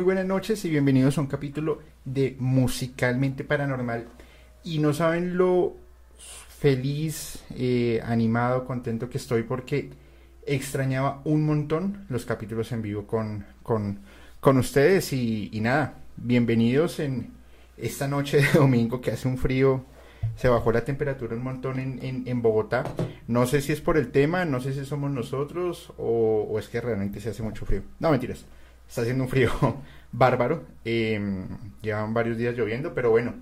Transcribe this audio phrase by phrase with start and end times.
[0.00, 4.08] Muy buenas noches y bienvenidos a un capítulo de Musicalmente Paranormal.
[4.64, 5.76] Y no saben lo
[6.58, 9.90] feliz, eh, animado, contento que estoy porque
[10.46, 13.98] extrañaba un montón los capítulos en vivo con, con,
[14.40, 15.12] con ustedes.
[15.12, 17.34] Y, y nada, bienvenidos en
[17.76, 19.84] esta noche de domingo que hace un frío
[20.36, 22.84] se bajó la temperatura un montón en, en, Bogotá.
[23.26, 26.80] No sé si es por el tema, no sé si somos nosotros o, es que
[26.80, 27.82] realmente se hace mucho frío.
[27.98, 28.46] No, mentiras.
[28.90, 29.52] Está haciendo un frío
[30.10, 30.64] bárbaro.
[30.84, 31.46] Em,
[31.80, 33.34] llevan varios días lloviendo, pero bueno.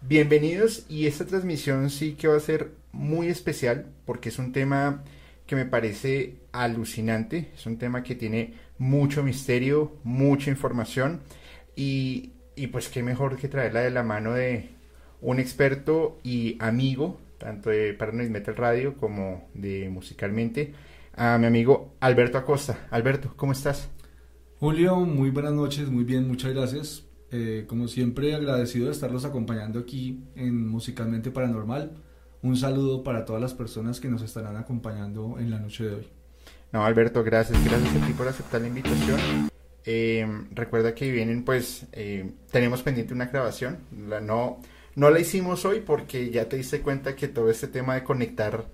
[0.00, 5.04] Bienvenidos y esta transmisión sí que va a ser muy especial porque es un tema
[5.46, 7.50] que me parece alucinante.
[7.54, 11.20] Es un tema que tiene mucho misterio, mucha información
[11.74, 14.70] y, y pues qué mejor que traerla de la mano de
[15.20, 20.72] un experto y amigo, tanto de Paranoid Metal Radio como de Musicalmente,
[21.14, 22.86] a mi amigo Alberto Acosta.
[22.90, 23.90] Alberto, ¿cómo estás?
[24.58, 27.04] Julio, muy buenas noches, muy bien, muchas gracias.
[27.30, 31.92] Eh, como siempre, agradecido de estarlos acompañando aquí en Musicalmente Paranormal.
[32.40, 36.08] Un saludo para todas las personas que nos estarán acompañando en la noche de hoy.
[36.72, 39.50] No, Alberto, gracias, gracias a ti por aceptar la invitación.
[39.84, 43.80] Eh, recuerda que vienen, pues, eh, tenemos pendiente una grabación.
[44.08, 44.62] La no,
[44.94, 48.64] no la hicimos hoy porque ya te diste cuenta que todo este tema de conectar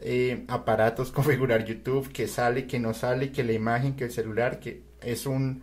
[0.00, 4.58] eh, aparatos, configurar YouTube, que sale, que no sale, que la imagen, que el celular,
[4.58, 5.62] que es un,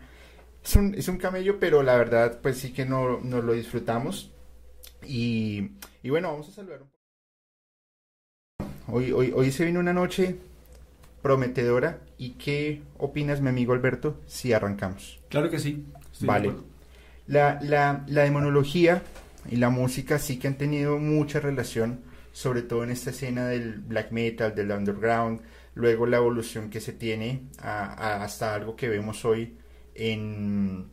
[0.63, 4.31] es un, camello, pero la verdad pues sí que no, nos lo disfrutamos.
[5.05, 6.95] Y, y, bueno, vamos a saludar un poco.
[8.87, 10.37] Hoy, hoy, hoy se viene una noche
[11.21, 11.99] prometedora.
[12.17, 15.19] ¿Y qué opinas, mi amigo Alberto, si arrancamos?
[15.29, 15.85] Claro que sí.
[16.21, 16.53] vale.
[17.27, 19.01] La, la, la demonología
[19.49, 22.01] y la música sí que han tenido mucha relación,
[22.31, 25.41] sobre todo en esta escena del black metal, del underground,
[25.75, 29.57] luego la evolución que se tiene hasta algo que vemos hoy
[29.93, 30.89] en,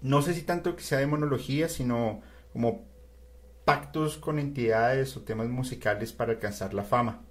[0.00, 2.86] no sé si tanto que sea demonología, sino como
[3.64, 7.22] pactos con entidades o temas musicales para alcanzar la fama.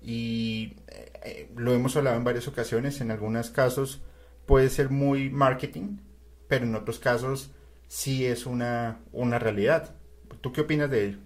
[0.00, 4.02] Y eh, eh, lo hemos hablado en varias ocasiones, en algunos casos
[4.46, 5.98] puede ser muy marketing,
[6.46, 7.50] pero en otros casos
[7.88, 9.96] sí es una, una realidad.
[10.40, 11.18] ¿Tú qué opinas de ello?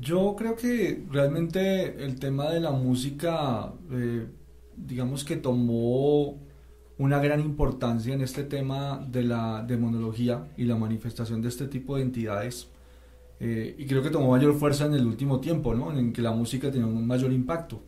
[0.00, 4.26] Yo creo que realmente el tema de la música, eh,
[4.76, 6.38] digamos que tomó
[6.98, 11.96] una gran importancia en este tema de la demonología y la manifestación de este tipo
[11.96, 12.68] de entidades.
[13.40, 15.96] Eh, y creo que tomó mayor fuerza en el último tiempo, ¿no?
[15.96, 17.82] En que la música tenía un mayor impacto.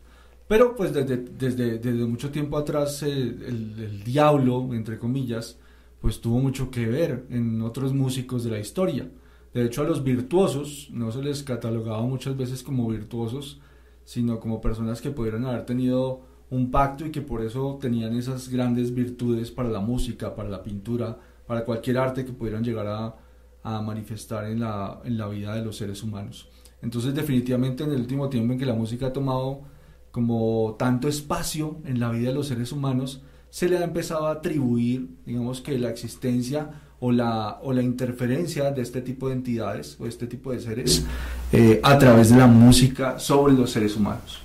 [0.49, 5.59] Pero pues desde, desde, desde mucho tiempo atrás el, el diablo, entre comillas,
[6.01, 9.09] pues tuvo mucho que ver en otros músicos de la historia.
[9.55, 13.61] De hecho, a los virtuosos no se les catalogaba muchas veces como virtuosos,
[14.05, 18.49] sino como personas que pudieron haber tenido un pacto y que por eso tenían esas
[18.49, 23.17] grandes virtudes para la música, para la pintura, para cualquier arte que pudieran llegar a,
[23.63, 26.49] a manifestar en la, en la vida de los seres humanos.
[26.83, 29.63] Entonces definitivamente en el último tiempo en que la música ha tomado
[30.11, 34.33] como tanto espacio en la vida de los seres humanos, se le ha empezado a
[34.33, 39.97] atribuir, digamos que la existencia o la, o la interferencia de este tipo de entidades
[39.99, 41.05] o este tipo de seres
[41.53, 44.43] eh, a través de la música sobre los seres humanos.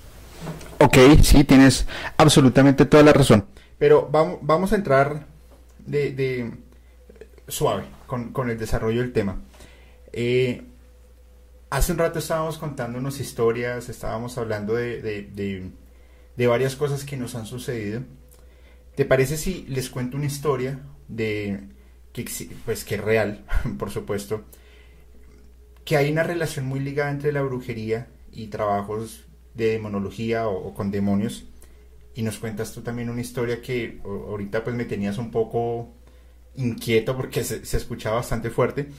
[0.80, 1.86] Ok, sí, tienes
[2.18, 3.46] absolutamente toda la razón.
[3.78, 5.26] Pero vamos, vamos a entrar
[5.86, 6.52] de,
[7.48, 9.38] suave con, con, el desarrollo del tema.
[10.12, 10.64] Eh,
[11.70, 15.72] hace un rato estábamos contándonos historias, estábamos hablando de, de,
[16.36, 18.02] de varias cosas que nos han sucedido
[19.00, 20.78] ¿Te parece si les cuento una historia
[21.08, 21.62] de
[22.14, 22.26] que
[22.66, 23.46] pues que es real,
[23.78, 24.44] por supuesto,
[25.86, 29.26] que hay una relación muy ligada entre la brujería y trabajos
[29.56, 31.46] de demonología o, con demonios?
[32.16, 35.94] Y nos cuentas tú también una historia que ahorita pues me tenías un poco
[36.56, 38.90] inquieto porque se, escuchaba bastante fuerte.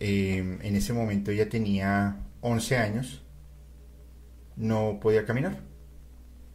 [0.00, 3.22] eh, en ese momento ya tenía 11 años,
[4.56, 5.60] no podía caminar.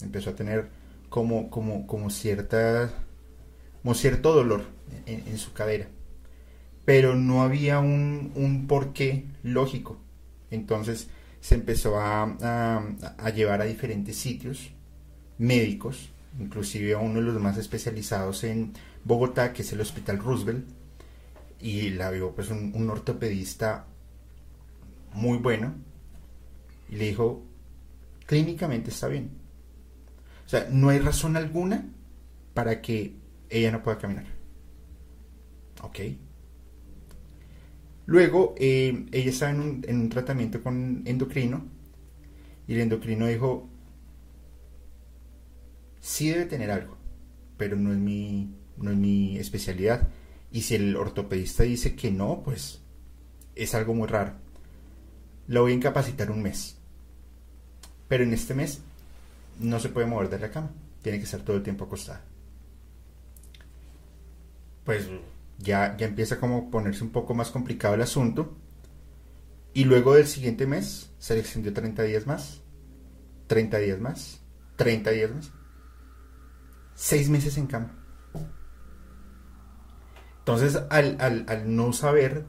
[0.01, 0.69] Empezó a tener
[1.09, 2.91] como, como, como cierta
[3.81, 4.63] como cierto dolor
[5.05, 5.87] en, su cadera.
[6.85, 9.99] pero no había un, un porqué lógico.
[10.49, 11.07] Entonces
[11.39, 12.23] se empezó a,
[13.19, 14.71] a, llevar a diferentes sitios
[15.37, 16.09] médicos,
[16.39, 20.65] inclusive a uno de los más especializados en Bogotá, que es el Hospital Roosevelt,
[21.59, 23.87] y la vio pues un, ortopedista
[25.13, 25.75] muy bueno,
[26.89, 27.43] y le dijo,
[28.25, 29.31] clínicamente está bien.
[30.45, 31.85] O sea, no hay razón alguna
[32.53, 33.15] para que
[33.49, 34.25] ella no pueda caminar.
[35.81, 35.99] Ok.
[38.05, 41.65] Luego, eh, ella estaba en un, en un tratamiento con endocrino
[42.67, 43.69] y el endocrino dijo,
[45.99, 46.97] sí debe tener algo,
[47.57, 50.07] pero no es mi, no es mi especialidad.
[50.55, 52.79] Y si el ortopedista dice que no, pues
[53.55, 54.35] es algo muy raro.
[55.47, 56.77] La voy a incapacitar un mes.
[58.07, 58.79] Pero en este mes
[59.59, 60.71] no se puede mover de la cama.
[61.01, 62.23] Tiene que estar todo el tiempo acostada.
[64.85, 65.09] Pues
[65.59, 68.55] ya, ya empieza como a ponerse un poco más complicado el asunto.
[69.73, 72.61] Y luego del siguiente mes se le extendió 30 días más.
[73.47, 74.39] 30 días más.
[74.77, 75.51] 30 días más.
[76.93, 78.04] 6 meses en cama.
[80.45, 82.45] Entonces, al, al no saber,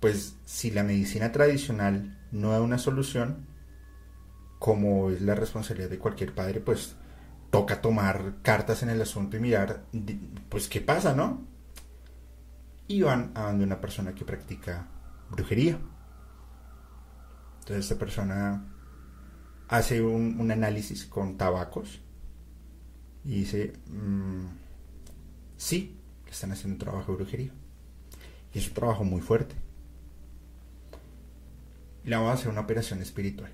[0.00, 3.46] pues si la medicina tradicional no da una solución,
[4.58, 6.96] como es la responsabilidad de cualquier padre, pues
[7.50, 9.84] toca tomar cartas en el asunto y mirar,
[10.48, 11.46] pues qué pasa, ¿no?
[12.86, 14.86] Y van a una persona que practica
[15.30, 15.78] brujería.
[17.60, 18.64] Entonces esta persona
[19.68, 22.00] hace un, análisis con tabacos
[23.24, 24.46] y dice, mm,
[25.56, 25.99] sí,
[26.30, 27.50] están haciendo un trabajo de brujería.
[28.54, 29.54] Y es un trabajo muy fuerte.
[32.04, 33.52] Y le vamos a hacer una operación espiritual.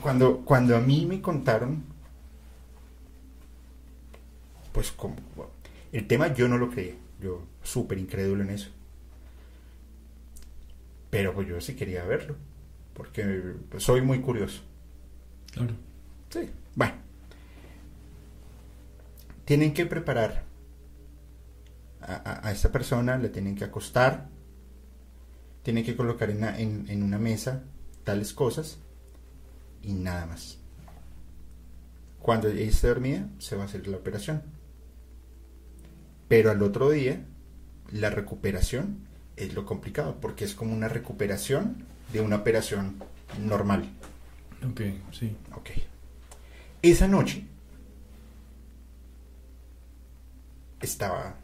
[0.00, 1.82] Cuando, cuando, a mí me contaron,
[4.72, 5.16] pues como,
[5.90, 8.70] el tema yo no lo creía, yo súper incrédulo en eso.
[11.10, 12.36] Pero pues yo sí quería verlo,
[12.92, 14.62] porque soy muy curioso.
[15.52, 15.74] Claro.
[16.30, 17.03] Sí, bueno.
[19.44, 20.44] Tienen que preparar
[22.00, 24.28] a, esta persona, la tienen que acostar,
[25.62, 27.64] tienen que colocar en, en una mesa
[28.04, 28.78] tales cosas
[29.82, 30.58] y nada más.
[32.20, 34.42] Cuando ella esté dormida, se va a hacer la operación.
[36.28, 37.24] Pero al otro día,
[37.92, 39.06] la recuperación
[39.36, 42.96] es lo complicado, porque es como una recuperación de una operación
[43.42, 43.90] normal.
[44.70, 44.80] Ok,
[45.12, 45.36] sí.
[45.54, 45.70] Ok.
[46.80, 47.44] Esa noche
[50.84, 51.36] estaba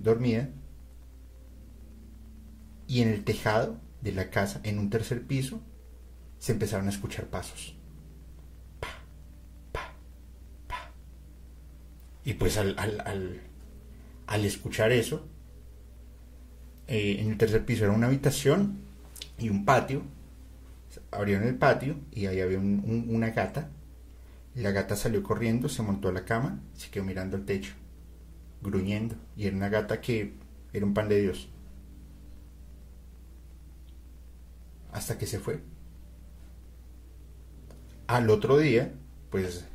[0.00, 0.48] dormida
[2.86, 5.60] y en el tejado de la casa, en un tercer piso,
[6.38, 7.74] se empezaron a escuchar pasos.
[8.78, 8.88] Pa,
[9.72, 9.92] pa,
[10.68, 10.92] pa.
[12.24, 15.26] Y pues al, al, escuchar eso,
[16.86, 18.80] eh, en el tercer piso era una habitación
[19.38, 20.02] y un patio.
[21.10, 23.70] Abrieron el patio y ahí había una gata.
[24.54, 27.74] La gata salió corriendo, se montó a la cama, se quedó mirando el techo,
[28.60, 29.16] gruñendo.
[29.36, 30.34] Y era una gata que
[30.72, 31.48] era un pan de Dios.
[34.92, 35.60] Hasta que se fue.
[38.06, 38.92] Al otro día,
[39.30, 39.66] pues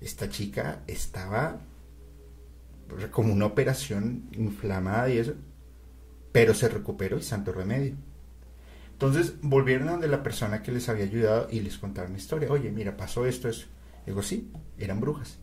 [0.00, 1.60] esta chica estaba
[3.10, 5.34] como una operación inflamada y eso,
[6.32, 7.94] pero se recuperó y santo remedio.
[8.92, 12.50] Entonces volvieron a donde la persona que les había ayudado y les contaron la historia.
[12.50, 13.66] Oye, mira, pasó esto, eso.
[14.06, 15.38] Digo, sí, eran brujas.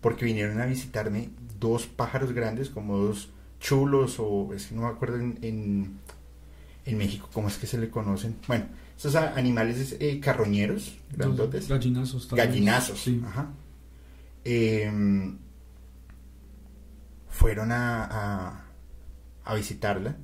[0.00, 3.30] Porque vinieron a visitarme dos pájaros grandes, como dos
[3.60, 5.98] chulos, o es que no me acuerdo en, en,
[6.86, 8.36] en México cómo es que se le conocen.
[8.48, 8.66] Bueno,
[8.96, 11.68] esos animales eh, carroñeros, grandotes.
[11.68, 13.22] Gallinazos Gallinazos, sí.
[13.24, 13.50] Ajá.
[14.44, 15.38] Em,
[17.28, 18.64] fueron a,
[19.44, 20.16] a, visitarla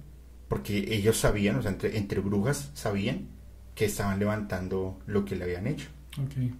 [0.49, 3.28] porque ellos sabían, o sea, entre, entre brujas sabían
[3.75, 5.88] que estaban levantando lo que le habían hecho.
[6.26, 6.54] Okay.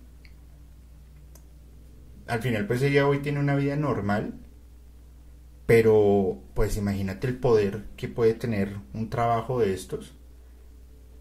[2.27, 4.35] Al final, pues ella hoy tiene una vida normal,
[5.67, 10.13] pero pues imagínate el poder que puede tener un trabajo de estos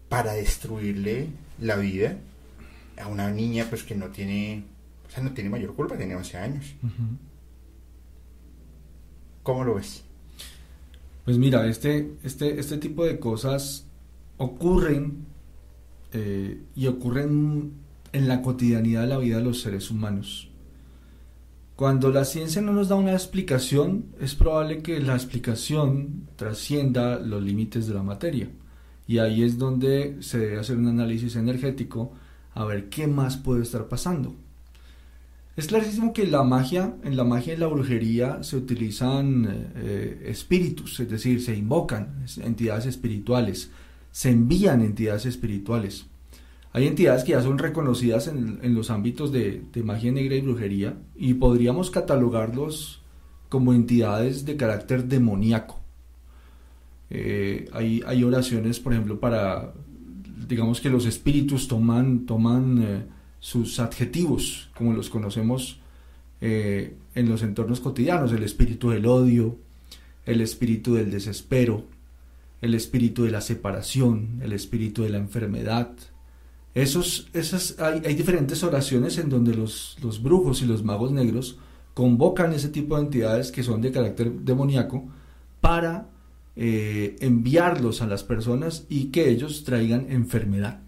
[0.08, 1.28] para destruirle
[1.60, 2.18] la vida
[2.98, 4.64] a una niña pues que no tiene,
[5.06, 6.74] o sea, no tiene mayor culpa, tiene 11 años.
[9.42, 10.02] ¿Cómo lo ves?
[11.24, 13.86] Pues mira, este, este, este tipo de cosas
[14.38, 15.26] ocurren
[16.12, 17.72] eh, y ocurren
[18.12, 20.50] en la cotidianidad de la vida de los seres humanos.
[21.76, 27.42] Cuando la ciencia no nos da una explicación, es probable que la explicación trascienda los
[27.42, 28.48] límites de la materia.
[29.06, 32.12] Y ahí es donde se debe hacer un análisis energético
[32.54, 34.34] a ver qué más puede estar pasando.
[35.54, 40.98] Es clarísimo que la magia, en la magia y la brujería se utilizan eh, espíritus,
[41.00, 43.70] es decir, se invocan entidades espirituales,
[44.12, 46.06] se envían entidades espirituales.
[46.76, 51.32] Hay entidades que ya son reconocidas en, los ámbitos de, magia negra y brujería y
[51.32, 53.02] podríamos catalogarlos
[53.48, 55.80] como entidades de carácter demoníaco.
[57.08, 59.72] Eh, hay, oraciones, por ejemplo, para,
[60.46, 63.06] digamos que los espíritus toman, toman eh,
[63.40, 65.80] sus adjetivos, como los conocemos
[66.42, 69.56] eh, en los entornos cotidianos, el espíritu del odio,
[70.26, 71.86] el espíritu del desespero,
[72.60, 75.96] el espíritu de la separación, el espíritu de la enfermedad.
[76.76, 81.58] Esos, esas, hay, diferentes oraciones en donde los, los, brujos y los magos negros
[81.94, 85.02] convocan ese tipo de entidades que son de carácter demoníaco
[85.62, 86.06] para
[86.54, 90.78] eh, enviarlos a las personas y que ellos traigan enfermedad.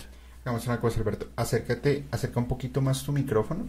[0.45, 1.28] Hagamos una cosa, Alberto.
[1.37, 3.64] Acércate, acerca un poquito más tu micrófono,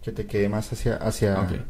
[0.00, 1.64] que te quede más hacia, hacia,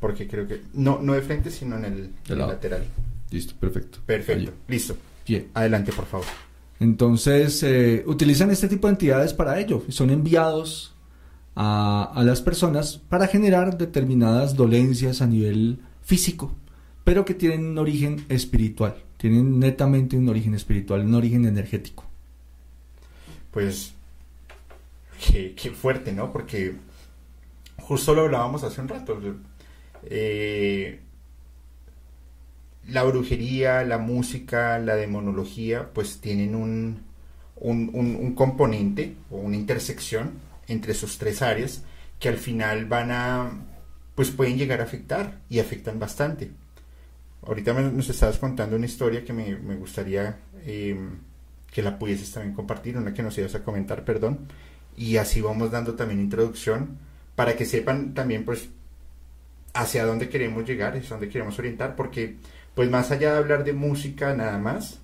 [0.00, 2.84] porque creo que no, no de frente, sino en el, lateral.
[3.30, 4.00] Listo, perfecto.
[4.04, 4.96] Perfecto, listo.
[5.24, 5.46] Bien.
[5.54, 6.26] Adelante, por favor.
[6.80, 9.82] Entonces, eh, utilizan este tipo de entidades para ello.
[9.88, 10.94] Son enviados
[11.54, 16.52] a, las personas para generar determinadas dolencias a nivel físico,
[17.04, 18.96] pero que tienen un origen espiritual.
[19.16, 22.06] Tienen netamente un origen espiritual, un origen energético
[23.56, 23.94] pues,
[25.32, 26.30] qué, fuerte, ¿no?
[26.30, 26.74] Porque
[27.78, 29.18] justo lo hablábamos hace un rato.
[30.02, 31.00] Eh,
[32.88, 37.02] la brujería, la música, la demonología, pues tienen un,
[37.56, 40.32] un, componente o una intersección
[40.68, 41.82] entre sus tres áreas
[42.20, 43.50] que al final van a,
[44.14, 46.50] pues pueden llegar a afectar y afectan bastante.
[47.46, 50.98] Ahorita nos estabas contando una historia que me, gustaría eh,
[51.70, 54.48] que la pudieses también compartir, una que nos ibas a comentar, perdón.
[54.96, 56.98] Y así vamos dando también introducción
[57.34, 58.68] para que sepan también pues
[59.74, 62.36] hacia dónde queremos llegar, hacia dónde queremos orientar, porque
[62.76, 65.00] pues más allá de hablar de música nada más,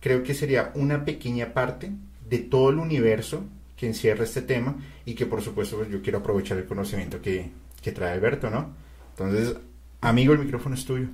[0.00, 1.90] creo que sería una pequeña parte
[2.28, 3.42] de todo el universo
[3.74, 7.50] que encierra este tema y que por supuesto pues, yo quiero aprovechar el conocimiento que,
[7.80, 8.74] que trae Alberto, ¿no?
[9.12, 9.56] Entonces,
[10.02, 11.08] amigo, el micrófono es tuyo.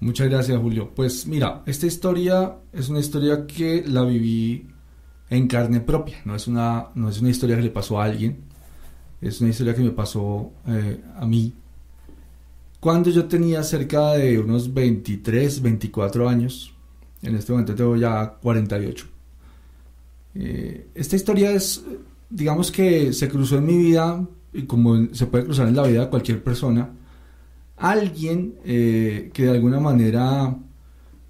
[0.00, 0.90] Muchas gracias, Julio.
[0.92, 4.66] Pues mira, esta historia es una historia que la viví
[5.30, 8.38] en carne propia, no es una, no es una historia que le pasó a alguien,
[9.20, 11.54] es una historia que me pasó eh, a mí.
[12.84, 16.74] Cuando yo tenía cerca de unos 23, 24 años,
[17.22, 19.06] en este momento tengo ya 48.
[20.34, 21.82] Eh, esta historia es,
[22.28, 24.22] digamos que se cruzó en mi vida,
[24.52, 26.90] y como se puede cruzar en la vida de cualquier persona,
[27.78, 30.54] alguien eh, que de alguna manera,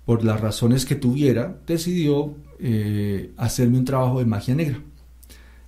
[0.04, 4.80] por las razones que tuviera, decidió eh, hacerme un trabajo de magia negra.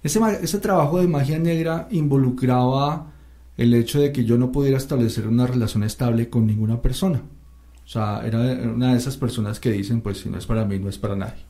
[0.02, 3.12] Ese, ese, trabajo de magia negra involucraba
[3.56, 7.22] el hecho de que yo no pudiera establecer una relación estable con ninguna persona.
[7.84, 10.78] O sea, era una de esas personas que dicen, pues si no es para mí,
[10.78, 11.44] no es para nadie.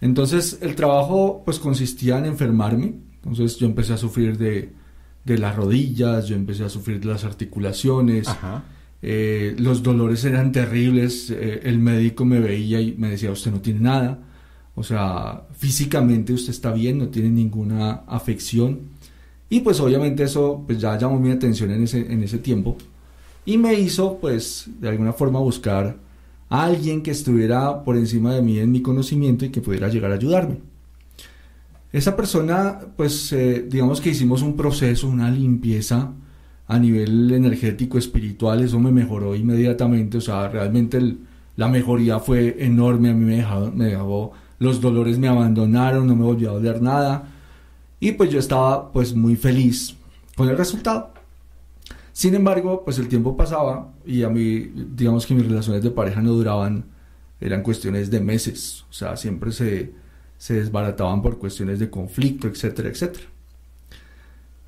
[0.00, 2.94] Entonces el trabajo pues consistía en enfermarme.
[3.22, 4.72] Entonces yo empecé a sufrir de
[5.28, 8.26] de las rodillas, yo empecé a sufrir de las articulaciones,
[9.02, 13.60] eh, los dolores eran terribles, eh, el médico me veía y me decía, usted no
[13.60, 14.18] tiene nada,
[14.74, 18.80] o sea, físicamente usted está bien, no tiene ninguna afección,
[19.50, 22.76] y pues obviamente eso pues ya llamó mi atención en ese, en ese tiempo,
[23.44, 25.96] y me hizo pues de alguna forma buscar
[26.50, 30.10] a alguien que estuviera por encima de mí en mi conocimiento y que pudiera llegar
[30.12, 30.58] a ayudarme.
[31.92, 36.12] Esa persona, pues eh, digamos que hicimos un proceso, una limpieza
[36.66, 41.16] a nivel energético, espiritual, eso me mejoró inmediatamente, o sea, realmente
[41.56, 46.14] la mejoría fue enorme, a mí me dejó, me dejó, los dolores me abandonaron, no
[46.14, 47.24] me volvió a doler nada,
[48.00, 49.96] y pues yo estaba pues muy feliz
[50.36, 51.12] con el resultado.
[52.12, 56.20] Sin embargo, pues el tiempo pasaba y a mí, digamos que mis relaciones de pareja
[56.20, 56.84] no duraban,
[57.40, 59.92] eran cuestiones de meses, o sea, siempre se
[60.38, 63.26] se desbarataban por cuestiones de conflicto, etcétera, etcétera.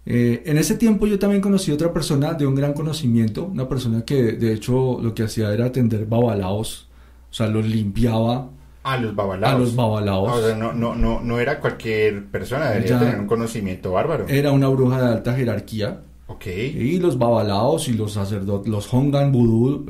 [0.04, 3.68] Eh, en ese tiempo yo también conocí a otra persona de un gran conocimiento, una
[3.68, 6.88] persona que de hecho lo que hacía era atender babalaos,
[7.30, 8.50] o sea, los limpiaba.
[8.82, 9.54] A los babalaos.
[9.54, 10.56] A los babalaos.
[10.56, 14.26] No, no, no, no, era cualquier persona, debería tener un conocimiento bárbaro.
[14.28, 16.00] Era una bruja de alta jerarquía.
[16.28, 16.46] Ok.
[16.46, 19.84] Y los babalaos y los sacerdotes, los hongan vudú,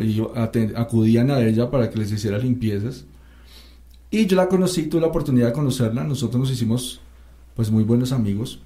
[0.75, 3.04] acudían a ella para que les hiciera limpiezas.
[4.11, 7.00] Y yo la conocí, tuve la oportunidad de conocerla, nosotros nos hicimos
[7.54, 8.61] pues muy buenos amigos.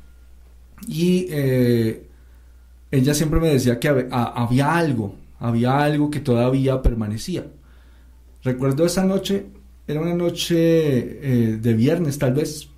[0.88, 2.06] Y eh,
[2.90, 7.46] ella siempre me decía que había, algo, había algo que todavía permanecía.
[8.42, 9.46] Recuerdo esa noche,
[9.86, 12.68] era una noche eh, de viernes tal vez.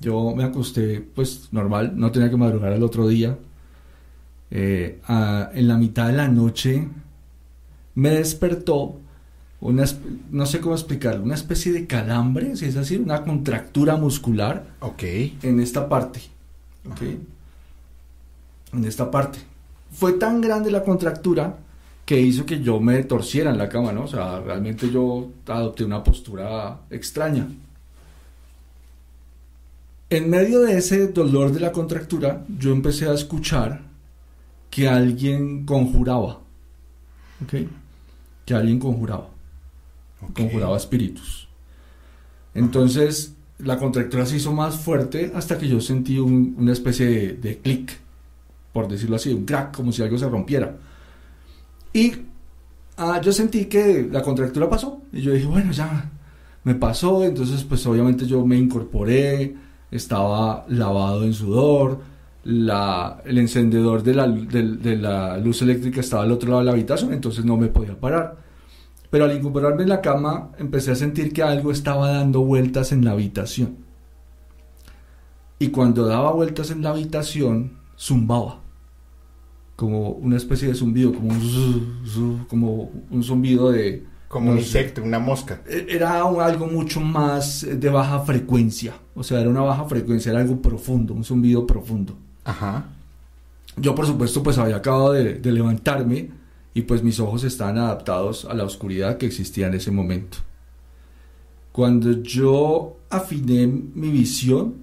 [0.00, 3.38] Yo me acosté pues normal, no tenía que madrugar al otro día.
[4.50, 5.00] eh,
[5.54, 6.86] en la mitad de la noche
[7.94, 8.98] me despertó
[9.60, 9.84] una,
[10.30, 15.38] no sé cómo explicarlo, una especie de calambre, si es decir, una contractura muscular okay.
[15.42, 16.20] en esta parte.
[16.90, 17.20] Okay.
[18.72, 19.38] En esta parte.
[19.92, 21.58] Fue tan grande la contractura
[22.04, 24.04] que hizo que yo me torciera en la cama, ¿no?
[24.04, 27.48] O sea, realmente yo adopté una postura extraña.
[30.10, 33.80] En medio de ese dolor de la contractura, yo empecé a escuchar
[34.68, 36.40] que alguien conjuraba.
[37.42, 37.54] ¿Ok?
[38.44, 39.28] Que alguien conjuraba.
[40.34, 41.48] Conjuraba espíritus.
[42.54, 47.58] Entonces, la contractura se hizo más fuerte hasta que yo sentí una especie de, de
[47.58, 47.98] clic,
[48.72, 50.76] por decirlo así, un crack, como si algo se rompiera.
[51.92, 52.12] Y
[52.96, 55.02] ah, yo sentí que la contractura pasó.
[55.12, 56.10] Y yo dije, bueno, ya
[56.64, 57.24] me pasó.
[57.24, 59.54] Entonces, pues obviamente yo me incorporé,
[59.90, 62.00] estaba lavado en sudor,
[62.44, 66.72] la, el encendedor de la, de la luz eléctrica estaba al otro lado de la
[66.72, 68.36] habitación, entonces no me podía parar.
[69.10, 73.04] Pero al incorporarme en la cama, empecé a sentir que algo estaba dando vueltas en
[73.04, 73.76] la habitación.
[75.58, 78.61] Y cuando daba vueltas en la habitación, zumbaba
[79.76, 84.04] como una especie de zumbido, como un, como un zumbido de...
[84.28, 85.60] Como un insecto, una mosca.
[85.68, 90.40] E, era algo mucho más de baja frecuencia, o sea, era una baja frecuencia, era
[90.40, 92.16] algo profundo, un zumbido profundo.
[92.44, 92.86] Ajá.
[93.76, 96.30] Yo, por supuesto, pues había acabado de, de levantarme
[96.74, 100.38] y pues mis ojos estaban adaptados a la oscuridad que existía en ese momento.
[101.72, 104.76] Cuando yo afiné mi visión,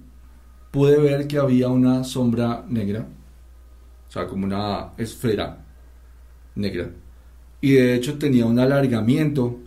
[0.70, 3.06] pude ver que había una sombra negra
[4.10, 5.64] o sea, como una esfera
[6.56, 6.90] negra.
[7.60, 9.60] Y de hecho tenía un alargamiento,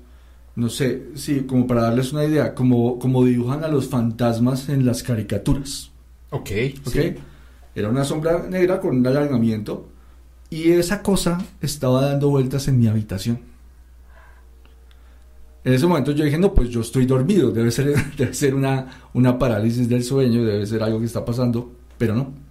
[0.57, 4.85] no sé, sí, como para darles una idea, como, como dibujan a los fantasmas en
[4.85, 5.91] las caricaturas.
[6.31, 6.51] Ok.
[6.85, 6.95] Ok.
[7.73, 9.87] Era una sombra negra con un alargamiento
[10.49, 13.39] y esa cosa estaba dando vueltas en mi habitación.
[15.63, 19.07] En ese momento yo dije, no, pues yo estoy dormido, debe ser, debe ser una,
[19.13, 22.42] una parálisis del sueño, debe ser algo que está pasando, pero no.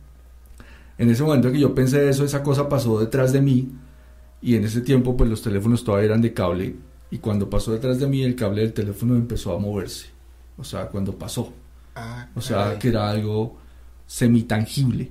[0.98, 3.70] En ese momento que yo pensé eso, esa cosa pasó detrás de mí
[4.40, 6.76] y en ese tiempo pues los teléfonos todavía eran de cable
[7.11, 10.07] y cuando pasó detrás de mí el cable del teléfono empezó a moverse.
[10.57, 11.52] O sea, cuando pasó.
[11.94, 13.57] Ah, o sea, que era algo
[14.07, 15.11] semitangible.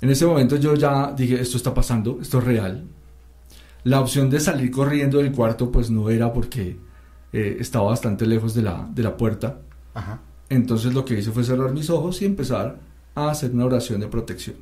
[0.00, 2.84] En ese momento yo ya dije, esto está pasando, esto es real.
[3.84, 6.78] La opción de salir corriendo del cuarto pues no era porque
[7.32, 9.58] eh, estaba bastante lejos de la, de la puerta.
[9.92, 10.20] Ajá.
[10.48, 12.78] Entonces lo que hice fue cerrar mis ojos y empezar
[13.14, 14.56] a hacer una oración de protección.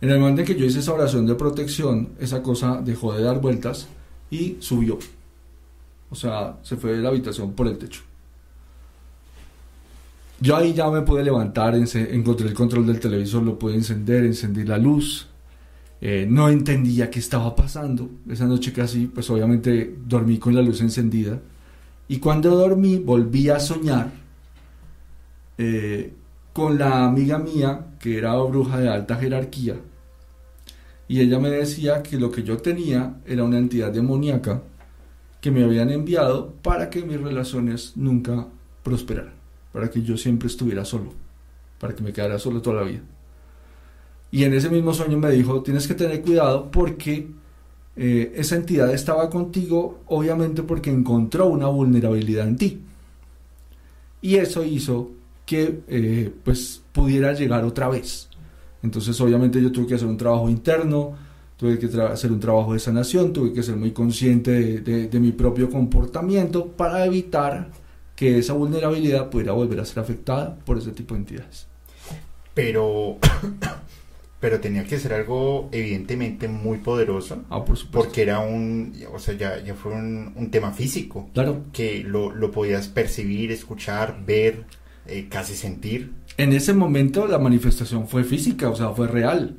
[0.00, 3.22] En el momento en que yo hice esa oración de protección, esa cosa dejó de
[3.22, 3.88] dar vueltas
[4.30, 4.98] y subió.
[6.10, 8.02] O sea, se fue de la habitación por el techo.
[10.40, 14.64] Yo ahí ya me pude levantar, encontré el control del televisor, lo pude encender, encendí
[14.64, 15.28] la luz.
[16.00, 18.10] Eh, no entendía qué estaba pasando.
[18.28, 21.40] Esa noche casi, pues obviamente dormí con la luz encendida.
[22.08, 24.12] Y cuando dormí volví a soñar
[25.56, 26.12] eh,
[26.54, 29.74] con la amiga mía, que era bruja de alta jerarquía,
[31.08, 34.62] y ella me decía que lo que yo tenía era una entidad demoníaca
[35.40, 38.46] que me habían enviado para que mis relaciones nunca
[38.84, 39.34] prosperaran,
[39.72, 41.12] para que yo siempre estuviera solo,
[41.80, 43.02] para que me quedara solo toda la vida.
[44.30, 47.30] Y en ese mismo sueño me dijo, tienes que tener cuidado porque
[47.96, 52.80] eh, esa entidad estaba contigo, obviamente porque encontró una vulnerabilidad en ti.
[54.22, 55.10] Y eso hizo
[55.46, 58.28] que eh, pues pudiera llegar otra vez.
[58.82, 61.14] Entonces obviamente yo tuve que hacer un trabajo interno,
[61.56, 65.70] tuve que hacer un trabajo de sanación, tuve que ser muy consciente de, mi propio
[65.70, 67.70] comportamiento para evitar
[68.14, 71.66] que esa vulnerabilidad pudiera volver a ser afectada por ese tipo de entidades.
[72.52, 73.18] Pero,
[74.40, 77.42] pero tenía que ser algo evidentemente muy poderoso.
[77.50, 78.08] Ah, por supuesto.
[78.08, 81.30] Porque era un, o sea, ya, ya fue un, un tema físico.
[81.32, 81.64] Claro.
[81.72, 84.64] Que lo, lo podías percibir, escuchar, ver.
[85.06, 86.12] Eh, casi sentir.
[86.36, 89.56] En ese momento la manifestación fue física, o sea, fue real.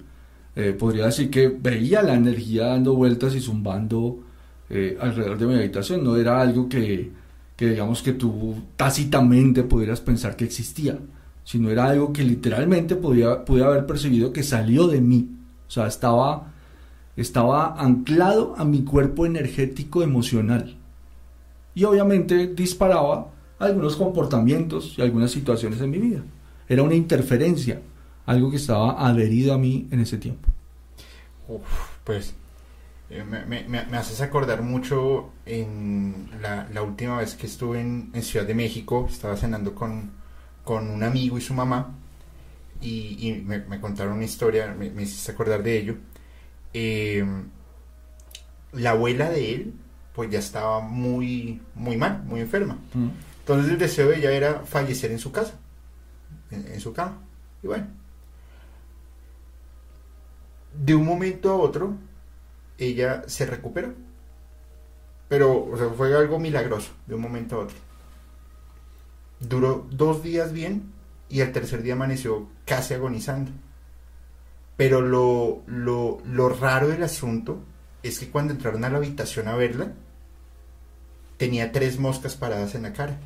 [0.56, 4.24] Eh, podría decir que veía la energía dando vueltas y zumbando
[4.70, 6.04] eh, alrededor de mi habitación.
[6.04, 7.12] No era algo que,
[7.56, 10.98] que, digamos, que tú tácitamente pudieras pensar que existía,
[11.44, 15.30] sino era algo que literalmente podía, pude haber percibido que salió de mí.
[15.68, 16.54] O sea, estaba,
[17.16, 20.78] estaba anclado a mi cuerpo energético emocional.
[21.76, 26.24] Y obviamente disparaba algunos comportamientos y algunas situaciones en mi vida.
[26.68, 27.82] Era una interferencia,
[28.26, 30.50] algo que estaba adherido a mí en ese tiempo.
[32.04, 32.34] pues
[33.10, 39.08] eh, me, haces acordar mucho en la, última vez que estuve en, Ciudad de México,
[39.10, 40.12] estaba cenando con,
[40.64, 41.96] con un amigo y su mamá.
[42.82, 45.96] y, me, contaron una historia, me, hiciste acordar de ello.
[46.74, 47.46] Em,
[48.74, 49.74] la abuela de él,
[50.14, 52.78] pues ya estaba muy, muy mal, muy enferma.
[52.94, 53.08] Mm.
[53.46, 55.54] Entonces el deseo de ella era fallecer en su casa,
[56.50, 57.22] en, su cama.
[57.62, 57.86] Y bueno,
[60.74, 61.94] de un momento a otro,
[62.80, 63.94] ella se recuperó.
[65.30, 67.78] Pero fue algo milagroso, de un momento a otro.
[69.40, 70.92] Duró dos días bien
[71.30, 73.52] y el tercer día amaneció casi agonizando.
[74.76, 77.60] Pero lo, lo, lo raro del asunto
[78.02, 79.94] es que cuando entraron a la habitación a verla,
[81.38, 83.20] tenía tres moscas paradas en la cara.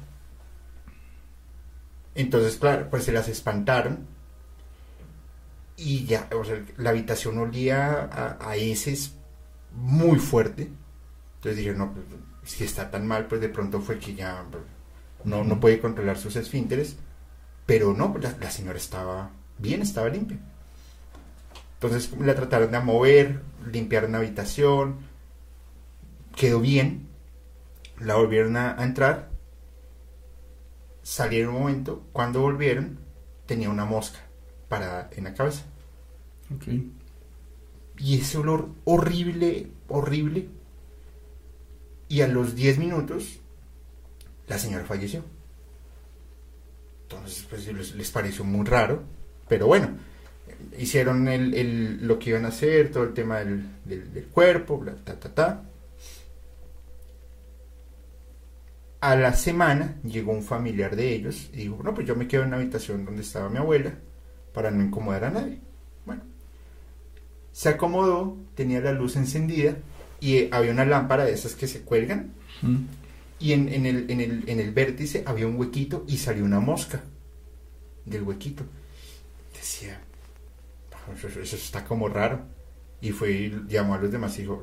[2.16, 4.08] Entonces, claro, pues se las espantaron.
[5.78, 9.16] Y ya, o sea, la habitación olía a, a heces
[9.74, 10.70] muy fuerte.
[11.36, 12.06] Entonces dije, no, pues,
[12.44, 14.44] si está tan mal, pues de pronto fue que ya
[15.24, 16.98] no, no puede controlar sus esfínteres.
[17.66, 20.38] Pero no, la, la señora estaba bien, estaba limpia.
[21.82, 23.42] Entonces la trataron de mover,
[23.72, 24.98] limpiaron la habitación,
[26.36, 27.08] quedó bien,
[28.00, 29.29] la volvieron a, entrar,
[31.10, 33.00] salieron un momento, cuando volvieron
[33.48, 34.20] tenía una mosca
[34.68, 35.64] para en la cabeza.
[37.98, 40.48] Y ese olor horrible, horrible.
[42.10, 43.40] Y a los 10 minutos
[44.48, 45.26] la señora falleció.
[47.04, 49.02] Entonces, pues les, pareció muy raro,
[49.48, 49.98] pero bueno,
[50.78, 55.34] hicieron el, lo que iban a hacer, todo el tema del, cuerpo, bla, ta, ta,
[55.34, 55.69] ta.
[59.02, 62.44] A la semana llegó un familiar de ellos y dijo, no, pues yo me quedo
[62.44, 63.94] en la habitación donde estaba mi abuela
[64.54, 65.60] para no incomodar a nadie.
[66.06, 66.24] Bueno,
[67.52, 69.78] se acomodó, tenía la luz encendida
[70.20, 72.34] y había una lámpara de esas que se cuelgan
[73.40, 77.02] y en, el, en, el, en el vértice había un huequito y salió una mosca
[78.06, 78.66] del huequito.
[79.54, 80.02] Decía,
[81.16, 82.42] eso, está como raro.
[83.02, 84.62] Y fue llamó a los demás y dijo,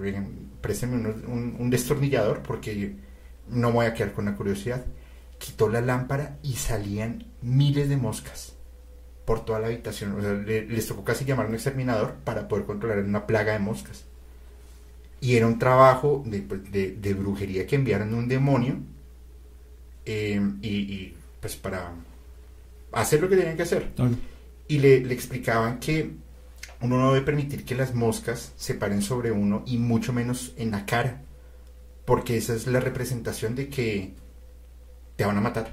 [0.60, 2.96] présteme un, un, destornillador porque
[3.48, 4.84] no voy a quedar con la curiosidad.
[5.38, 8.56] Quitó la lámpara y salían miles de moscas
[9.26, 10.12] por toda la habitación.
[10.12, 13.58] O sea, les tocó casi llamar a un exterminador para poder controlar una plaga de
[13.58, 14.04] moscas.
[15.20, 18.76] Y era un trabajo de, pues, brujería que enviaron un demonio
[20.04, 21.92] eh, y, pues para
[22.92, 23.92] hacer lo que tenían que hacer.
[24.68, 26.12] Y le, explicaban que
[26.80, 30.70] uno no debe permitir que las moscas se paren sobre uno y mucho menos en
[30.70, 31.22] la cara,
[32.06, 34.14] porque esa es la representación de que
[35.16, 35.70] te van a matar.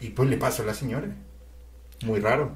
[0.00, 1.08] Y pues le pasó a la señora.
[2.04, 2.52] Muy raro.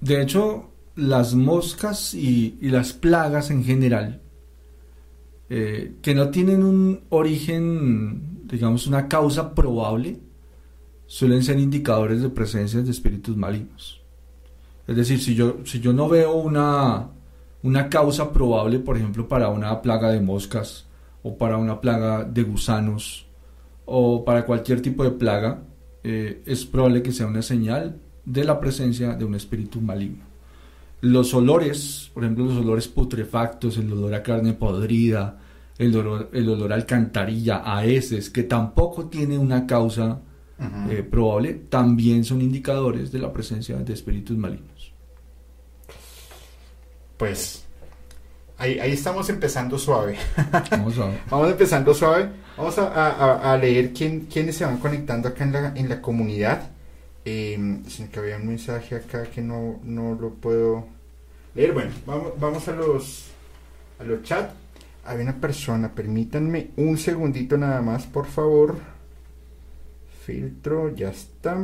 [0.00, 4.20] De hecho, las moscas y, las plagas en general,
[5.48, 10.18] eh, que no tienen un origen, digamos, una causa probable,
[11.06, 14.02] suelen ser indicadores de presencia de espíritus malignos.
[14.88, 17.10] Es decir, si yo, si yo no veo una,
[17.62, 20.86] una causa probable, por ejemplo, para una plaga de moscas
[21.22, 23.26] o para una plaga de gusanos
[23.84, 25.62] o para cualquier tipo de plaga,
[26.04, 30.24] eh, es probable que sea una señal de la presencia de un espíritu maligno.
[31.00, 35.38] Los olores, por ejemplo, los olores putrefactos, el olor a carne podrida,
[35.78, 40.20] el olor, el olor a alcantarilla, a heces, que tampoco tiene una causa
[40.90, 44.77] eh, probable, también son indicadores de la presencia de espíritus malignos.
[47.18, 47.64] Pues
[48.56, 50.16] ahí, estamos empezando suave.
[51.30, 52.28] Vamos, empezando suave.
[52.56, 56.70] Vamos a, leer quién, quiénes se van conectando acá en la, en la comunidad.
[57.24, 60.86] Eh, que había un mensaje acá que no, no lo puedo
[61.54, 61.72] leer.
[61.72, 63.26] Bueno, vamos, vamos a los
[63.98, 64.54] a los chats.
[65.04, 68.76] Hay una persona, permítanme un segundito nada más, por favor.
[70.24, 71.58] Filtro, ya está.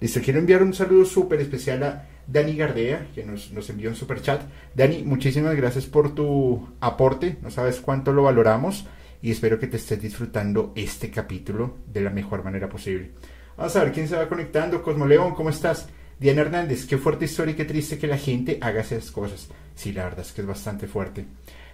[0.00, 3.96] Listo, quiero enviar un saludo súper especial a Dani Gardea, que nos, nos envió un
[3.96, 4.42] super chat.
[4.74, 7.38] Dani, muchísimas gracias por tu aporte.
[7.42, 8.86] No sabes cuánto lo valoramos
[9.22, 13.10] y espero que te estés disfrutando este capítulo de la mejor manera posible.
[13.56, 14.82] Vamos a ver quién se va conectando.
[14.82, 15.88] Cosmoleón, ¿cómo estás?
[16.20, 19.48] Diana Hernández, qué fuerte historia y qué triste que la gente haga esas cosas.
[19.74, 21.24] Sí, la verdad es que es bastante fuerte.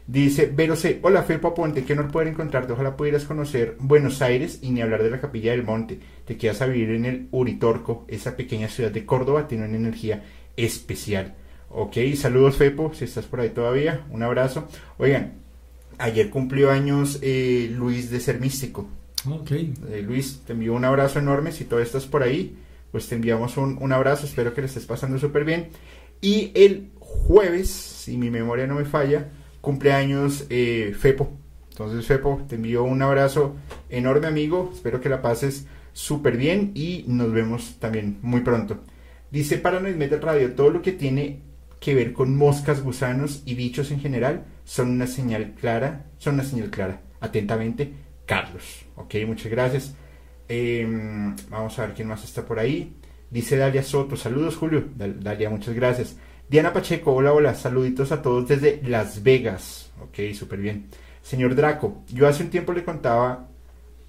[0.06, 1.00] Dice Vero C.
[1.02, 2.74] Hola, Felpo Aponte, que no poder encontrarte.
[2.74, 5.98] Ojalá pudieras conocer Buenos Aires y ni hablar de la Capilla del Monte.
[6.26, 10.22] Te quedas a vivir en el Uritorco, esa pequeña ciudad de Córdoba, tiene una energía
[10.56, 11.34] especial.
[11.76, 14.06] Ok, saludos, Fepo, si estás por ahí todavía.
[14.10, 14.68] Un abrazo.
[14.96, 15.34] Oigan,
[15.98, 18.88] ayer cumplió años eh, Luis de Ser Místico.
[19.28, 19.50] Ok.
[19.50, 21.50] Eh, Luis, te envío un abrazo enorme.
[21.50, 22.56] Si todavía estás por ahí,
[22.92, 24.26] pues te enviamos un, abrazo.
[24.26, 25.70] Espero que le estés pasando súper bien.
[26.20, 31.32] Y el jueves, si mi memoria no me falla, cumpleaños eh, Fepo.
[31.70, 33.56] Entonces, Fepo, te envío un abrazo
[33.90, 34.70] enorme, amigo.
[34.72, 38.78] Espero que la pases súper bien y nos vemos también muy pronto.
[39.34, 41.40] Dice Paranoid Metal Radio, todo lo que tiene
[41.80, 46.44] que ver con moscas, gusanos y bichos en general son una señal clara, son una
[46.44, 47.00] señal clara.
[47.18, 47.92] Atentamente,
[48.26, 48.86] Carlos.
[48.94, 49.96] Ok, muchas gracias.
[50.46, 52.94] Em, vamos a ver quién más está por ahí.
[53.28, 54.84] Dice Dalia Soto, saludos Julio.
[54.94, 56.16] Dalia, muchas gracias.
[56.48, 59.90] Diana Pacheco, hola, hola, saluditos a todos desde Las Vegas.
[60.00, 60.86] Ok, súper bien.
[61.22, 63.48] Señor Draco, yo hace un tiempo le contaba,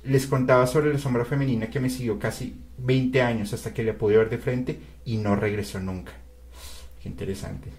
[0.06, 3.94] les contaba sobre la sombra femenina que me siguió casi 20 años hasta que le
[3.94, 6.14] pude ver de frente y no regresó nunca.
[7.02, 7.70] Qué interesante.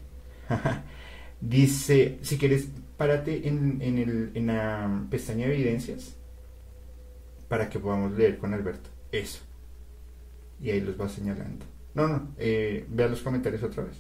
[1.40, 6.16] Dice, si quieres, párate en, en, el, en la pestaña de evidencias
[7.48, 8.90] para que podamos leer con Alberto.
[9.12, 9.40] Eso.
[10.60, 11.64] Y ahí los va señalando.
[11.94, 13.96] No, no, eh, vea los comentarios otra vez.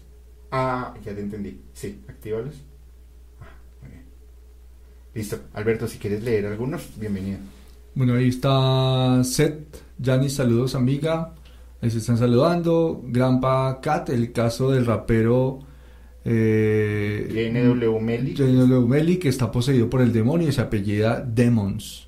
[0.50, 1.60] Ah, ya te entendí.
[1.72, 2.64] Sí, actívalos.
[3.40, 4.04] Ah, muy bien.
[5.14, 5.40] Listo.
[5.54, 7.38] Alberto, si quieres leer algunos, bienvenido.
[7.96, 9.78] Bueno, ahí está Seth.
[10.00, 11.32] Jani, saludos amiga.
[11.80, 13.02] Ahí se están saludando.
[13.06, 15.60] Grampa Cat, el caso del rapero
[16.22, 18.34] eh, JNW Melly.
[18.34, 22.06] JNW Melly, que está poseído por el demonio y se apellida Demons.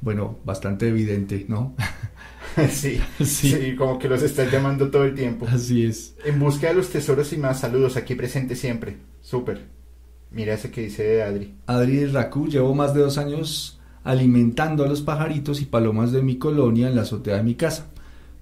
[0.00, 1.74] Bueno, bastante evidente, ¿no?
[2.70, 5.48] sí, sí, como que los estás llamando todo el tiempo.
[5.48, 6.14] Así es.
[6.24, 8.98] En busca de los tesoros y más saludos, aquí presente siempre.
[9.20, 9.66] Súper.
[10.30, 11.54] Mira ese que dice de Adri.
[11.66, 13.77] Adri Raku, llevo más de dos años
[14.08, 17.88] alimentando a los pajaritos y palomas de mi colonia en la azotea de mi casa.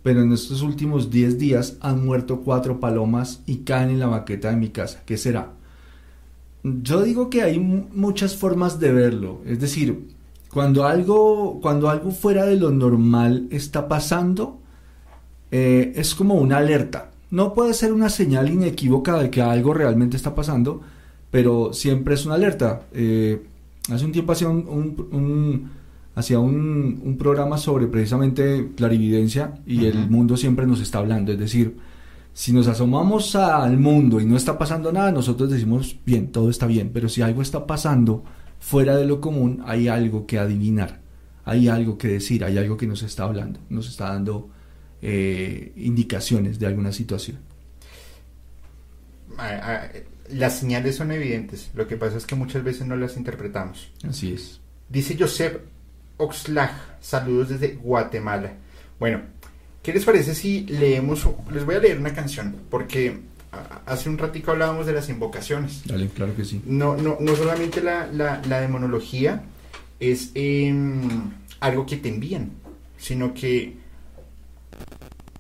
[0.05, 4.51] Pero en estos últimos 10 días han muerto cuatro palomas y caen en la maqueta
[4.51, 5.03] de mi casa.
[5.05, 5.55] ¿Qué será?
[6.63, 9.41] Yo digo que hay muchas formas de verlo.
[9.45, 10.07] Es decir,
[10.53, 14.61] cuando algo, cuando algo fuera de lo normal está pasando,
[15.51, 17.11] eh, es como una alerta.
[17.33, 20.81] No puede ser una señal inequívoca de que algo realmente está pasando,
[21.33, 22.83] pero siempre es una alerta.
[22.93, 23.45] Eh,
[23.91, 25.71] hace un tiempo hacía un,
[26.15, 31.33] hacía un, programa sobre precisamente clarividencia y el mundo siempre nos está hablando.
[31.33, 31.77] Es decir,
[32.33, 36.67] si nos asomamos al mundo y no está pasando nada, nosotros decimos, bien, todo está
[36.67, 38.25] bien, pero si algo está pasando,
[38.61, 41.01] fuera de lo común hay algo que adivinar,
[41.45, 44.51] hay algo que decir, hay algo que nos está hablando, nos está dando
[45.03, 47.39] eh, indicaciones de alguna situación.
[50.31, 53.93] Las señales son evidentes, lo que pasa es que muchas veces no las interpretamos.
[54.09, 54.61] Así es.
[54.89, 55.59] Dice Joseph
[56.17, 58.55] Oxlag, saludos desde Guatemala.
[58.99, 59.21] Bueno,
[59.83, 63.21] ¿qué les parece si leemos, les voy a leer una canción, porque
[63.87, 65.83] hace un ratico hablábamos de las invocaciones.
[65.85, 66.63] Dale, claro que sí.
[66.67, 69.43] No, no, no solamente la, la, demonología
[70.01, 72.53] es em, algo que te envían,
[72.99, 73.77] sino que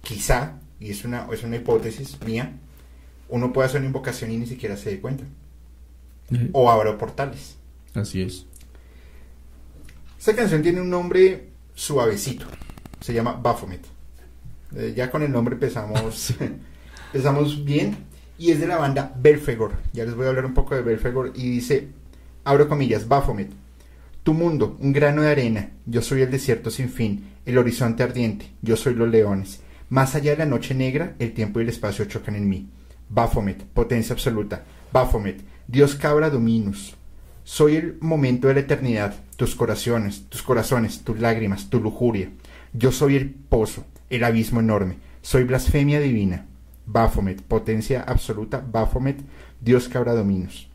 [0.02, 2.52] quizá, y es una, es una hipótesis mía,
[3.28, 5.24] uno puede hacer una invocación y ni siquiera se dé cuenta.
[6.52, 7.56] O abra portales.
[7.94, 8.46] Así es.
[10.18, 12.46] Esta canción tiene un nombre suavecito.
[13.00, 13.84] Se llama Baphomet.
[14.74, 16.34] Eh, ya con el nombre empezamos,
[17.12, 17.96] empezamos bien
[18.38, 19.72] y es de la banda Belfegor.
[19.92, 21.88] Ya les voy a hablar un poco de Belfegor y dice,
[22.44, 23.50] abro comillas, Baphomet.
[24.22, 28.50] Tu mundo, un grano de arena, yo soy el desierto sin fin, el horizonte ardiente,
[28.60, 29.60] yo soy los leones.
[29.88, 32.68] Más allá de la noche negra, el tiempo y el espacio chocan en mí.
[33.08, 34.64] Baphomet, potencia absoluta.
[34.92, 36.96] Baphomet, Dios cabra dominus.
[37.44, 42.30] Soy el momento de la eternidad, tus corazones, tus corazones, tus lágrimas, tu lujuria.
[42.72, 44.96] Yo soy el pozo, el abismo enorme.
[45.22, 46.46] Soy blasfemia divina.
[46.86, 49.18] Baphomet, potencia absoluta, Baphomet,
[49.60, 50.68] Dios cabra dominos.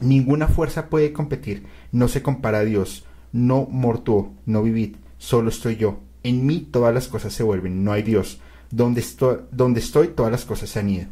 [0.00, 5.76] Ninguna fuerza puede competir, no se compara a Dios, no mortuo, no vivid, solo estoy
[5.76, 6.00] yo.
[6.22, 8.40] En mí todas las cosas se vuelven, no hay Dios.
[8.70, 11.06] Donde estoy, donde estoy todas las cosas se han ido.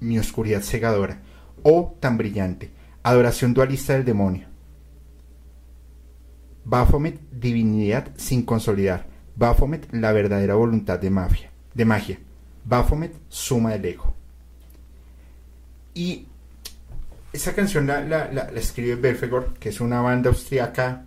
[0.00, 1.20] Mi oscuridad cegadora,
[1.62, 2.70] oh tan brillante,
[3.02, 4.48] adoración dualista del demonio.
[6.64, 9.06] Baphomet, divinidad sin consolidar.
[9.36, 11.50] Baphomet, la verdadera voluntad de magia.
[11.74, 12.18] De magia.
[12.64, 14.14] Baphomet, suma del ego.
[15.94, 16.26] Y
[17.32, 21.04] esa canción la, la, escribe Belfegor, que es una banda austriaca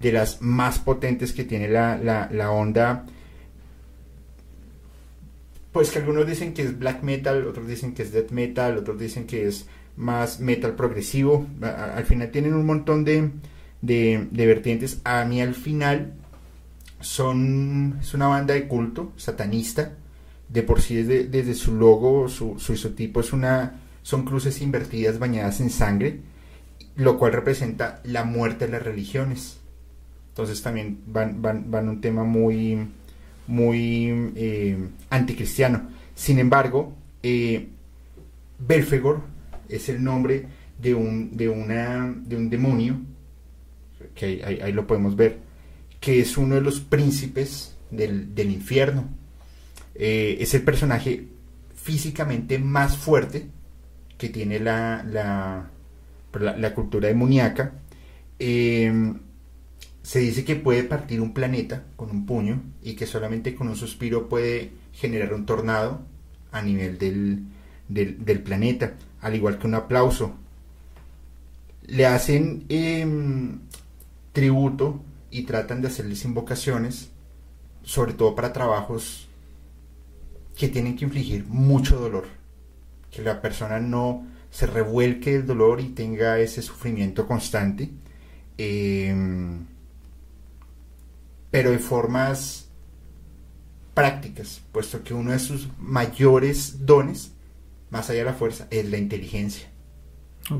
[0.00, 3.06] de las más potentes que tiene la, la, onda.
[5.72, 8.98] Pues que algunos dicen que es black metal, otros dicen que es death metal, otros
[8.98, 11.46] dicen que es más metal progresivo.
[11.62, 13.30] Al final tienen un montón de,
[13.80, 15.00] de, vertientes.
[15.04, 16.12] A mí al final
[17.00, 19.94] son, es una banda de culto satanista
[20.48, 25.18] de por sí desde, desde su logo, su, su isotipo es una, son cruces invertidas
[25.18, 26.20] bañadas en sangre,
[26.96, 29.58] lo cual representa la muerte de las religiones.
[30.28, 32.86] Entonces también van, van, van un tema muy,
[33.46, 34.76] muy eh,
[35.10, 35.90] anticristiano.
[36.14, 37.68] Sin embargo, eh,
[38.58, 39.22] Belfegor
[39.68, 40.46] es el nombre
[40.78, 43.00] de un, de una, de un demonio,
[44.14, 45.38] que ahí, lo podemos ver,
[46.00, 49.08] que es uno de los príncipes del, del infierno.
[49.94, 51.28] Eh, es el personaje
[51.74, 53.46] físicamente más fuerte
[54.16, 55.70] que tiene la, la,
[56.40, 57.72] la, cultura demoníaca.
[58.38, 59.18] Em,
[60.02, 63.76] se dice que puede partir un planeta con un puño y que solamente con un
[63.76, 66.02] suspiro puede generar un tornado
[66.50, 67.44] a nivel del,
[67.88, 70.34] del, planeta, al igual que un aplauso.
[71.86, 73.60] Le hacen em,
[74.32, 77.10] tributo y tratan de hacerles invocaciones,
[77.82, 79.28] sobre todo para trabajos
[80.56, 82.26] que tienen que infligir mucho dolor.
[83.10, 87.90] Que la persona no se revuelque el dolor y tenga ese sufrimiento constante.
[88.58, 89.66] Em,
[91.52, 92.68] pero de formas
[93.94, 97.32] prácticas, puesto que uno de sus mayores dones,
[97.90, 99.68] más allá de la fuerza, es la inteligencia.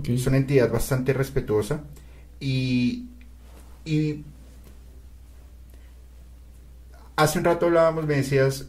[0.04, 1.82] Es una entidad bastante respetuosa
[2.38, 3.06] y,
[3.84, 4.22] y
[7.16, 8.68] hace un rato hablábamos, me decías,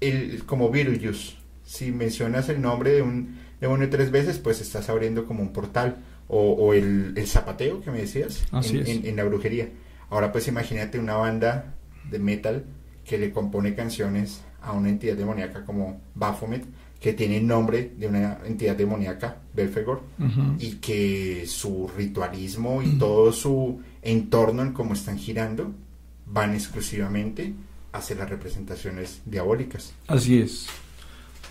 [0.00, 1.36] el, como Virus.
[1.64, 5.98] Si mencionas el nombre de un demonio tres veces, pues estás abriendo como un portal.
[6.26, 9.68] O, el, zapateo que me decías en, la brujería.
[10.10, 11.74] Ahora pues imagínate una banda
[12.10, 12.64] de metal
[13.04, 16.64] que le compone canciones a una entidad demoníaca como Baphomet,
[17.00, 20.02] que tiene el nombre de una entidad demoníaca, Belfegor,
[20.58, 25.70] y que su ritualismo y todo su entorno en cómo están girando
[26.26, 27.52] van exclusivamente
[27.92, 29.92] hacia las representaciones diabólicas.
[30.08, 30.66] Así es.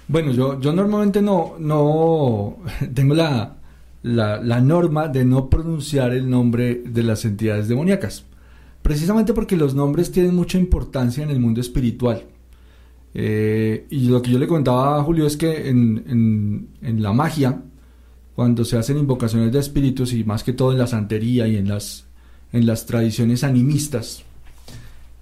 [0.08, 2.58] Bueno, yo, yo normalmente no, no
[2.94, 3.56] tengo la,
[4.04, 8.26] la, norma de no pronunciar el nombre de las entidades demoníacas,
[8.84, 12.26] precisamente porque los nombres tienen mucha importancia en el mundo espiritual.
[13.15, 17.13] Eh, y lo que yo le comentaba a Julio es que en, en, en, la
[17.13, 17.62] magia,
[18.36, 21.69] cuando se hacen invocaciones de espíritus y más que todo en la santería y en
[21.69, 22.06] las,
[22.52, 24.24] en las tradiciones animistas,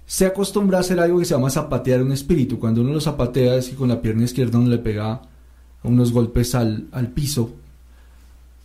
[0.06, 2.58] se acostumbra a hacer algo que se llama zapatear un espíritu.
[2.58, 5.22] Cuando uno lo zapatea es que con la pierna izquierda uno le pega
[5.84, 7.54] unos golpes al, al piso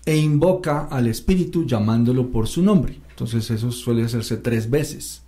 [0.06, 3.07] e invoca al espíritu llamándolo por su nombre.
[3.18, 5.24] Entonces eso suele hacerse tres veces.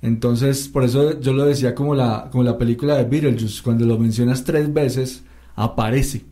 [0.00, 3.98] Entonces, por eso yo lo decía como la, como la película de Beetlejuice, cuando lo
[3.98, 5.22] mencionas tres veces,
[5.54, 6.24] aparece.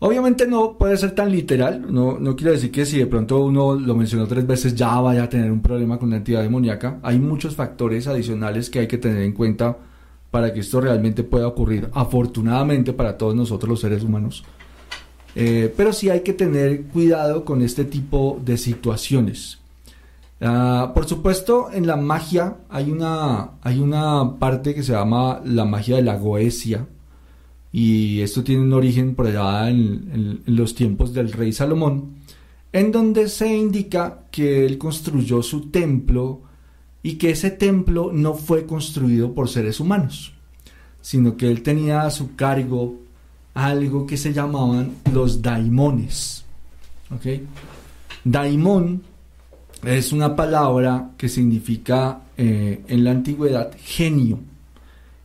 [0.00, 3.74] Obviamente no puede ser tan literal, no, no quiere decir que si de pronto uno
[3.74, 6.98] lo mencionó tres veces ya vaya a tener un problema con la entidad demoníaca.
[7.04, 9.78] Hay muchos factores adicionales que hay que tener en cuenta
[10.32, 14.44] para que esto realmente pueda ocurrir, afortunadamente para todos nosotros los seres humanos.
[15.36, 19.60] Eh, pero sí hay que tener cuidado con este tipo de situaciones.
[20.40, 25.64] Ah, por supuesto, en la magia hay una, hay una parte que se llama la
[25.64, 26.86] magia de la goesia,
[27.72, 32.18] y esto tiene un origen por allá en, los tiempos del rey Salomón,
[32.72, 36.42] en donde se indica que él construyó su templo
[37.02, 40.34] y que ese templo no fue construido por seres humanos,
[41.00, 42.94] sino que él tenía a su cargo
[43.54, 46.44] algo que se llamaban los daimones.
[48.24, 49.02] Daimón
[49.86, 54.40] es una palabra que significa eh, en la antigüedad genio.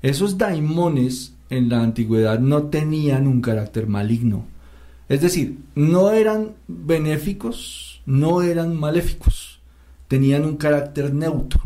[0.01, 4.45] Esos daimones en la antigüedad no tenían un carácter maligno.
[5.07, 9.59] Es decir, no eran benéficos, no eran maléficos,
[10.07, 11.61] tenían un carácter neutro.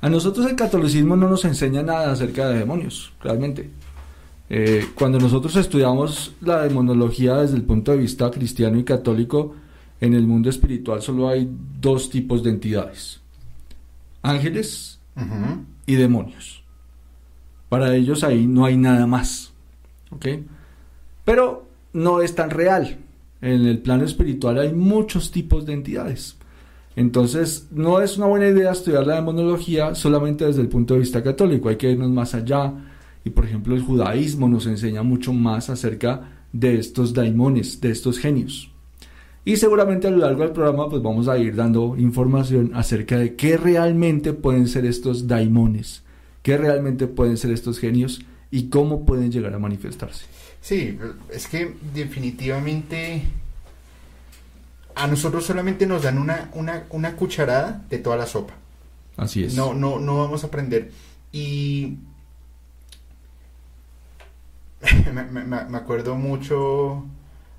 [0.00, 3.70] A nosotros el catolicismo no nos enseña nada acerca de demonios, realmente.
[4.50, 9.54] Eh, cuando nosotros estudiamos la demonología desde el punto de vista cristiano y católico,
[10.00, 13.20] en el mundo espiritual solo hay dos tipos de entidades,
[14.22, 15.00] ángeles
[15.86, 16.62] y demonios.
[17.68, 19.52] Para ellos ahí no hay nada más.
[21.24, 22.98] Pero no es tan real.
[23.40, 26.36] En el plano espiritual hay muchos tipos de entidades.
[26.96, 31.22] Entonces, no es una buena idea estudiar la demonología solamente desde el punto de vista
[31.22, 31.68] católico.
[31.68, 32.72] Hay que irnos más allá.
[33.24, 38.18] Y por ejemplo, el judaísmo nos enseña mucho más acerca de estos daimones, de estos
[38.18, 38.72] genios.
[39.48, 43.34] Y seguramente a lo largo del programa pues vamos a ir dando información acerca de
[43.34, 46.02] qué realmente pueden ser estos daimones
[46.48, 48.20] qué realmente pueden ser estos genios
[48.50, 50.24] y cómo pueden llegar a manifestarse.
[50.62, 50.98] Sí,
[51.30, 53.22] es que definitivamente
[54.94, 58.54] a nosotros solamente nos dan una, una, cucharada de toda la sopa.
[59.18, 59.54] Así es.
[59.54, 60.90] No, no, no vamos a aprender.
[61.32, 61.98] Y
[65.30, 67.04] me, acuerdo mucho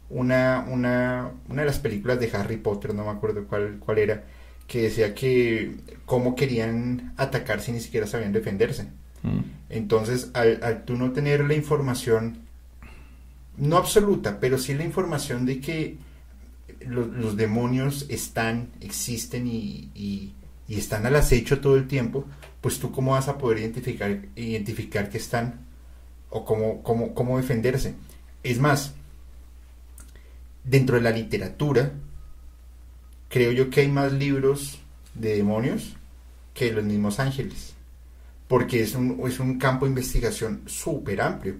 [0.09, 4.23] una, una, una de las películas de Harry Potter, no me acuerdo cuál, cuál era,
[4.67, 8.87] que decía que cómo querían atacar si ni siquiera sabían defenderse.
[9.23, 9.39] Mm.
[9.69, 12.37] Entonces, al, tú no tener la información,
[13.57, 15.97] no absoluta, pero sí la información de que
[16.85, 20.33] los, demonios están, existen y, y,
[20.69, 22.25] están al acecho todo el tiempo,
[22.61, 25.65] pues tú cómo vas a poder identificar, identificar que están
[26.29, 27.95] o cómo, cómo, cómo defenderse.
[28.43, 28.93] Es más,
[30.69, 31.91] dentro de la literatura,
[33.27, 34.79] creo yo que hay más libros
[35.15, 35.95] de demonios
[36.53, 37.73] que los mismos ángeles,
[38.47, 41.55] porque es un, es un campo de investigación súper amplio.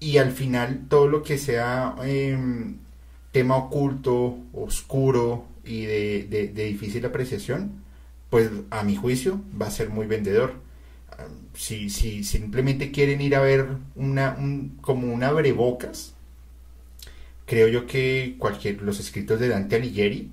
[0.00, 2.76] Y al final todo lo que sea em,
[3.32, 7.82] tema oculto, oscuro y de, difícil apreciación,
[8.30, 10.54] pues a mi juicio va a ser muy vendedor.
[11.54, 13.66] Si, si simplemente quieren ir a ver
[13.96, 14.36] una,
[14.80, 16.14] como una abrebocas,
[17.48, 20.30] creo yo que cualquier, los escritos de Dante Alighieri,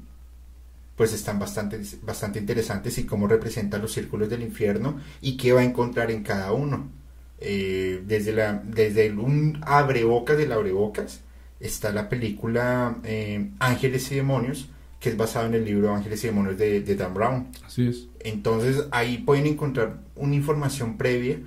[0.98, 5.62] pues están bastante, bastante interesantes y cómo representan los círculos del infierno y qué va
[5.62, 6.90] a encontrar en cada uno.
[7.40, 11.22] Eh, desde, la, desde un abrebocas del abrebocas
[11.60, 14.68] está la película eh, Ángeles y Demonios,
[15.00, 17.48] que es basado en el libro Ángeles y Demonios de, Dan Brown.
[17.66, 18.08] Así es.
[18.20, 21.40] Entonces ahí pueden encontrar una información previa,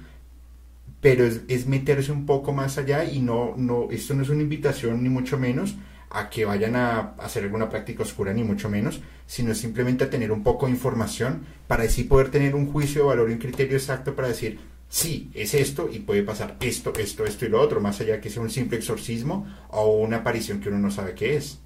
[1.00, 4.42] pero es, es, meterse un poco más allá y no, no, esto no es una
[4.42, 5.76] invitación ni mucho menos
[6.10, 10.32] a que vayan a hacer alguna práctica oscura, ni mucho menos, sino simplemente a tener
[10.32, 13.76] un poco de información para así poder tener un juicio de valor y un criterio
[13.76, 17.80] exacto para decir, sí, es esto y puede pasar esto, esto, esto y lo otro,
[17.80, 21.36] más allá que sea un simple exorcismo o una aparición que uno no sabe qué
[21.36, 21.58] es.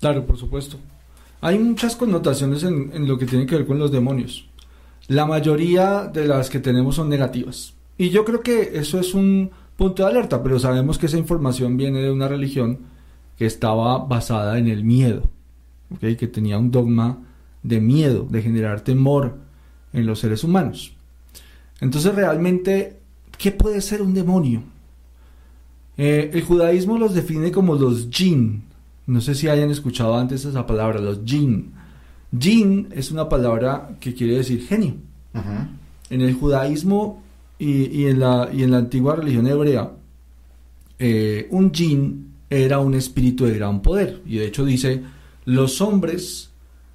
[0.00, 0.78] Claro, por supuesto.
[1.40, 4.48] Hay muchas connotaciones en, en lo que tiene que ver con los demonios.
[5.08, 7.73] La mayoría de las que tenemos son negativas.
[7.96, 11.76] Y yo creo que eso es un punto de alerta, pero sabemos que esa información
[11.76, 12.78] viene de una religión
[13.38, 15.22] que estaba basada en el miedo,
[15.94, 16.16] ¿okay?
[16.16, 17.18] que tenía un dogma
[17.62, 19.38] de miedo, de generar temor
[19.92, 20.94] en los seres humanos.
[21.80, 23.00] Entonces realmente,
[23.38, 24.62] ¿qué puede ser un demonio?
[25.96, 28.64] Eh, el judaísmo los define como los jinn.
[29.06, 31.72] No sé si hayan escuchado antes esa palabra, los jinn.
[32.36, 34.94] Jinn es una palabra que quiere decir genio.
[36.10, 37.23] En el judaísmo
[37.58, 39.92] y, en la, y, en la, antigua religión hebrea,
[40.98, 44.22] eh, un jinn era un espíritu de gran poder.
[44.26, 45.02] Y de hecho dice,
[45.44, 46.50] los hombres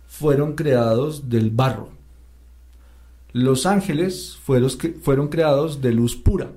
[0.07, 1.89] fueron creados del barro.
[3.31, 6.51] Los ángeles fueron, creados de luz pura.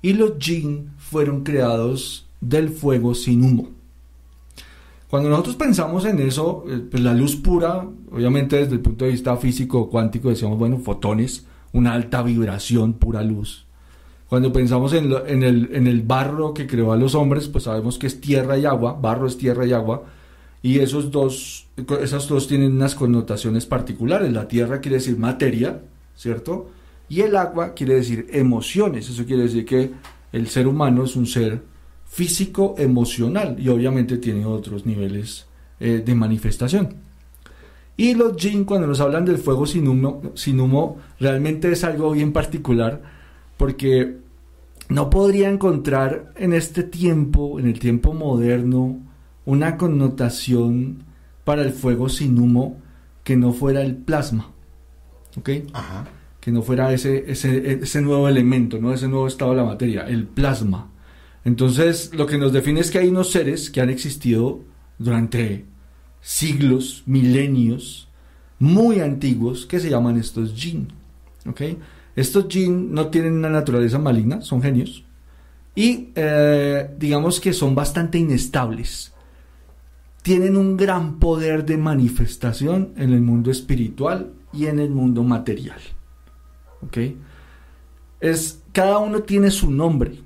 [0.00, 3.70] Y los jinn fueron creados del fuego sin humo.
[5.10, 9.12] Cuando nosotros pensamos en eso, eh, pues la luz pura, obviamente desde el punto de
[9.12, 13.66] vista físico cuántico decíamos, bueno, fotones, una alta vibración, pura luz.
[14.28, 15.12] Cuando pensamos en,
[15.42, 18.66] el, en el barro que creó a los hombres, pues sabemos que es tierra y
[18.66, 20.04] agua, barro es tierra y agua,
[20.62, 21.66] y esos dos,
[22.02, 24.32] esas dos tienen unas connotaciones particulares.
[24.32, 25.80] La tierra quiere decir materia,
[26.16, 26.70] ¿cierto?
[27.08, 29.08] Y el agua quiere decir emociones.
[29.08, 29.92] Eso quiere decir que
[30.32, 31.62] el ser humano es un ser
[32.06, 35.46] físico, emocional, y obviamente tiene otros niveles
[35.80, 37.07] eh, de manifestación.
[37.98, 42.12] Y los jinn, cuando nos hablan del fuego sin humo, sin humo, realmente es algo
[42.12, 43.02] bien particular
[43.56, 44.18] porque
[44.88, 49.00] no podría encontrar en este tiempo, en el tiempo moderno,
[49.44, 51.02] una connotación
[51.42, 52.80] para el fuego sin humo
[53.24, 54.52] que no fuera el plasma.
[55.36, 55.50] ¿Ok?
[55.72, 56.06] Ajá.
[56.40, 58.92] Que no fuera ese, ese, ese nuevo elemento, ¿no?
[58.92, 60.88] Ese nuevo estado de la materia, el plasma.
[61.44, 64.60] Entonces, lo que nos define es que hay unos seres que han existido
[64.98, 65.64] durante
[66.20, 68.08] siglos, milenios,
[68.58, 70.88] muy antiguos, que se llaman estos jinn.
[71.46, 71.62] ¿Ok?
[72.16, 75.04] Estos jinn no tienen una naturaleza maligna, son genios.
[75.74, 79.12] Y eh, digamos que son bastante inestables.
[80.22, 85.78] Tienen un gran poder de manifestación en el mundo espiritual y en el mundo material.
[86.82, 86.98] ¿Ok?
[88.20, 90.20] Es, cada uno tiene su nombre.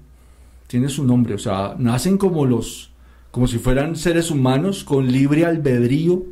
[0.67, 1.35] Tiene su nombre.
[1.35, 2.92] O sea, nacen como los.
[3.33, 6.23] Como si fueran seres humanos con libre albedrío,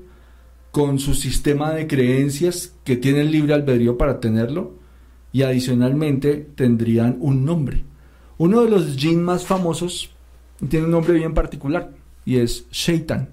[0.71, 4.75] con su sistema de creencias que tienen libre albedrío para tenerlo
[5.33, 7.85] y adicionalmente tendrían un nombre.
[8.37, 10.11] Uno de los jinn más famosos
[10.69, 11.91] tiene un nombre bien particular
[12.27, 13.31] y es Shaitan.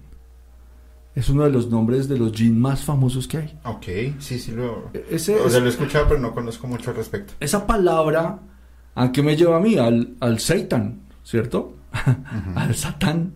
[1.14, 3.60] Es uno de los nombres de los jinn más famosos que hay.
[3.66, 3.86] Ok,
[4.20, 7.34] sí, sí lo, Ese, o sea, lo he escuchado, pero no conozco mucho al respecto.
[7.42, 8.40] Esa palabra,
[8.96, 9.78] ¿a qué me lleva a mí?
[9.78, 11.76] Al, al Satan, ¿cierto?
[12.56, 13.34] al Satán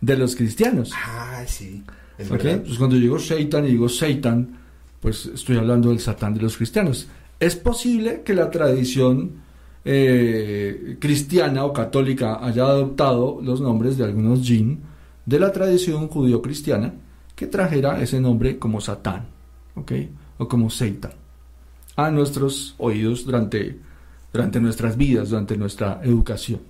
[0.00, 0.92] de los cristianos.
[0.94, 1.82] Ah, sí.
[2.18, 2.62] Es okay?
[2.64, 4.58] Pues cuando digo Shaitan y digo Satan,
[5.00, 7.08] pues estoy hablando del Satán de los cristianos.
[7.38, 9.32] Es posible que la tradición
[9.84, 14.80] eh, cristiana o católica haya adoptado los nombres de algunos jinn
[15.24, 16.94] de la tradición judío-cristiana
[17.34, 19.26] que trajera ese nombre como Satán,
[19.74, 19.92] ¿ok?
[20.38, 21.12] O como Satan
[21.96, 23.78] a nuestros oídos durante,
[24.32, 26.60] durante nuestras vidas, durante nuestra educación.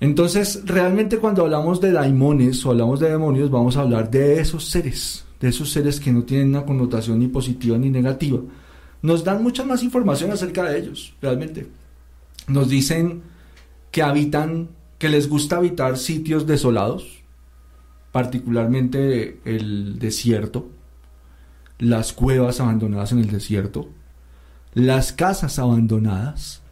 [0.00, 4.68] Entonces, realmente cuando hablamos de daimones o hablamos de demonios, vamos a hablar de esos
[4.68, 8.40] seres, de esos seres que no tienen una connotación ni positiva ni negativa,
[9.02, 11.66] nos dan mucha más información acerca de ellos, realmente.
[12.48, 13.22] Nos dicen
[13.90, 14.68] que habitan,
[14.98, 17.22] que les gusta habitar sitios desolados,
[18.12, 20.68] particularmente el desierto,
[21.78, 23.88] las cuevas abandonadas en el desierto,
[24.74, 26.62] las casas abandonadas.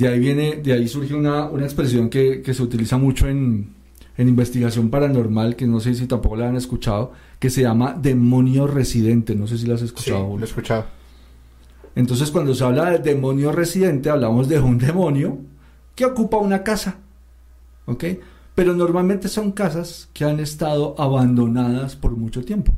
[0.00, 3.74] De ahí viene, de ahí surge una, una expresión que, que, se utiliza mucho en,
[4.16, 8.66] en, investigación paranormal, que no sé si tampoco la han escuchado, que se llama demonio
[8.66, 9.34] residente.
[9.34, 10.26] No sé si la has escuchado.
[10.32, 10.84] Sí, lo he escuchado.
[11.94, 15.38] Entonces, cuando se habla de demonio residente, hablamos de un demonio
[15.94, 16.98] que ocupa una casa.
[17.86, 18.04] ¿Ok?
[18.60, 22.74] pero normalmente son casas que han estado abandonadas por mucho tiempo.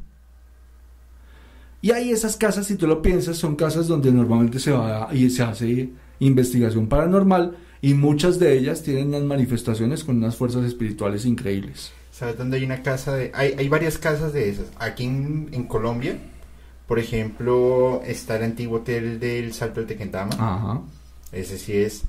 [1.80, 5.28] Y ahí esas casas, si tú lo piensas, son casas donde normalmente se va y
[5.28, 11.26] se hace investigación paranormal y muchas de ellas tienen unas manifestaciones con unas fuerzas espirituales
[11.26, 11.92] increíbles.
[12.12, 13.32] ¿Sabes dónde hay una casa de...?
[13.34, 14.66] Hay, hay varias casas de esas.
[14.78, 16.16] Aquí en, en, Colombia,
[16.86, 20.32] por ejemplo, está el antiguo hotel del Salto del Tequendama.
[20.38, 20.82] Ajá.
[21.32, 22.04] Ese sí es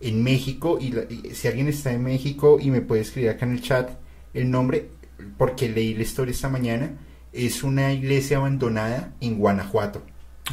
[0.00, 3.52] en México y, y, si alguien está en México y me puede escribir acá en
[3.52, 3.90] el chat
[4.32, 4.88] el nombre
[5.36, 6.92] porque leí la historia esta mañana
[7.32, 10.02] es una iglesia abandonada en Guanajuato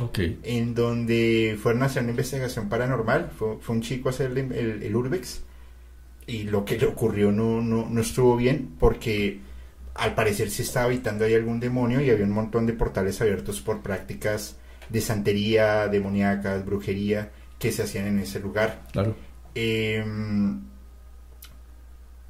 [0.01, 0.39] okay.
[0.43, 4.37] en donde fueron a hacer una investigación paranormal fue, fue un chico a hacer el,
[4.51, 5.41] el, el, urbex
[6.25, 9.39] y lo que le ocurrió no, no, no estuvo bien porque
[9.95, 13.61] al parecer se estaba habitando ahí algún demonio y había un montón de portales abiertos
[13.61, 14.57] por prácticas
[14.89, 18.83] de santería, demoníacas, brujería que se hacían en ese lugar.
[18.91, 19.15] Claro.
[19.55, 20.03] Eh,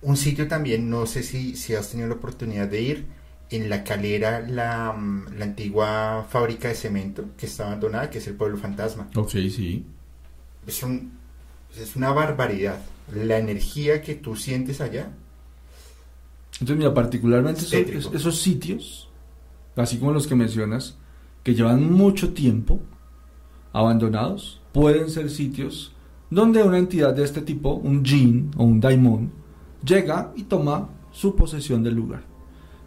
[0.01, 3.05] un sitio también, no sé si, si has tenido la oportunidad de ir,
[3.49, 4.95] en La Calera, la,
[5.35, 9.07] la, antigua fábrica de cemento que está abandonada, que es el Pueblo Fantasma.
[9.15, 9.85] Ok, sí.
[10.65, 11.13] Es, un,
[11.79, 12.79] es una barbaridad.
[13.13, 15.09] La energía que tú sientes allá.
[16.53, 19.09] Entonces, mira, particularmente esos, esos sitios,
[19.75, 20.97] así como los que mencionas,
[21.43, 22.81] que llevan mucho tiempo
[23.71, 25.93] abandonados, pueden ser sitios
[26.29, 29.31] donde una entidad de este tipo, un jin o un daimon,
[29.85, 32.23] llega y toma su posesión del lugar.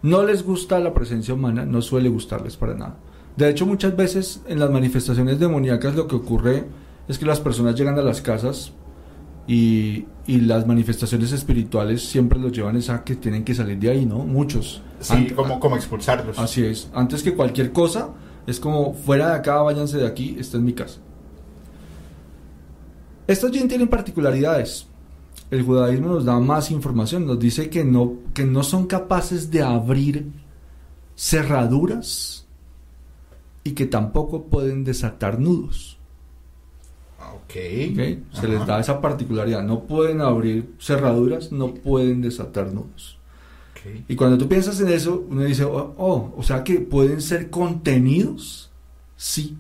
[0.03, 2.96] No les gusta la presencia humana, no suele gustarles para nada.
[3.36, 6.64] De hecho, muchas veces en las manifestaciones demoníacas lo que ocurre
[7.09, 8.72] es que las personas llegan a las casas
[9.46, 14.07] y, y las manifestaciones espirituales siempre los llevan a que tienen que salir de ahí,
[14.07, 14.18] ¿no?
[14.18, 14.82] Muchos.
[15.01, 16.38] Sí, Ant como, como expulsarlos.
[16.38, 16.88] Así es.
[16.94, 18.11] Antes que cualquier cosa,
[18.46, 21.01] es como fuera de acá, váyanse de aquí, esta es mi casa.
[23.26, 24.86] Estos jinn tienen particularidades.
[25.51, 29.62] El judaísmo nos da más información, nos dice que no, que no son capaces de
[29.62, 30.26] abrir
[31.16, 32.46] cerraduras
[33.64, 35.98] y que tampoco pueden desatar nudos.
[37.44, 37.92] Okay.
[37.92, 38.24] okay.
[38.32, 39.62] Se les da esa particularidad.
[39.62, 43.18] No pueden abrir cerraduras, no pueden desatar nudos.
[43.72, 44.05] Okay.
[44.09, 47.51] Y cuando tú piensas en eso, uno dice, oh, oh, o sea que pueden ser
[47.51, 48.70] contenidos.
[49.16, 49.57] Sí,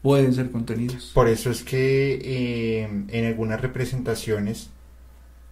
[0.00, 1.10] pueden ser contenidos.
[1.12, 4.70] Por eso es que eh, en algunas representaciones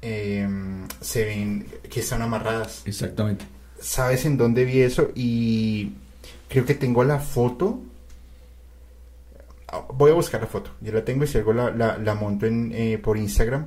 [0.03, 0.49] eh,
[1.01, 2.83] se ven que están amarradas.
[2.85, 3.45] Exactamente.
[3.81, 5.11] ¿Sabes en dónde vi eso?
[5.15, 5.93] Y
[6.49, 7.81] creo que tengo la foto.
[9.95, 10.71] Voy a buscar la foto.
[10.81, 13.67] Yo la tengo y si algo la, la, la monto en, eh, por Instagram.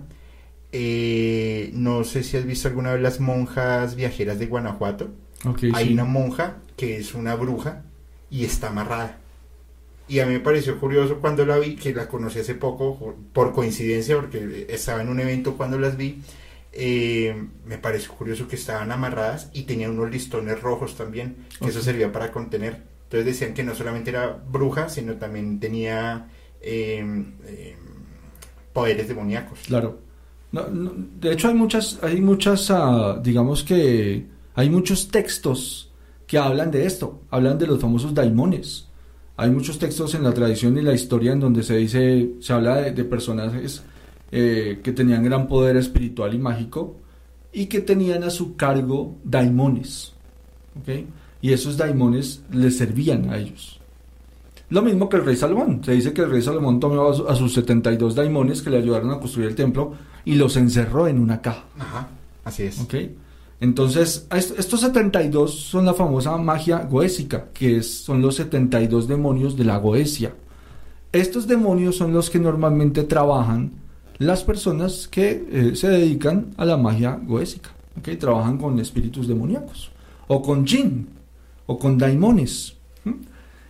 [0.71, 5.09] Eh, no sé si has visto alguna vez las monjas viajeras de Guanajuato.
[5.45, 5.93] Okay, Hay sí.
[5.93, 7.83] una monja que es una bruja
[8.29, 9.17] y está amarrada.
[10.07, 13.53] Y a mí me pareció curioso cuando la vi, que la conocí hace poco, por
[13.53, 16.21] coincidencia, porque estaba en un evento cuando las vi.
[16.71, 21.69] Eh, me pareció curioso que estaban amarradas y tenían unos listones rojos también, que Okay.
[21.71, 22.83] eso servía para contener.
[23.03, 26.27] Entonces decían que no solamente era bruja, sino también tenía
[26.61, 27.03] eh,
[27.45, 27.75] eh,
[28.73, 29.59] poderes demoníacos.
[29.67, 29.99] Claro.
[30.51, 35.91] No, no, de hecho, hay muchas, hay muchas, ah, digamos que hay muchos textos
[36.27, 38.84] que hablan de esto, hablan de los famosos daimones.
[39.37, 42.77] Hay muchos textos en la tradición y la historia en donde se dice, se habla
[42.77, 43.83] de, de personajes
[44.31, 46.95] eh, que tenían gran poder espiritual y mágico
[47.51, 50.13] y que tenían a su cargo daimones.
[50.79, 51.05] ¿ok?
[51.41, 53.79] Y esos daimones les servían a ellos.
[54.69, 55.81] Lo mismo que el rey Salomón.
[55.83, 58.77] Se dice que el rey Salomón tomó a, su- a sus 72 daimones que le
[58.77, 59.93] ayudaron a construir el templo
[60.25, 61.65] y los encerró en una caja.
[61.77, 62.07] Ajá,
[62.45, 62.79] así es.
[62.79, 62.95] ¿ok?
[63.65, 69.63] Entonces, est- estos 72 son la famosa magia goésica, que son los 72 demonios de
[69.65, 70.35] la Goesia.
[71.11, 73.71] Estos demonios son los que normalmente trabajan
[74.19, 78.17] las personas que eh, se dedican a la magia goésica, ¿ok?
[78.19, 79.89] Trabajan con espíritus demoníacos,
[80.27, 81.07] o con jinn,
[81.65, 82.75] o con daimones.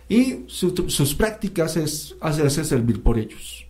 [0.08, 3.64] Y su- sus prácticas es hacerse servir por ellos.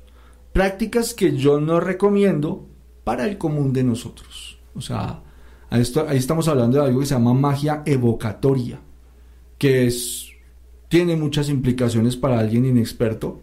[0.53, 2.67] Prácticas que yo no recomiendo
[3.05, 4.59] para el común de nosotros.
[4.75, 5.23] O sea,
[5.77, 8.81] ahí estamos hablando de algo que se llama magia evocatoria,
[9.59, 10.31] que es,
[10.89, 13.41] tiene muchas implicaciones para alguien inexperto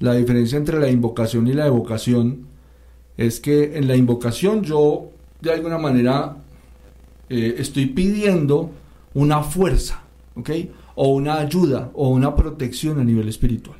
[0.00, 2.46] la diferencia entre la invocación y la evocación
[3.16, 5.10] es que en la invocación yo
[5.42, 6.38] de alguna manera
[7.28, 8.70] eh, estoy pidiendo
[9.12, 10.02] una fuerza,
[10.36, 10.50] ¿ok?
[10.94, 13.76] O una ayuda o una protección a nivel espiritual.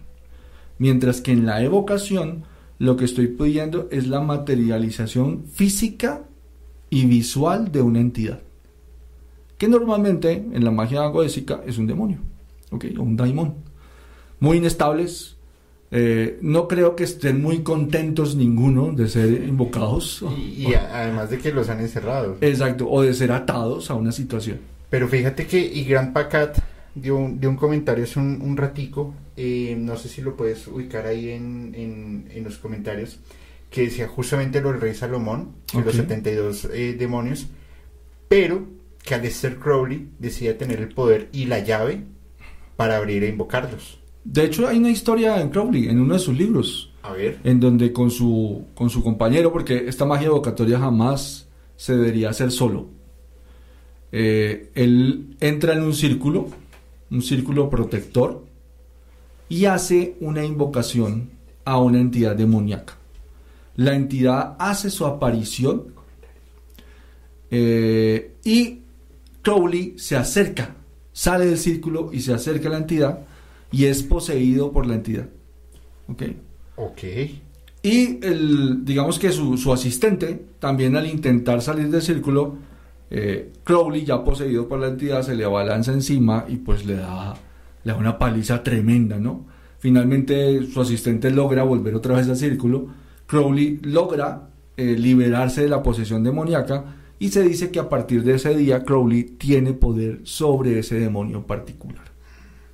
[0.79, 2.45] Mientras que en la evocación
[2.79, 6.25] lo que estoy pidiendo es la materialización física
[6.91, 8.41] y visual de una entidad.
[9.57, 12.19] Que normalmente en la magia goésica es un demonio,
[12.71, 12.87] ¿ok?
[12.99, 13.55] O un daimon.
[14.41, 15.37] Muy inestables,
[15.93, 20.25] eh, no creo que estén muy contentos ninguno de ser invocados.
[20.37, 22.37] Y, además de que los han encerrado.
[22.41, 24.59] Exacto, o de ser atados a una situación.
[24.89, 26.59] Pero fíjate que y Gran Pacat
[26.95, 31.07] dio un, dio un comentario hace un, ratico, eh, no sé si lo puedes ubicar
[31.07, 33.19] ahí en, en, los comentarios,
[33.71, 37.47] que decía justamente lo del rey Salomón, los 72 eh, demonios,
[38.29, 38.67] pero
[39.03, 42.05] que Aleister Crowley decía tener el poder y la llave
[42.77, 43.99] para abrir e invocarlos.
[44.25, 46.93] De hecho, hay una historia en Crowley, en uno de sus libros.
[47.03, 47.39] A ver.
[47.45, 52.51] En donde con su, con su compañero, porque esta magia evocatoria jamás se debería hacer
[52.51, 52.89] solo.
[54.13, 56.49] Eh, él entra en un círculo,
[57.11, 58.45] un círculo protector,
[59.49, 61.31] y hace una invocación
[61.65, 63.00] a una entidad demoníaca.
[63.81, 65.95] La entidad hace su aparición
[67.51, 68.81] eh, y
[69.41, 70.77] Crowley se acerca,
[71.15, 73.21] sale del círculo y se acerca a la entidad
[73.73, 75.31] y es poseído por la entidad.
[76.09, 76.23] ¿Ok?
[76.77, 77.03] Ok.
[77.83, 82.57] Y el, digamos que su, asistente, también al intentar salir del círculo,
[83.11, 87.33] eh, Crowley, ya poseído por la entidad, se le abalanza encima y pues le da,
[87.85, 89.47] le da una paliza tremenda, ¿no?
[89.79, 93.00] Finalmente su asistente logra volver otra vez al círculo.
[93.31, 98.35] Crowley logra eh, liberarse de la posesión demoníaca y se dice que a partir de
[98.35, 102.11] ese día Crowley tiene poder sobre ese demonio particular.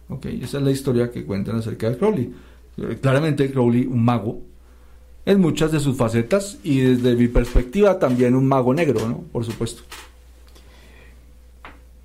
[0.08, 2.32] Okay, esa es la historia que cuentan acerca de Crowley.
[2.78, 4.40] Eh, claramente Crowley, un mago,
[5.26, 9.24] en muchas de sus facetas y desde mi perspectiva también un mago negro, ¿no?
[9.30, 9.82] Por supuesto.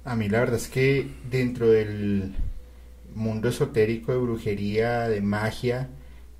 [0.03, 2.33] A mí la verdad es que dentro del
[3.15, 5.89] mundo esotérico de brujería, de magia,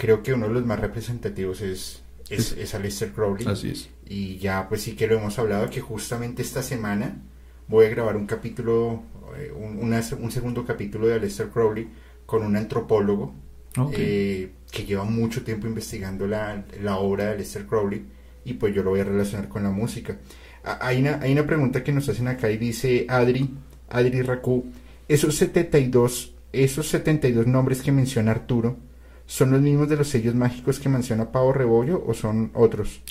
[0.02, 3.46] creo que uno de los más representativos es, es, es Aleister Crowley.
[3.46, 3.90] Así es.
[4.08, 7.22] Y ya pues sí que lo hemos hablado, que justamente esta semana
[7.68, 9.04] voy a grabar un capítulo
[9.38, 11.88] eh, un, segundo capítulo de Aleister Crowley
[12.26, 13.36] con un antropólogo
[13.94, 16.66] eh, que lleva mucho tiempo investigando la,
[16.98, 18.04] obra de Aleister Crowley
[18.44, 20.18] y pues yo lo voy a relacionar con la música.
[20.64, 23.52] Hay una, hay una pregunta que nos hacen acá y dice Adri,
[23.88, 24.66] Adri Raku,
[25.08, 28.78] esos 72, esos 72 nombres que menciona Arturo,
[29.32, 33.02] ¿son los mismos de los sellos mágicos que menciona Pavo Rebollo o son otros?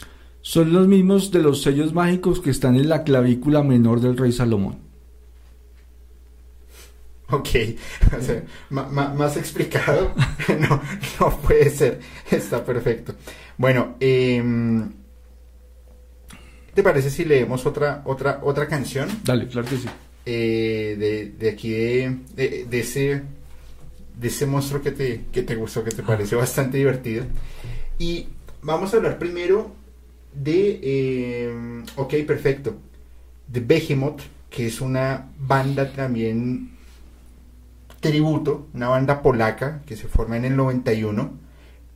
[0.43, 4.31] Son los mismos de los sellos mágicos que están en la clavícula menor del rey
[4.31, 4.79] Salomón.
[7.31, 7.49] Ok,
[8.71, 10.13] más explicado
[10.61, 10.83] no,
[11.21, 12.01] no puede ser,
[12.31, 13.15] está perfecto.
[13.57, 14.93] Bueno, em,
[16.75, 19.09] ¿te parece si leemos otra, otra, otra canción?
[19.25, 19.89] Dale, claro que sí.
[20.27, 23.23] Eh, de, aquí, de, de, ese,
[24.21, 27.25] de ese monstruo que te, que te gustó, que te pareció bastante divertido.
[27.99, 28.29] Y
[28.63, 29.73] vamos a hablar primero
[30.35, 32.77] de, em, ok, perfecto,
[33.49, 36.77] de Behemoth, que es una banda también
[38.01, 41.33] tributo, una banda polaca que se forma en el 91.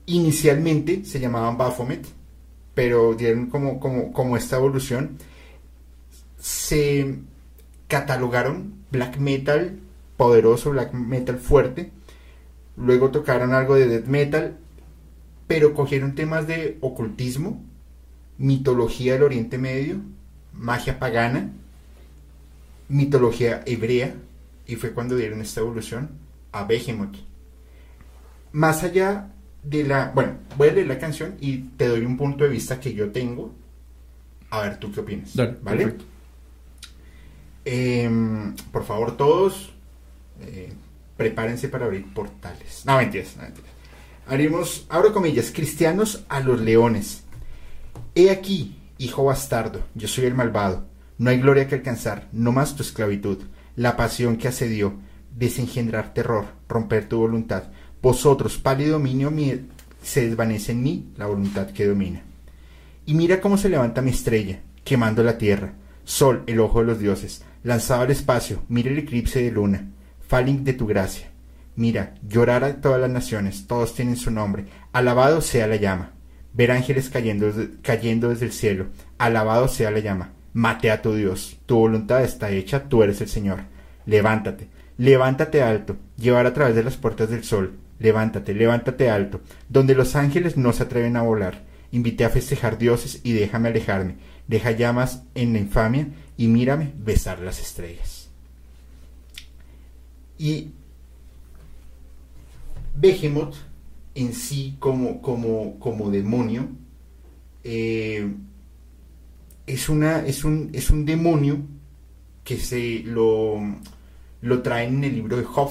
[0.06, 2.06] Inicialmente se llamaban Baphomet,
[2.74, 5.18] pero dieron como, como, como esta evolución.
[6.38, 7.16] Se
[7.88, 9.78] catalogaron black metal
[10.16, 11.90] poderoso, black metal fuerte.
[12.76, 14.56] Luego tocaron algo de death metal,
[15.46, 17.62] pero cogieron temas de ocultismo,
[18.38, 20.00] mitología del Oriente Medio,
[20.52, 21.52] magia pagana,
[22.88, 24.14] mitología hebrea,
[24.66, 26.10] y fue cuando dieron esta evolución
[26.52, 27.16] a Behemoth.
[28.52, 29.30] Más allá
[29.62, 30.12] de la...
[30.14, 33.10] Bueno, voy a leer la canción y te doy un punto de vista que yo
[33.10, 33.52] tengo.
[34.50, 35.34] A ver, ¿tú qué opinas?
[35.62, 35.96] ¿Vale?
[37.64, 39.72] Em, por favor, todos,
[40.42, 40.72] eh,
[41.16, 42.82] prepárense para abrir portales.
[42.84, 43.70] No, mentiras, no, mentiras.
[44.26, 47.24] Haremos, abro comillas, cristianos a los leones.
[48.14, 50.86] He aquí, hijo bastardo, yo soy el malvado.
[51.18, 53.44] No hay gloria que alcanzar, no más tu esclavitud
[53.76, 54.94] la pasión que asedió,
[55.34, 57.64] desengendrar terror, romper tu voluntad.
[58.00, 59.32] Vosotros, pálido dominio,
[60.02, 62.22] se desvanece en mí la voluntad que domina.
[63.06, 65.74] Y mira cómo se levanta mi estrella, quemando la tierra.
[66.04, 69.90] Sol, el ojo de los dioses, lanzado al espacio, mira el eclipse de luna,
[70.26, 71.28] Falling de tu gracia.
[71.76, 74.64] Mira, llorar a todas las naciones, todos tienen su nombre.
[74.92, 76.12] Alabado sea la llama.
[76.52, 77.52] Ver ángeles cayendo,
[77.82, 78.86] cayendo desde el cielo.
[79.18, 80.32] Alabado sea la llama.
[80.52, 81.58] Mate a tu Dios.
[81.66, 83.62] Tu voluntad está hecha, tú eres el Señor.
[84.06, 84.68] Levántate,
[84.98, 87.76] levántate alto, llevar a través de las puertas del sol.
[87.98, 91.62] Levántate, levántate alto, donde los ángeles no se atreven a volar.
[91.90, 94.16] Invité a festejar dioses y déjame alejarme.
[94.46, 98.13] Deja llamas en la infamia y mírame besar las estrellas.
[100.38, 100.72] Y
[102.96, 103.54] Behemoth
[104.14, 106.68] en sí como, como, como demonio
[107.64, 108.32] eh,
[109.66, 111.58] es, una, es, un, es un demonio
[112.44, 113.58] que se lo,
[114.42, 115.70] lo traen en el libro de Job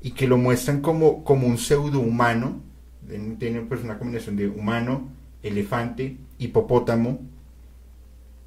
[0.00, 2.60] y que lo muestran como, como un pseudo humano,
[3.38, 5.08] tiene pues una combinación de humano,
[5.42, 7.20] elefante, hipopótamo,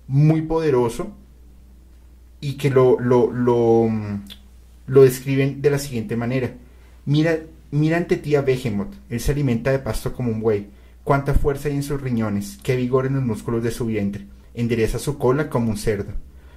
[0.08, 1.12] muy poderoso
[2.40, 3.90] y que lo, lo, lo,
[4.88, 6.54] lo describen de la siguiente manera.
[7.06, 7.40] Mira,
[7.72, 10.68] mira ante ti a Behemoth, él se alimenta de pasto como un buey,
[11.04, 15.00] cuánta fuerza hay en sus riñones, qué vigor en los músculos de su vientre, endereza
[15.00, 16.12] su cola como un cerdo.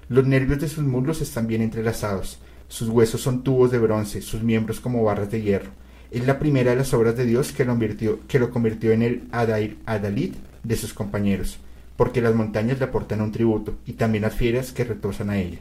[0.08, 4.42] Los nervios de sus muslos están bien entrelazados, sus huesos son tubos de bronce, sus
[4.42, 5.70] miembros como barras de hierro.
[6.10, 7.78] Es la primera de las obras de Dios que lo,
[8.28, 11.58] que lo convirtió en el Adair, Adalid de sus compañeros,
[11.96, 15.58] porque las montañas le aportan un tributo, y también las fieras que retosan a ella.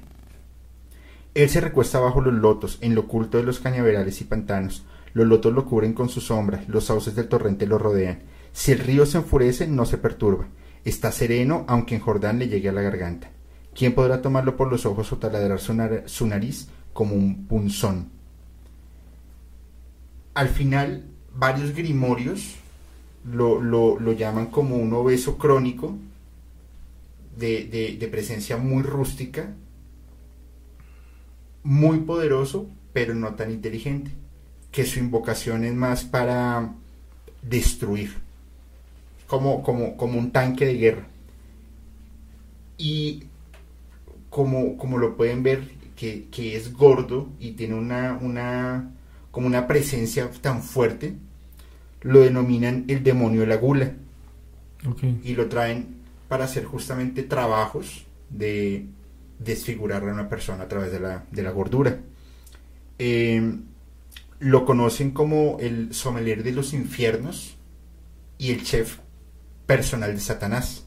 [1.36, 4.86] Él se recuesta bajo los lotos, en lo oculto de los cañaverales y pantanos.
[5.14, 8.20] Los lotos lo cubren con su sombra, los sauces del torrente lo rodean.
[8.52, 10.48] Si el río se enfurece, no se perturba.
[10.86, 13.32] Está sereno, aunque en Jordán le llegue a la garganta.
[13.74, 15.74] ¿Quién podrá tomarlo por los ojos o taladrar su,
[16.28, 18.10] nariz como un punzón?
[20.36, 21.06] Al final,
[21.36, 22.56] varios grimorios
[23.26, 25.98] lo, llaman como un obeso crónico
[27.38, 29.56] de presencia muy rústica,
[31.64, 34.12] muy poderoso, pero no tan inteligente,
[34.72, 36.74] que su invocación es más para
[37.42, 38.14] destruir,
[39.28, 41.08] como, como, como un tanque de guerra.
[42.78, 43.24] Y
[44.30, 48.92] como, como lo pueden ver, que, es gordo y tiene una, una,
[49.32, 51.16] como una presencia tan fuerte,
[52.02, 53.94] lo denominan el demonio de la gula.
[55.24, 55.96] Y lo traen
[56.28, 58.86] para hacer justamente trabajos de
[59.44, 62.00] desfigurar a una persona a través de la, de la gordura.
[63.00, 63.60] Eh,
[64.40, 67.56] lo conocen como el sommelier de los infiernos
[68.38, 68.98] y el chef
[69.66, 70.86] personal de Satanás.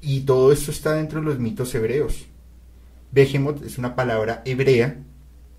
[0.00, 2.26] Y todo esto está dentro de los mitos hebreos.
[3.12, 4.98] Behemoth es una palabra hebrea,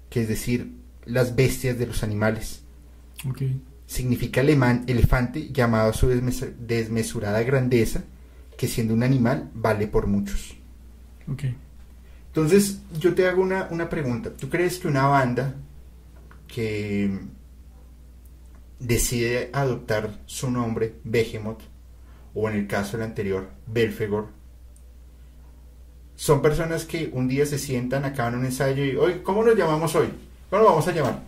[0.09, 0.73] que es decir,
[1.05, 2.61] las bestias de los animales.
[3.87, 8.03] Significa alemán elefante llamado a su desmesurada grandeza
[8.63, 10.55] que siendo un animal vale por muchos.
[12.27, 14.31] Entonces, yo te hago una, una pregunta.
[14.31, 15.55] ¿Tú crees que una banda
[16.47, 17.11] que
[18.79, 21.59] decide adoptar su nombre, Behemoth,
[22.33, 24.29] o en el caso del anterior, Belfegor,
[26.15, 29.93] son personas que un día se sientan, acaban un ensayo y, hoy, ¿cómo nos llamamos
[29.95, 30.07] hoy?
[30.49, 31.21] ¿Cómo lo vamos a llamar?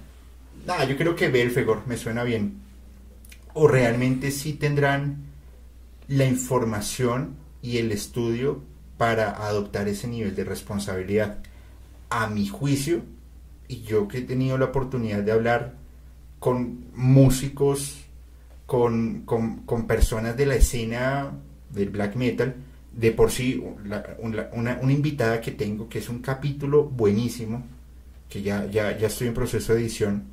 [0.66, 2.62] Nada, yo creo que Belfegor me suena bien.
[3.54, 5.25] O realmente sí tendrán
[6.08, 8.62] la información y el estudio
[8.98, 11.40] para adoptar ese nivel de responsabilidad.
[12.10, 13.02] A mi juicio,
[13.68, 15.74] y yo que he tenido la oportunidad de hablar
[16.40, 17.98] con músicos,
[18.66, 21.32] con, con, personas de la escena
[21.72, 22.56] del black metal,
[22.94, 23.62] de por sí,
[24.20, 27.64] una, una, invitada que tengo, que es un capítulo buenísimo,
[28.30, 30.24] que ya, ya, ya estoy en proceso de edición,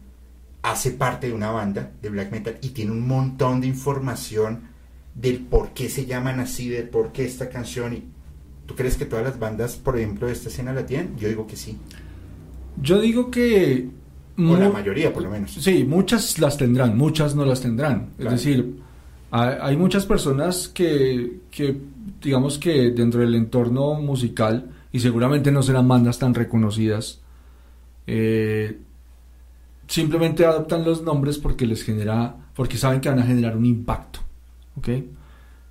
[0.63, 4.72] hace parte de una banda de black metal y tiene un montón de información
[5.15, 7.95] del por qué se llaman así, del por qué esta canción.
[7.95, 8.05] Y,
[8.67, 11.17] ¿Tú crees que todas las bandas, por ejemplo, de esta escena la tienen?
[11.19, 11.77] Yo digo que sí.
[12.81, 13.89] Yo digo que...
[14.39, 15.53] O la mayoría, por lo menos.
[15.53, 18.11] Sí, muchas las tendrán, muchas no las tendrán.
[18.19, 18.79] Es decir,
[19.31, 21.77] hay, muchas personas que, que,
[22.21, 27.21] digamos que dentro del entorno musical, y seguramente no serán bandas tan reconocidas,
[28.07, 28.79] eh,
[29.87, 34.21] simplemente adoptan los nombres porque les genera, porque saben que van a generar un impacto.
[34.77, 34.89] ¿Ok?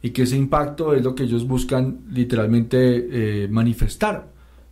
[0.03, 4.27] Y que ese impacto es lo que ellos buscan literalmente eh, manifestar,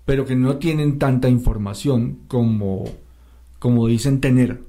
[0.05, 2.85] pero que no tienen tanta información como,
[3.59, 4.61] como dicen tener.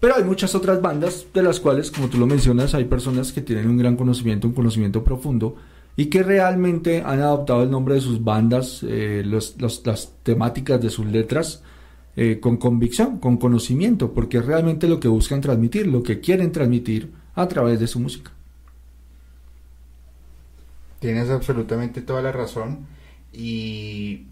[0.00, 3.40] Pero hay muchas otras bandas de las cuales, como tú lo mencionas, hay personas que
[3.40, 5.56] tienen un gran conocimiento, un conocimiento profundo,
[5.96, 11.06] y que realmente han adoptado el nombre de sus bandas, eh, las temáticas de sus
[11.06, 11.64] letras,
[12.14, 16.52] eh, con convicción, con conocimiento, porque es realmente lo que buscan transmitir, lo que quieren
[16.52, 18.32] transmitir a través de su música.
[20.98, 22.88] Tienes absolutamente toda la razón
[23.32, 24.26] y,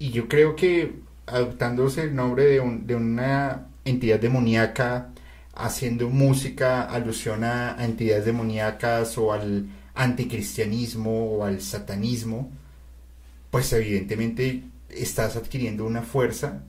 [0.00, 0.94] yo creo que
[1.26, 5.12] adoptándose el nombre de, una entidad demoníaca,
[5.54, 12.50] haciendo música, alusión a, entidades demoníacas o al anticristianismo o al satanismo,
[13.52, 16.64] pues evidentemente estás adquiriendo una fuerza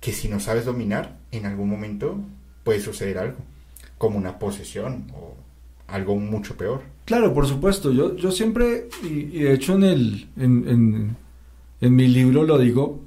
[0.00, 2.16] que si no sabes dominar, en algún momento
[2.64, 3.51] puede suceder algo,
[4.02, 5.36] como una posesión o
[5.86, 6.80] algo mucho peor.
[7.04, 7.92] Claro, por supuesto.
[7.92, 11.16] Yo, yo siempre, y, de hecho en, el, en,
[11.80, 12.98] en, mi libro lo digo,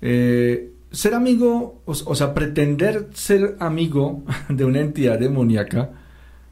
[0.00, 5.90] eh, ser amigo, o, o, sea, pretender ser amigo de una entidad demoníaca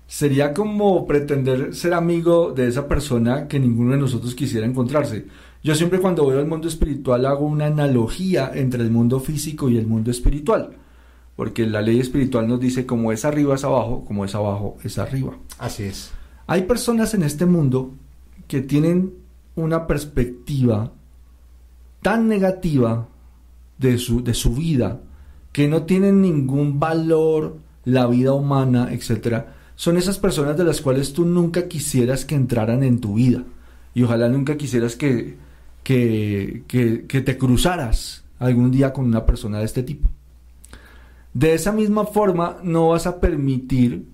[0.08, 5.26] sería como pretender ser amigo de esa persona que ninguno de nosotros quisiera encontrarse.
[5.62, 9.78] Yo siempre cuando voy al mundo espiritual hago una analogía entre el mundo físico y
[9.78, 10.81] el mundo espiritual,
[11.42, 14.96] porque la ley espiritual nos dice como es arriba es abajo, como es abajo es
[14.96, 15.36] arriba.
[15.58, 16.12] Así es.
[16.46, 17.94] Hay personas en este mundo
[18.46, 19.14] que tienen
[19.56, 20.92] una perspectiva
[22.00, 23.08] tan negativa
[23.76, 25.00] de su, de su vida,
[25.50, 31.12] que no tienen ningún valor, la vida humana, etcétera, son esas personas de las cuales
[31.12, 33.42] tú nunca quisieras que entraran en tu vida.
[33.94, 35.38] Y ojalá nunca quisieras que,
[35.82, 40.08] que, que, te cruzaras algún día con una persona de este tipo.
[41.34, 44.06] De esa misma forma, no vas a permitir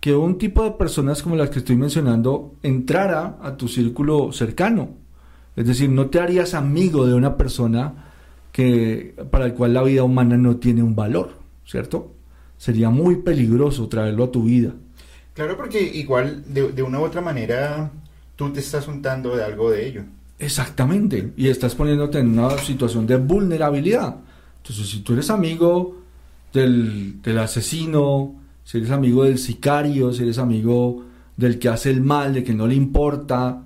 [0.00, 4.90] que un tipo de personas como las que estoy mencionando entrara a tu círculo cercano.
[5.54, 8.12] Es decir, no te harías amigo de una persona
[8.50, 12.14] que, para el cual la vida humana no tiene un valor, ¿cierto?
[12.58, 14.72] Sería muy peligroso traerlo a tu vida.
[15.34, 17.90] Claro, porque igual de, una u otra manera
[18.34, 20.02] tú te estás untando de algo de ello.
[20.38, 24.16] Exactamente, y estás poniéndote en una situación de vulnerabilidad.
[24.56, 26.01] Entonces, si tú eres amigo
[26.52, 28.34] del, asesino,
[28.64, 31.04] si eres amigo del sicario, si eres amigo
[31.36, 33.64] del que hace el mal, de que no le importa,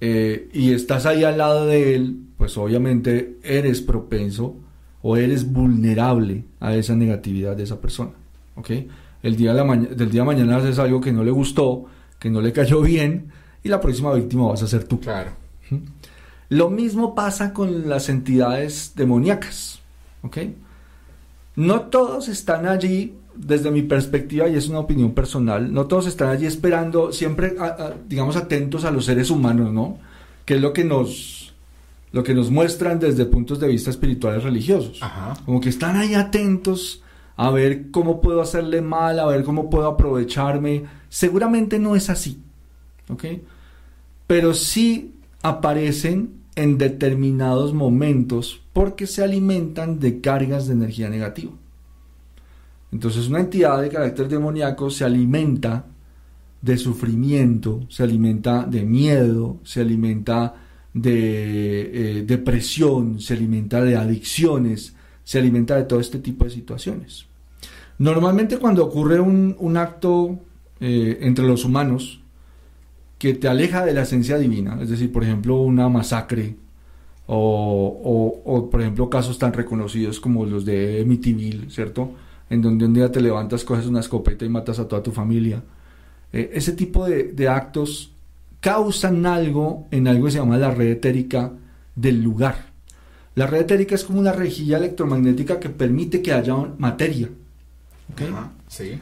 [0.00, 4.56] eh, y estás ahí al lado de él, pues obviamente eres propenso
[5.02, 8.12] o eres vulnerable a esa negatividad de esa persona.
[8.56, 8.70] ¿ok?,
[9.22, 11.86] el día del día de mañana haces algo que no le gustó,
[12.18, 13.30] que no le cayó bien,
[13.62, 15.00] y la próxima víctima vas a ser tú.
[15.00, 15.30] Claro.
[16.50, 19.80] Lo mismo pasa con las entidades demoníacas.
[20.22, 20.38] ¿ok?
[21.56, 26.28] No todos están allí, desde mi perspectiva, y es una opinión personal, no todos están
[26.28, 27.54] allí esperando, siempre,
[28.08, 29.98] digamos, atentos a los seres humanos, ¿no?
[30.44, 31.54] Que es lo que nos,
[32.12, 35.00] lo que nos muestran desde puntos de vista espirituales religiosos.
[35.44, 37.02] Como que están ahí atentos
[37.36, 40.84] a ver cómo puedo hacerle mal, a ver cómo puedo aprovecharme.
[41.08, 42.40] Seguramente no es así,
[43.08, 43.24] ¿ok?
[44.26, 51.52] Pero sí aparecen en determinados momentos porque se alimentan de cargas de energía negativa.
[52.92, 55.86] Entonces una entidad de carácter demoníaco se alimenta
[56.62, 60.54] de sufrimiento, se alimenta de miedo, se alimenta
[60.94, 64.94] de eh, depresión, se alimenta de adicciones,
[65.24, 67.26] se alimenta de todo este tipo de situaciones.
[67.98, 70.38] Normalmente cuando ocurre un, acto
[70.80, 72.23] eh, entre los humanos
[73.18, 76.56] que te aleja de la esencia divina, es decir, por ejemplo, una masacre,
[77.26, 82.12] o, por ejemplo casos tan reconocidos como los de Emityville, ¿cierto?
[82.50, 85.62] En donde un día te levantas, coges una escopeta y matas a toda tu familia.
[86.32, 88.12] Eh, ese tipo de, de actos
[88.60, 91.52] causan algo en algo que se llama la red etérica
[91.94, 92.72] del lugar.
[93.34, 97.28] La red etérica es como una rejilla electromagnética que permite que haya materia.
[98.68, 99.00] sí.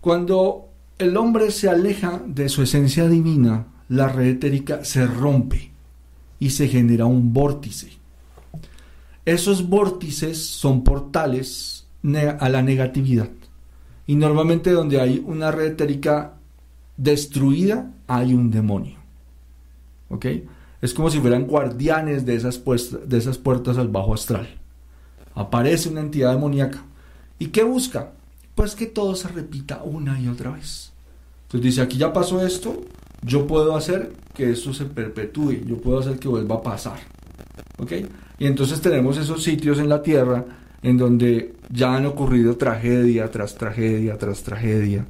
[0.00, 0.69] Cuando
[1.00, 5.72] el hombre se aleja de su esencia divina, la red etérica se rompe
[6.38, 7.92] y se genera un vórtice.
[9.24, 11.86] Esos vórtices son portales
[12.38, 13.30] a la negatividad.
[14.06, 16.34] Y normalmente donde hay una red etérica
[16.98, 18.98] destruida, hay un demonio.
[20.10, 20.26] ¿Ok?
[20.82, 22.62] Es como si fueran guardianes de esas,
[23.06, 24.48] de esas puertas al bajo astral.
[25.34, 26.84] Aparece una entidad demoníaca.
[27.38, 28.12] ¿Y qué busca?
[28.54, 30.89] Pues que todo se repita una y otra vez.
[31.50, 32.80] Entonces dice, aquí ya pasó esto,
[33.22, 37.00] yo puedo hacer que esto se perpetúe, yo puedo hacer que vuelva a pasar.
[37.78, 37.92] ¿Ok?
[38.38, 40.44] Y entonces tenemos esos sitios en la Tierra
[40.82, 45.04] en donde ya han ocurrido tragedia tras tragedia tras tragedia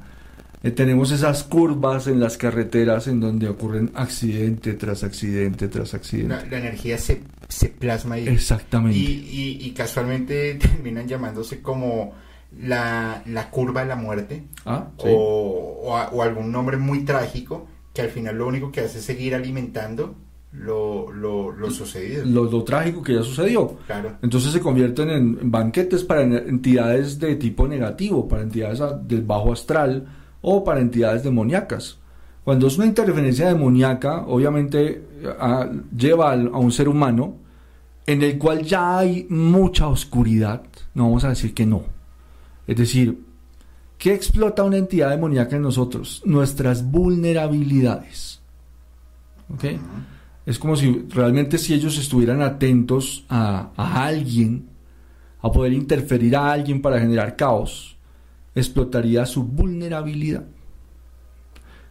[0.63, 6.47] eh, tenemos esas curvas en las carreteras en donde ocurren accidente tras accidente tras accidente.
[6.51, 8.27] La, energía se, se, plasma ahí.
[8.27, 8.97] Exactamente.
[8.99, 12.13] Y, y, casualmente terminan llamándose como
[12.59, 14.43] la, la curva de la muerte.
[14.65, 15.81] Ah, o,
[16.11, 20.15] o, algún nombre muy trágico que al final lo único que hace es seguir alimentando
[20.53, 22.25] lo, lo, lo sucedido.
[22.25, 23.77] Lo, lo, trágico que ya sucedió.
[23.85, 24.17] Claro.
[24.21, 30.05] Entonces se convierten en, banquetes para entidades de tipo negativo, para entidades del bajo astral
[30.41, 31.97] o para entidades demoníacas.
[32.43, 35.03] Cuando es una interferencia demoníaca, obviamente
[35.95, 37.35] lleva a, un ser humano
[38.07, 40.63] en el cual ya hay mucha oscuridad,
[40.95, 41.83] no vamos a decir que no.
[42.67, 43.23] Es decir,
[43.97, 46.21] ¿qué explota una entidad demoníaca en nosotros?
[46.25, 48.41] Nuestras vulnerabilidades.
[49.53, 49.65] ¿Ok?
[50.45, 54.71] Es como si realmente si ellos estuvieran atentos a, a alguien
[55.41, 57.97] a poder interferir a alguien para generar caos,
[58.53, 60.45] explotaría su vulnerabilidad.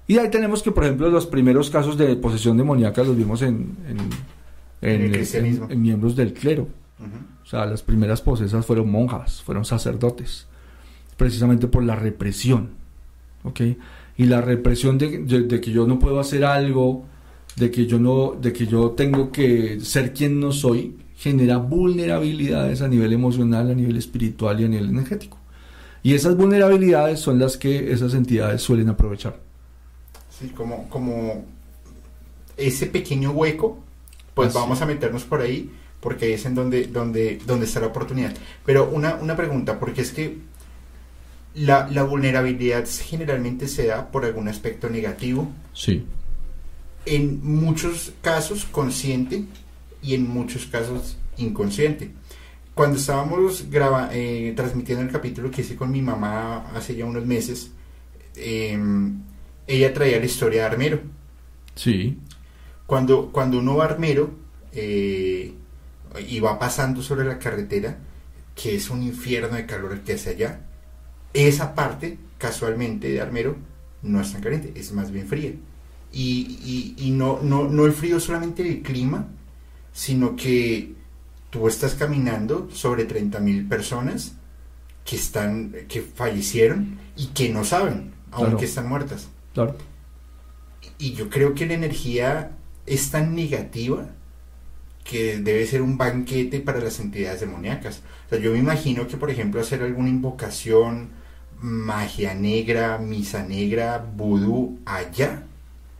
[0.07, 3.77] Y ahí tenemos que, por ejemplo, los primeros casos de posesión demoníaca los vimos en,
[4.83, 6.69] en, miembros del clero.
[7.43, 10.47] O sea, las primeras posesas fueron monjas, fueron sacerdotes,
[11.21, 12.71] precisamente por la represión.
[13.45, 13.61] ¿Ok?
[14.17, 17.05] Y la represión de, de, que yo no puedo hacer algo,
[17.57, 22.81] de que yo no, de que yo tengo que ser quien no soy, genera vulnerabilidades
[22.81, 25.37] a nivel emocional, a nivel espiritual y a nivel energético.
[26.03, 29.39] Y esas vulnerabilidades son las que esas entidades suelen aprovechar.
[30.31, 31.45] Sí, como, como
[32.57, 33.79] ese pequeño hueco,
[34.33, 38.33] pues vamos a meternos por ahí, porque es en donde, donde, donde está la oportunidad.
[38.65, 40.50] Pero una, una pregunta, porque es que
[41.55, 45.51] la, la, vulnerabilidad generalmente se da por algún aspecto negativo.
[45.73, 46.05] Sí.
[47.07, 49.45] En muchos casos consciente
[50.03, 52.11] y en muchos casos inconsciente.
[52.75, 57.27] Cuando estábamos graba, eh, transmitiendo el capítulo que hice con mi mamá hace ya unos
[57.27, 57.73] meses,
[58.37, 59.23] em,
[59.67, 61.01] ella traía la historia de Armero.
[61.75, 62.19] Sí.
[62.87, 64.31] Cuando, cuando uno va a Armero
[64.73, 65.53] eh,
[66.27, 67.99] y va pasando sobre la carretera,
[68.55, 70.61] que es un infierno de calor el que hace allá,
[71.35, 73.57] esa parte, casualmente, de Armero,
[74.03, 75.53] no es tan caliente, es más bien fría.
[76.13, 79.29] Y, y, y no, no, no el frío solamente del clima,
[79.93, 80.95] sino que
[81.51, 84.33] tú estás caminando sobre 30.000 personas
[85.05, 89.29] que están que fallecieron y que no saben, aunque están muertas.
[89.55, 89.77] Claro.
[90.99, 92.53] Y yo creo que la energía
[92.87, 94.09] es tan negativa
[95.05, 98.03] que debe ser un banquete para las entidades demoníacas.
[98.27, 101.11] O sea, yo me imagino que, por ejemplo, hacer alguna invocación,
[101.61, 105.43] magia negra, misa negra, vudú allá,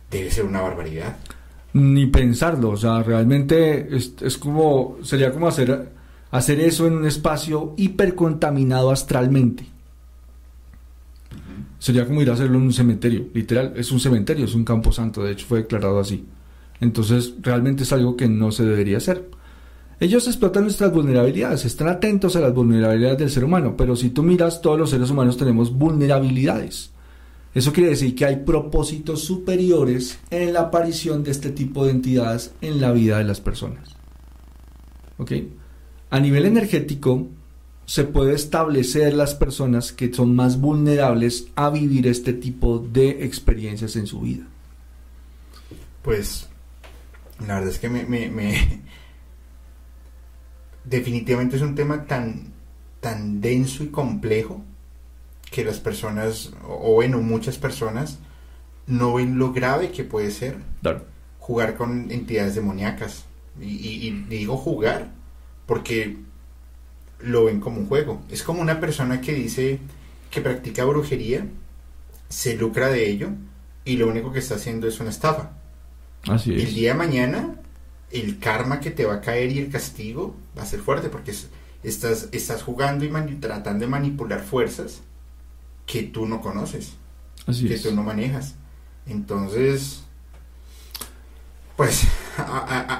[0.09, 1.15] debe ser una barbaridad
[1.73, 5.91] ni pensarlo, o sea, realmente es, es, como, sería como hacer,
[6.31, 9.65] hacer eso en un espacio hipercontaminado astralmente.
[11.79, 14.91] Sería como ir a hacerlo en un cementerio, literal, es un cementerio, es un campo
[14.91, 16.25] santo, de hecho fue declarado así.
[16.79, 19.29] Entonces, realmente es algo que no se debería hacer.
[20.01, 24.23] Ellos explotan nuestras vulnerabilidades, están atentos a las vulnerabilidades del ser humano, pero si tú
[24.23, 26.89] miras, todos los seres humanos tenemos vulnerabilidades.
[27.53, 32.51] Eso quiere decir que hay propósitos superiores en la aparición de este tipo de entidades
[32.61, 33.95] en la vida de las personas.
[35.19, 35.33] ¿Ok?
[36.09, 37.27] A nivel energético,
[37.85, 43.95] se puede establecer las personas que son más vulnerables a vivir este tipo de experiencias
[43.95, 44.47] en su vida.
[46.01, 46.49] Pues,
[47.45, 48.81] la verdad es que me, me...
[50.83, 52.53] definitivamente es un tema tan,
[52.99, 54.63] tan denso y complejo
[55.51, 58.19] que las personas, o bueno, muchas personas,
[58.87, 60.57] no ven lo grave que puede ser
[61.39, 63.25] jugar con entidades demoníacas.
[63.59, 65.11] Y, digo jugar
[65.65, 66.17] porque
[67.19, 68.21] lo ven como un juego.
[68.29, 69.79] Es como una persona que dice
[70.29, 71.45] que practica brujería,
[72.29, 73.29] se lucra de ello
[73.83, 75.51] y lo único que está haciendo es una estafa.
[76.27, 76.63] Así es.
[76.63, 77.55] El día de mañana,
[78.11, 81.33] el karma que te va a caer y el castigo va a ser fuerte porque
[81.83, 85.01] estás, estás jugando y tratando de manipular fuerzas
[85.85, 86.93] que tú no conoces,
[87.45, 88.55] que tú no manejas.
[89.05, 90.03] Entonces,
[91.75, 92.07] pues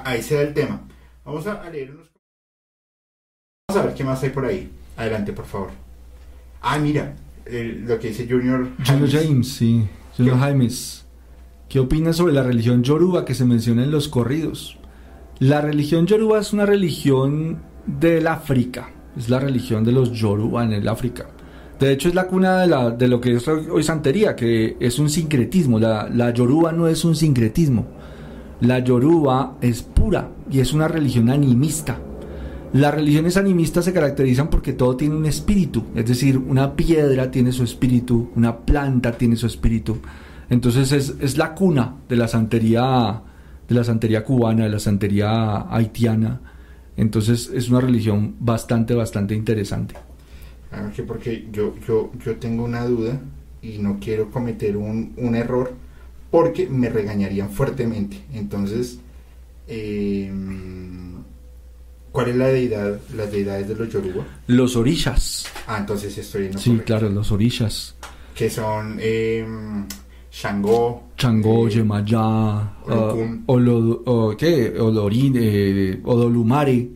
[0.05, 0.81] ahí se da el tema.
[1.23, 2.09] Vamos a, leer unos...
[3.69, 4.71] Vamos a ver qué más hay por ahí.
[4.97, 5.69] Adelante, por favor.
[6.61, 9.87] Ah, mira, lo que dice Junior Junior James, sí.
[10.17, 11.05] Junior James.
[11.69, 14.77] ¿Qué opinas sobre la religión yoruba que se menciona en los corridos?
[15.41, 18.91] La religión yoruba es una religión del África.
[19.17, 21.25] Es la religión de los yoruba en el África.
[21.79, 22.59] De hecho, es la cuna
[22.91, 25.79] de, lo que es hoy santería, que es un sincretismo.
[25.79, 27.87] La, la yoruba no es un sincretismo.
[28.59, 31.97] La yoruba es pura y es una religión animista.
[32.73, 37.51] Las religiones animistas se caracterizan porque todo tiene un espíritu, es decir, una piedra tiene
[37.51, 39.97] su espíritu, una planta tiene su espíritu.
[40.51, 43.23] Entonces es, es la cuna de la santería,
[43.71, 46.41] de la santería cubana, de la santería haitiana.
[46.97, 49.95] Entonces es una religión bastante, bastante interesante.
[50.71, 53.19] Ah, porque yo, yo, yo tengo una duda
[53.61, 55.73] y no quiero cometer un, un error
[56.29, 58.21] porque me regañarían fuertemente.
[58.33, 58.99] Entonces,
[59.67, 61.23] em,
[62.11, 64.25] ¿cuál es la deidad, las deidades de los Yoruba?
[64.47, 65.45] Los orishas.
[65.65, 67.95] Ah, entonces estoy en Sí, claro, los orishas.
[68.35, 69.45] Que son eh,
[70.31, 71.09] Shango.
[71.17, 74.73] Shango, eh, Yemaya, uh, ¿qué?
[74.79, 76.89] Olorín, eh, Odolumare.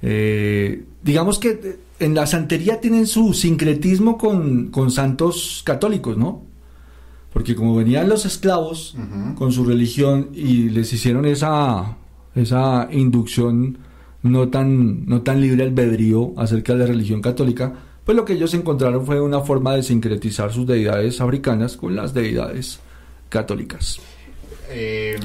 [0.00, 6.42] Eh, digamos que en la santería tienen su sincretismo con, santos católicos, ¿no?
[7.32, 8.96] Porque como venían los esclavos
[9.36, 11.96] con su religión y les hicieron esa,
[12.34, 13.78] esa inducción
[14.22, 17.74] no tan, no tan libre albedrío acerca de la religión católica,
[18.10, 22.12] pues lo que ellos encontraron fue una forma de sincretizar sus deidades africanas con las
[22.12, 22.80] deidades
[23.28, 24.00] católicas.
[24.68, 25.16] Eh,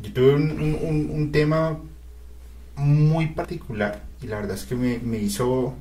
[0.00, 1.76] yo tuve un, un, tema
[2.76, 5.74] muy particular y la verdad es que me, me hizo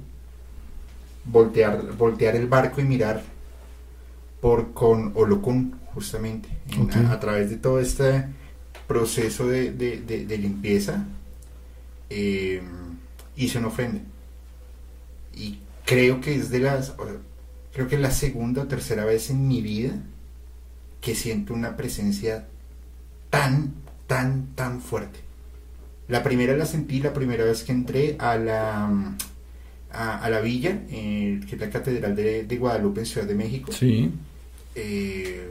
[1.26, 3.22] voltear, voltear el barco y mirar
[4.42, 6.50] por con Olokun, justamente,
[7.12, 8.26] a, través de todo este
[8.88, 11.06] proceso de, de, limpieza,
[12.10, 12.60] eh,
[13.36, 14.02] hice una ofrenda.
[15.38, 16.94] Y creo que es de las,
[17.74, 19.92] creo que es la segunda o tercera vez en mi vida
[21.00, 22.48] que siento una presencia
[23.30, 23.74] tan,
[24.08, 25.20] tan, tan fuerte.
[26.08, 29.16] La primera la sentí la primera vez que entré a la,
[29.92, 33.72] a, la villa, eh, que es la Catedral de, Guadalupe en Ciudad de México.
[33.72, 34.10] Sí.
[34.74, 35.50] Eh,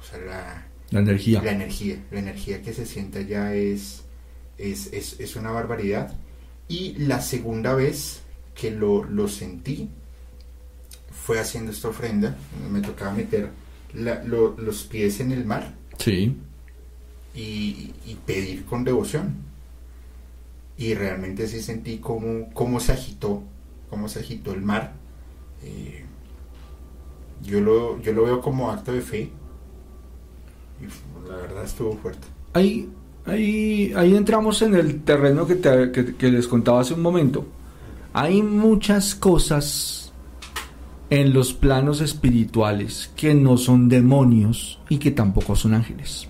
[0.00, 1.42] o sea, la, energía.
[1.42, 4.02] La energía, la energía que se siente allá es,
[4.56, 6.14] es, es, es una barbaridad.
[6.68, 8.20] Y la segunda vez
[8.54, 9.88] que lo, lo, sentí
[11.10, 12.36] fue haciendo esta ofrenda.
[12.70, 13.50] Me tocaba meter
[13.94, 15.74] los pies en el mar.
[15.98, 16.36] Sí.
[17.34, 19.36] Y, y, pedir con devoción.
[20.76, 23.42] Y realmente sí sentí cómo, cómo se agitó,
[23.88, 24.92] cómo se agitó el mar.
[25.62, 26.04] Eh,
[27.42, 29.30] yo lo, yo lo veo como acto de fe.
[30.80, 32.26] Y la verdad estuvo fuerte.
[33.28, 37.46] Ahí, ahí entramos en el terreno que, que, les contaba hace un momento.
[38.12, 40.12] Hay muchas cosas
[41.10, 46.28] en los planos espirituales que no son demonios y que tampoco son ángeles.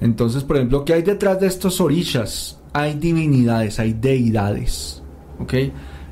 [0.00, 2.60] Entonces, por ejemplo, ¿qué hay detrás de estos orillas?
[2.72, 5.02] Hay divinidades, hay deidades.
[5.38, 5.54] ¿Ok?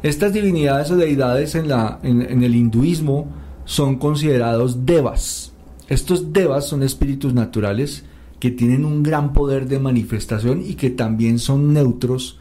[0.03, 3.29] Estas divinidades o deidades en, la, en el hinduismo
[3.65, 5.53] son considerados devas.
[5.89, 8.05] Estos devas son espíritus naturales
[8.45, 12.39] que tienen un gran poder de manifestación y que también son neutros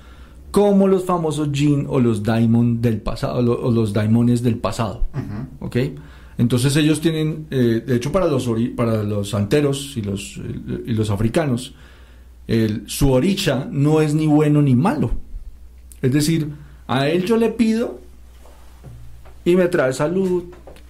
[0.51, 5.06] como los famosos jin o los daimon del pasado o los daimones del pasado.
[5.62, 5.78] ¿Ok?
[6.38, 10.41] Entonces ellos tienen, eh, de hecho para los, para los anteros y los,
[10.86, 11.74] y los africanos,
[12.49, 15.12] el, su oricha no es ni bueno ni malo.
[16.01, 16.49] Es decir,
[16.86, 18.01] a él yo le pido
[19.45, 20.43] y me trae salud,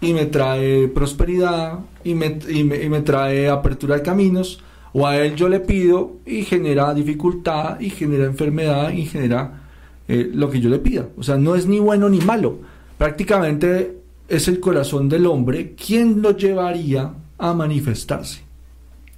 [0.04, 4.60] y me trae prosperidad y me, y me, trae apertura de caminos,
[4.94, 9.64] o a él yo le pido y genera dificultad y genera enfermedad y genera
[10.08, 11.08] eh, lo que yo le pida.
[11.18, 12.60] O sea, no es ni bueno ni malo.
[12.98, 18.42] Prácticamente es el corazón del hombre quien lo llevaría a manifestarse.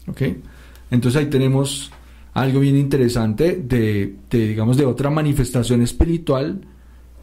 [0.07, 0.21] ¿Ok?
[0.91, 1.91] Entonces ahí tenemos
[2.33, 6.61] algo bien interesante de, digamos, de otra manifestación espiritual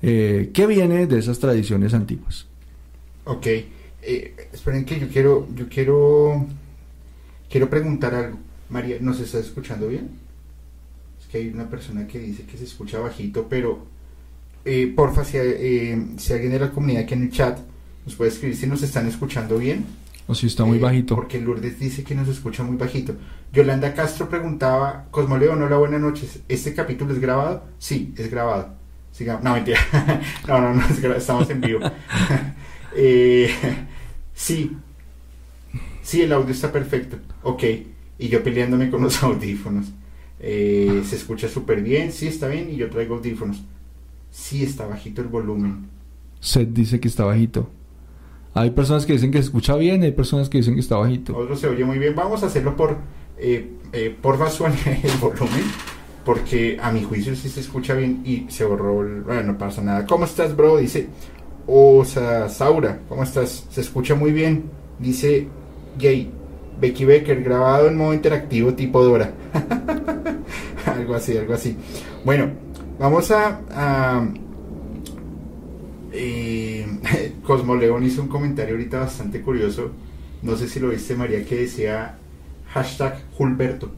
[0.00, 2.46] eh, que viene de esas tradiciones antiguas.
[3.24, 6.46] Ok, eh, esperen que yo quiero, yo quiero,
[7.53, 8.38] quiero preguntar algo.
[8.70, 10.09] María, ¿nos está escuchando bien?
[11.20, 13.84] Es que hay una persona que dice que se escucha bajito, pero
[14.64, 17.59] eh, porfa, si, eh, si alguien de la comunidad aquí en el chat
[18.07, 19.85] nos puede escribir si nos están escuchando bien.
[20.26, 21.14] O si está muy eh, bajito.
[21.14, 23.14] Porque Lourdes dice que nos escucha muy bajito.
[23.52, 26.40] Yolanda Castro preguntaba, Cosmoleón, hola, buenas noches.
[26.48, 27.64] ¿Este capítulo es grabado?
[27.78, 28.74] Sí, es grabado.
[29.12, 29.44] Sigamos.
[29.44, 29.78] No, mentira.
[30.48, 31.81] no, no, no, estamos en vivo.
[32.94, 33.51] Eh,
[34.35, 34.76] sí,
[36.02, 37.16] sí, el audio está perfecto.
[37.42, 37.62] Ok,
[38.18, 39.86] y yo peleándome con los audífonos.
[40.40, 43.62] Eh, se escucha súper bien, sí está bien, y yo traigo audífonos.
[44.30, 45.88] Sí está bajito el volumen.
[46.40, 47.70] Seth dice que está bajito.
[48.54, 51.36] Hay personas que dicen que se escucha bien, hay personas que dicen que está bajito.
[51.36, 52.14] Otro se oye muy bien.
[52.14, 52.98] Vamos a hacerlo por,
[53.38, 55.64] eh, eh el volumen,
[56.24, 58.94] porque a mi juicio sí se escucha bien y se borró.
[58.94, 60.06] bueno, no pasa nada.
[60.06, 60.78] ¿Cómo estás, bro?
[60.78, 61.08] Dice
[61.66, 63.66] o sea, Saura, ¿cómo estás?
[63.70, 64.64] Se escucha muy bien.
[64.98, 65.48] Dice
[66.01, 66.31] Jay,
[66.81, 69.32] Becky Becker, grabado en modo interactivo tipo Dora.
[70.86, 71.77] algo así, algo así.
[72.24, 72.51] Bueno,
[72.98, 73.60] vamos a...
[73.70, 74.28] a
[76.12, 76.86] eh,
[77.43, 79.90] Cosmo León hizo un comentario ahorita bastante curioso.
[80.43, 82.16] No sé si lo viste, María, que decía
[82.73, 83.90] hashtag Julberto.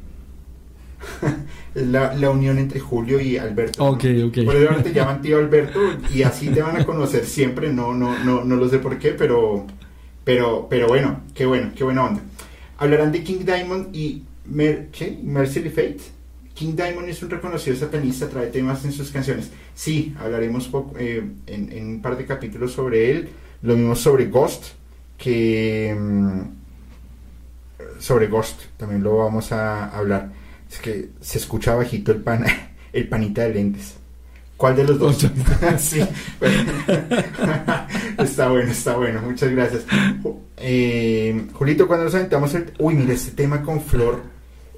[1.75, 3.85] la, la, unión entre Julio y Alberto.
[3.85, 4.45] Ok, ok.
[4.45, 5.81] Por eso ahora te llaman tío Alberto
[6.15, 7.73] y así te van a conocer siempre.
[7.73, 9.67] No, no, no, no lo sé por qué, pero,
[10.25, 12.23] pero, pero bueno, qué bueno, qué buena onda.
[12.79, 14.89] Hablarán de King Diamond y Mer
[15.23, 16.01] Mercy Fate.
[16.55, 19.51] King Diamond es un reconocido satanista, trae temas en sus canciones.
[19.75, 23.29] Sí, hablaremos eh, en, en, un par de capítulos sobre él.
[23.63, 24.75] Lo mismo sobre Ghost,
[25.19, 25.95] que...
[25.99, 26.41] Mm,
[27.99, 30.31] sobre Ghost también lo vamos a hablar.
[30.71, 32.45] Es que se escucha bajito el pan,
[32.93, 33.97] el panita de lentes.
[34.57, 35.19] ¿Cuál de los dos?
[35.79, 36.01] sí.
[38.19, 39.21] está bueno, está bueno.
[39.23, 39.85] Muchas gracias.
[40.57, 42.73] Eh, Julito, cuando nos aventamos el...
[42.79, 44.23] Uy, mira, este tema con Flor.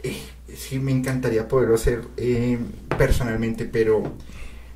[0.02, 0.16] Eh,
[0.56, 2.58] sí me encantaría poderlo hacer eh,
[2.96, 4.02] personalmente, pero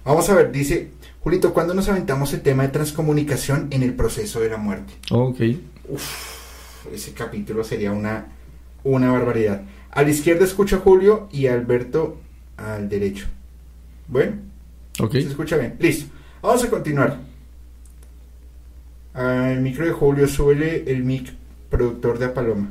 [0.04, 0.90] vamos a ver, dice
[1.20, 4.94] Julito, ¿cuándo nos aventamos el tema de transcomunicación en el proceso de la muerte?
[5.10, 5.40] Ok.
[5.88, 8.28] Uf, ese capítulo sería una,
[8.84, 9.62] una barbaridad.
[9.90, 12.18] A la izquierda escucha Julio y Alberto
[12.56, 13.26] al derecho.
[14.08, 14.36] Bueno,
[14.98, 15.12] Ok.
[15.12, 15.76] se escucha bien.
[15.78, 16.12] Listo.
[16.42, 17.18] Vamos a continuar.
[19.14, 21.32] Al micro de Julio, súbele el mic
[21.68, 22.68] productor de Paloma.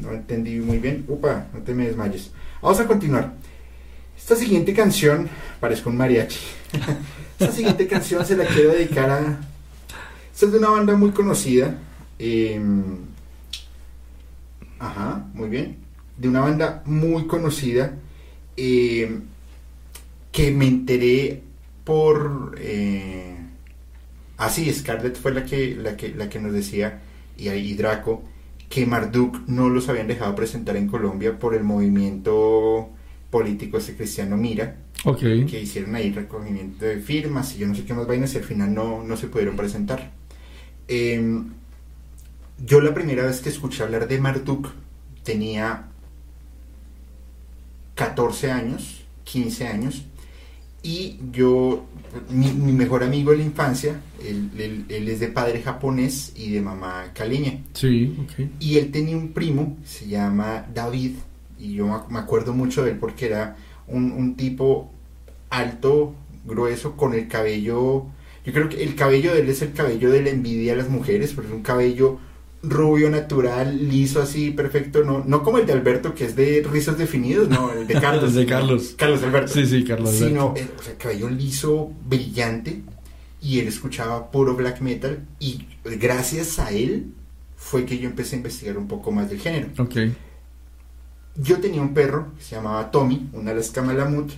[0.00, 1.04] No entendí muy bien.
[1.08, 2.30] Upa, no te me desmayes.
[2.62, 3.32] Vamos a continuar.
[4.16, 5.28] Esta siguiente canción,
[5.60, 6.38] parezco un mariachi.
[7.38, 9.40] Esta siguiente canción se la quiero dedicar a.
[10.32, 11.76] Esta es de una banda muy conocida.
[12.18, 12.60] eh,
[14.78, 15.76] ajá, muy bien.
[16.16, 17.92] De una banda muy conocida.
[18.56, 19.20] eh,
[20.38, 21.42] que me enteré
[21.82, 22.54] por.
[22.60, 23.36] Eh,
[24.36, 27.00] ah, sí, Scarlett fue la que, la que, la que nos decía,
[27.36, 28.22] y ahí Draco,
[28.68, 32.88] que Marduk no los habían dejado presentar en Colombia por el movimiento
[33.30, 35.18] político ese cristiano Mira, Ok.
[35.18, 38.44] que hicieron ahí recogimiento de firmas y yo no sé qué más vainas y al
[38.44, 40.12] final no, no se pudieron presentar.
[40.86, 41.42] Eh,
[42.64, 44.68] yo la primera vez que escuché hablar de Marduk
[45.24, 45.88] tenía
[47.96, 50.04] 14 años, 15 años,
[50.88, 51.84] y yo,
[52.30, 56.50] mi, mi mejor amigo de la infancia, él, él- él es de padre japonés y
[56.52, 57.58] de mamá caleña.
[57.74, 58.48] Sí, ok.
[58.60, 61.12] Y él tenía un primo, se llama David,
[61.58, 63.56] y yo me- acuerdo mucho de él porque era
[63.86, 64.90] un, un tipo
[65.50, 66.14] alto,
[66.46, 68.06] grueso, con el cabello,
[68.46, 70.88] yo creo que el cabello de él es el cabello de la envidia a las
[70.88, 72.18] mujeres, porque es un cabello
[72.70, 76.98] rubio, natural, liso así, perfecto, no, no como el de Alberto, que es de rizos
[76.98, 78.30] definidos, no, el de Carlos.
[78.30, 78.94] El de Carlos.
[78.96, 79.52] Carlos Alberto.
[79.52, 80.10] Sí, sí, Carlos.
[80.10, 80.60] Sino, Alberto.
[80.72, 82.82] eh, o sea, cabello liso, brillante,
[83.40, 87.12] y él escuchaba puro black metal, y gracias a él
[87.56, 89.68] fue que yo empecé a investigar un poco más del género.
[89.78, 89.96] Ok.
[91.36, 94.30] Yo tenía un perro que se llamaba Tommy, una Alaska Malamut,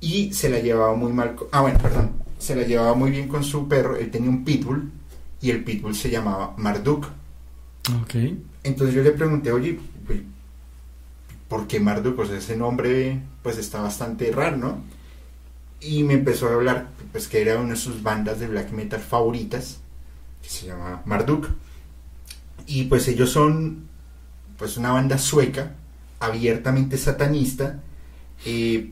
[0.00, 1.36] y se la llevaba muy mal.
[1.52, 2.12] Ah, bueno, perdón.
[2.38, 3.96] Se la llevaba muy bien con su perro.
[3.96, 4.90] Él tenía un pitbull,
[5.42, 7.06] y el pitbull se llamaba Marduk.
[8.02, 8.14] Ok.
[8.64, 10.20] Entonces yo le pregunté, oye, pues,
[11.48, 12.24] ¿por qué Marduk?
[12.26, 14.80] Sea, ese nombre pues está bastante raro, ¿no?
[15.80, 19.00] Y me empezó a hablar, pues que era una de sus bandas de black metal
[19.00, 19.78] favoritas,
[20.42, 21.48] que se llama Marduk.
[22.66, 23.86] Y pues ellos son
[24.58, 25.74] pues una banda sueca,
[26.18, 27.80] abiertamente satanista,
[28.44, 28.90] eh,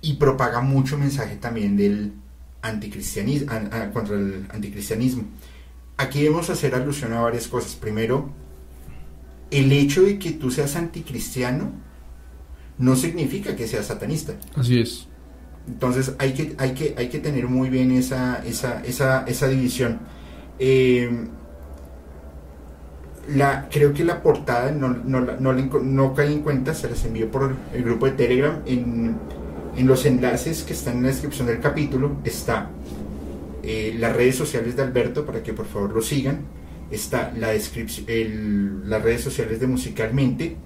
[0.00, 2.12] y propaga mucho mensaje también del
[2.62, 3.52] anticristianismo,
[3.92, 5.24] contra el anticristianismo.
[5.96, 7.74] Aquí debemos hacer alusión a varias cosas.
[7.74, 8.30] Primero,
[9.50, 11.72] el hecho de que tú seas anticristiano
[12.78, 14.34] no significa que seas satanista.
[14.54, 15.08] Así es.
[15.66, 19.98] Entonces hay que, hay que, hay que tener muy bien esa, esa, esa, esa división.
[20.58, 21.28] Eh,
[23.34, 27.30] la, creo que la portada no, no, no, no caí en cuenta, se las envió
[27.30, 28.60] por el grupo de Telegram.
[28.66, 29.16] En,
[29.76, 32.70] en los enlaces que están en la descripción del capítulo está
[33.68, 36.44] eh, las redes sociales de Alberto para que por favor lo sigan.
[36.88, 40.56] Está la las redes sociales de Musicalmente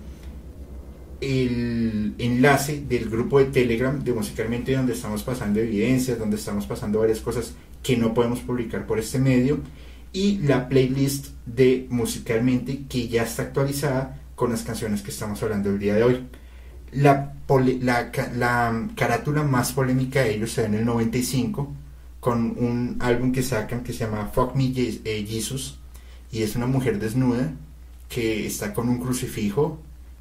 [1.23, 7.01] el enlace del grupo de Telegram de Musicalmente donde estamos pasando evidencias, donde estamos pasando
[7.01, 9.61] varias cosas que no podemos publicar por este medio
[10.13, 15.71] y la playlist de Musicalmente que ya está actualizada con las canciones que estamos hablando
[15.71, 16.27] el día de hoy.
[16.93, 17.35] La,
[17.81, 21.80] la, la carátula más polémica de ellos se da en el 95
[22.21, 25.79] con un álbum que sacan que se llama Fuck Me eh, Jesus
[26.31, 27.53] y es una mujer desnuda
[28.09, 29.81] que está con un crucifijo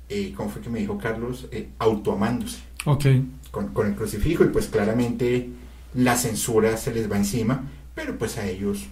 [0.10, 1.48] eh, ¿cómo fue que me dijo Carlos?
[1.52, 3.06] Eh, autoamándose Ok.
[3.52, 5.50] con, con el crucifijo y pues claramente
[5.94, 7.64] la censura se les va encima,
[7.96, 8.86] pero pues a ellos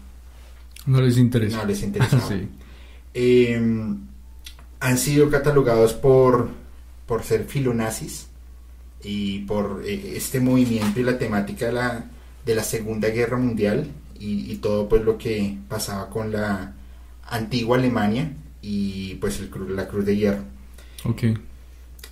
[0.86, 1.58] No les interesa.
[1.58, 2.20] no les interesa.
[2.28, 2.48] sí.
[3.14, 3.60] Eh,
[4.80, 6.50] han sido catalogados por,
[7.08, 8.28] por ser filonazis
[9.04, 12.06] y por eh, este movimiento y la temática de la,
[12.48, 13.88] de la Segunda Guerra Mundial
[14.19, 16.74] y, y todo pues lo que pasaba con la
[17.30, 20.44] antigua Alemania y pues el la Cruz de Hierro.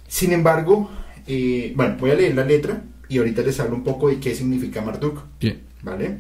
[0.08, 0.90] Sin embargo,
[1.26, 4.36] eh, bueno, voy a leer la letra y ahorita les hablo un poco de qué
[4.36, 5.62] significa Marduk, Bien.
[5.82, 6.20] ¿vale?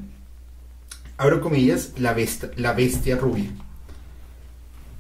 [1.18, 3.52] Abro comillas, la, best- la bestia rubia.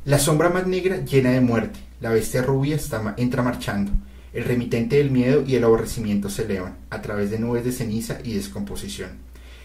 [0.05, 3.91] La sombra más negra llena de muerte, la bestia rubia está entra marchando.
[4.35, 8.17] El remitente del miedo y el aborrecimiento se elevan a través de nubes de ceniza
[8.21, 9.11] y descomposición.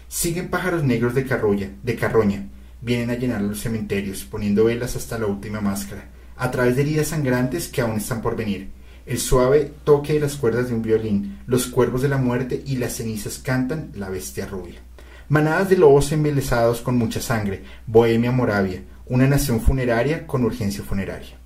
[0.07, 2.47] Siguen pájaros negros de carroña, de carroña,
[2.79, 6.05] vienen a llenar los cementerios, poniendo velas hasta la última máscara,
[6.37, 8.69] a través de heridas sangrantes que aún están por venir.
[9.05, 12.77] El suave toque de las cuerdas de un violín, los cuervos de la muerte y
[12.77, 14.79] las cenizas cantan la bestia rubia.
[15.27, 21.40] Manadas de lobos embelesados con mucha sangre, Bohemia Moravia, una nación funeraria con urgencia funeraria.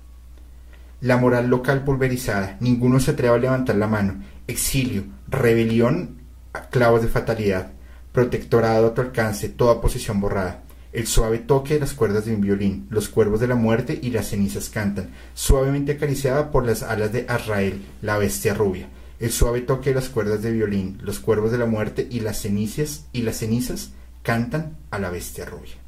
[1.02, 4.22] La moral local pulverizada, ninguno se atreve a levantar la mano.
[4.46, 6.22] Exilio, rebelión,
[6.70, 7.72] clavos de fatalidad.
[8.12, 10.62] Protectorado a tu alcance, toda posición borrada.
[10.94, 14.08] El suave toque de las cuerdas de un violín, los cuervos de la muerte y
[14.08, 18.88] las cenizas cantan, suavemente acariciada por las alas de Azrael, la bestia rubia.
[19.20, 22.40] El suave toque de las cuerdas de violín, los cuervos de la muerte y las
[22.40, 23.90] cenizas y las cenizas
[24.22, 25.85] cantan a la bestia rubia.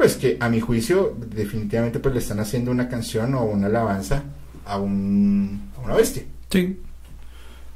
[0.00, 4.24] Pues que a mi juicio definitivamente pues le están haciendo una canción o una alabanza
[4.64, 6.24] a, un, a una bestia.
[6.50, 6.80] Sí,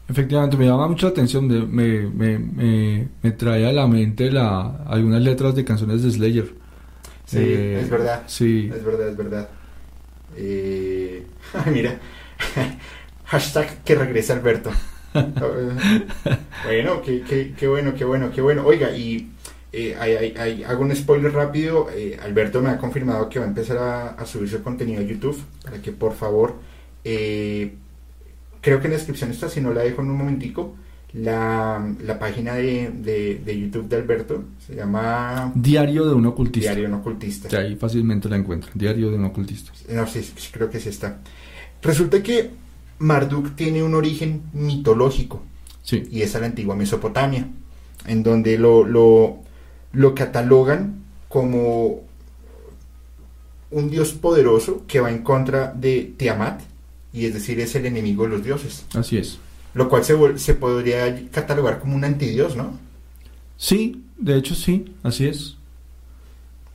[0.08, 4.84] efectivamente me llama mucho la atención, me, me, me, me trae a la mente la,
[4.86, 6.54] algunas letras de canciones de Slayer.
[7.26, 8.22] Sí, Eh, es verdad.
[8.26, 9.48] Sí, Es verdad, es verdad.
[10.36, 11.26] Eh,
[11.72, 12.00] mira,
[13.24, 14.70] hashtag que regrese Alberto.
[16.64, 18.64] bueno, qué, qué, qué bueno, qué bueno, qué bueno.
[18.66, 19.30] Oiga, y
[19.76, 21.88] eh, hay- hay- hay- hago un spoiler rápido.
[21.94, 25.04] eh, Alberto me ha confirmado que va a empezar a, a subir su contenido a
[25.04, 25.38] YouTube.
[25.64, 26.54] Para que por favor,
[27.04, 27.74] eh,
[28.60, 30.74] creo que en la descripción está, si no la dejo en un momentico,
[31.12, 34.44] la, la página de, de- de YouTube de Alberto.
[34.66, 36.70] Se llama Diario de un ocultista.
[36.70, 37.48] Diario No Ocultista.
[37.48, 38.72] Que ahí fácilmente la encuentran.
[38.74, 39.70] Diario de un ocultista.
[39.90, 41.18] No, sí, sí, creo que sí está.
[41.82, 42.50] Resulta que
[42.98, 45.42] Marduk tiene un origen mitológico
[45.82, 47.46] Sí, y es a la antigua Mesopotamia,
[48.06, 49.38] en donde lo, lo,
[49.94, 52.02] lo catalogan como
[53.70, 56.60] un dios poderoso que va en contra de Tiamat,
[57.12, 59.38] y es decir, es el enemigo de los dioses, así es.
[59.74, 62.78] lo cual se, se podría catalogar como un antidios, ¿no?
[63.56, 65.56] Sí, de hecho sí, así es.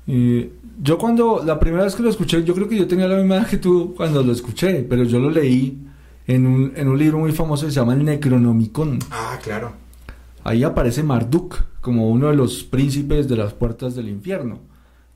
[0.08, 0.50] Y
[0.82, 3.38] yo cuando, la primera vez que lo escuché, yo creo que yo tenía la misma
[3.38, 5.78] edad que tú cuando lo escuché, pero yo lo leí
[6.26, 9.00] en un, en un libro muy famoso que se llama el Necronomicon.
[9.12, 9.74] Ah, claro.
[10.44, 14.60] Ahí aparece Marduk como uno de los príncipes de las puertas del infierno.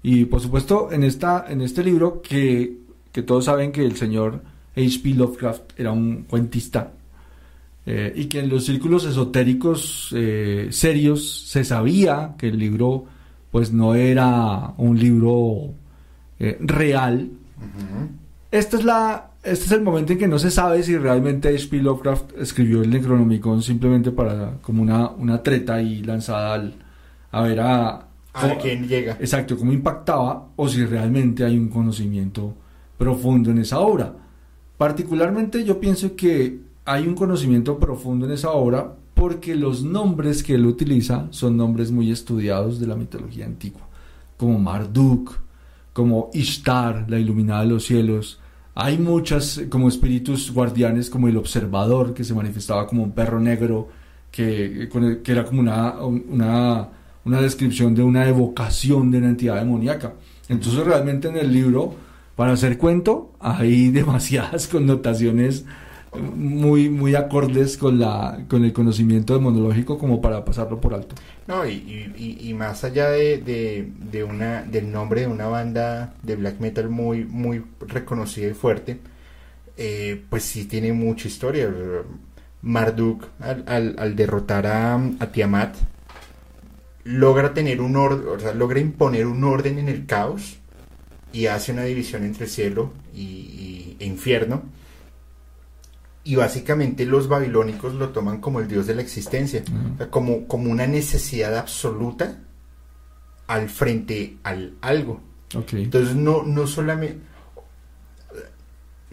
[0.02, 2.80] Y por supuesto, en, esta, en este libro, que,
[3.12, 4.42] que todos saben que el señor
[4.76, 5.10] H.P.
[5.16, 6.92] Lovecraft era un cuentista,
[7.86, 13.06] eh, y que en los círculos esotéricos eh, serios se sabía que el libro
[13.52, 15.74] pues no era un libro
[16.40, 17.30] eh, real.
[18.52, 21.78] Esta es la, este es el momento en que no se sabe si realmente H.P.
[21.82, 26.76] Lovecraft escribió el Necronomicon simplemente para como una, una treta y lanzada al,
[27.32, 28.08] a ver a, A
[28.42, 29.14] cómo- quién llega.
[29.20, 32.54] exacto cómo impactaba o si realmente hay un conocimiento
[32.98, 34.14] profundo en esa obra.
[34.78, 40.56] Particularmente yo pienso que hay un conocimiento profundo en esa obra porque los nombres que
[40.56, 43.82] él utiliza son nombres muy estudiados de la mitología antigua,
[44.38, 45.38] como Marduk,
[45.94, 48.40] como Ishtar, la iluminada de los cielos.
[48.76, 53.40] Hay muchas eh, como espíritus guardianes, como el observador, que se manifestaba como un perro
[53.40, 53.90] negro,
[54.32, 56.90] que, el- que era como una, una,
[57.26, 60.14] una descripción de una evocación de una entidad demoníaca.
[60.50, 61.94] Entonces realmente en el libro,
[62.36, 65.66] para hacer cuento, hay demasiadas connotaciones
[66.16, 71.16] muy, muy acordes con, la, con el conocimiento demonológico como para pasarlo por alto.
[71.48, 71.74] No, y,
[72.40, 77.26] y- más allá de, de- una, del nombre de una banda de black metal muy,
[77.26, 79.00] muy reconocida y fuerte,
[79.78, 81.72] eh, pues sí tiene mucha historia.
[82.62, 85.76] Marduk, al, derrotar a, a Tiamat,
[87.04, 90.58] logra tener un orden, o sea, logra imponer un orden en el caos
[91.34, 94.64] y hace una división entre cielo y, y- e infierno.
[96.24, 99.64] Y básicamente los babilónicos lo toman como el dios de la existencia.
[99.94, 102.40] O sea, como, como una necesidad absoluta
[103.48, 105.22] al frente al algo.
[105.56, 105.74] Ok.
[105.74, 107.34] Entonces no, no solamente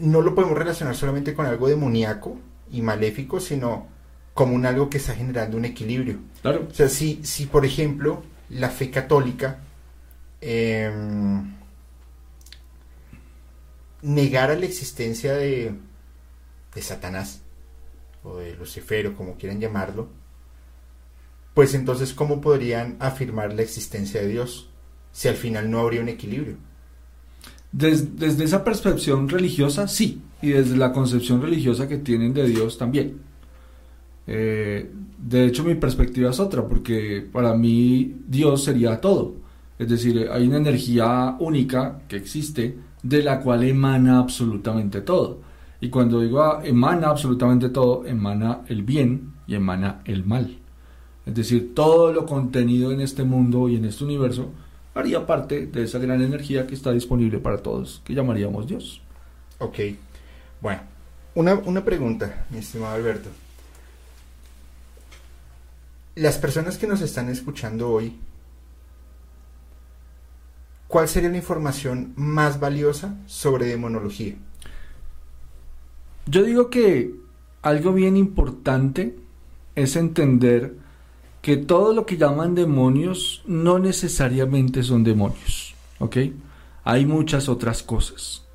[0.01, 2.37] no lo podemos relacionar solamente con algo demoníaco
[2.71, 3.87] y maléfico, sino
[4.33, 6.17] como un algo que está generando un equilibrio.
[6.41, 6.67] Claro.
[6.69, 9.59] O sea, si, si por ejemplo la fe católica
[10.41, 11.53] em,
[14.01, 15.73] negara la existencia de,
[16.75, 17.41] de Satanás
[18.23, 20.09] o de Lucifer o como quieran llamarlo,
[21.53, 24.69] pues entonces ¿cómo podrían afirmar la existencia de Dios
[25.11, 26.57] si al final no habría un equilibrio?
[27.71, 32.77] Des- desde esa percepción religiosa, sí, y desde la concepción religiosa que tienen de Dios
[32.77, 33.21] también.
[34.27, 39.35] Eh, de hecho, mi perspectiva es otra, porque para mí Dios sería todo.
[39.79, 45.39] Es decir, hay una energía única que existe de la cual emana absolutamente todo.
[45.81, 50.59] Y cuando digo ah, emana absolutamente todo, emana el bien y emana el mal.
[51.25, 54.51] Es decir, todo lo contenido en este mundo y en este universo
[54.93, 59.01] haría parte de esa gran energía que está disponible para todos, que llamaríamos Dios.
[59.57, 59.79] Ok,
[60.61, 60.81] bueno,
[61.33, 63.29] una, una pregunta, mi estimado Alberto.
[66.15, 68.19] Las personas que nos están escuchando hoy,
[70.87, 74.35] ¿cuál sería la información más valiosa sobre demonología?
[76.25, 77.15] Yo digo que
[77.61, 79.15] algo bien importante
[79.75, 80.75] es entender
[81.41, 86.17] que todo lo que llaman demonios no necesariamente son demonios, ¿ok?
[86.83, 88.45] Hay muchas otras cosas.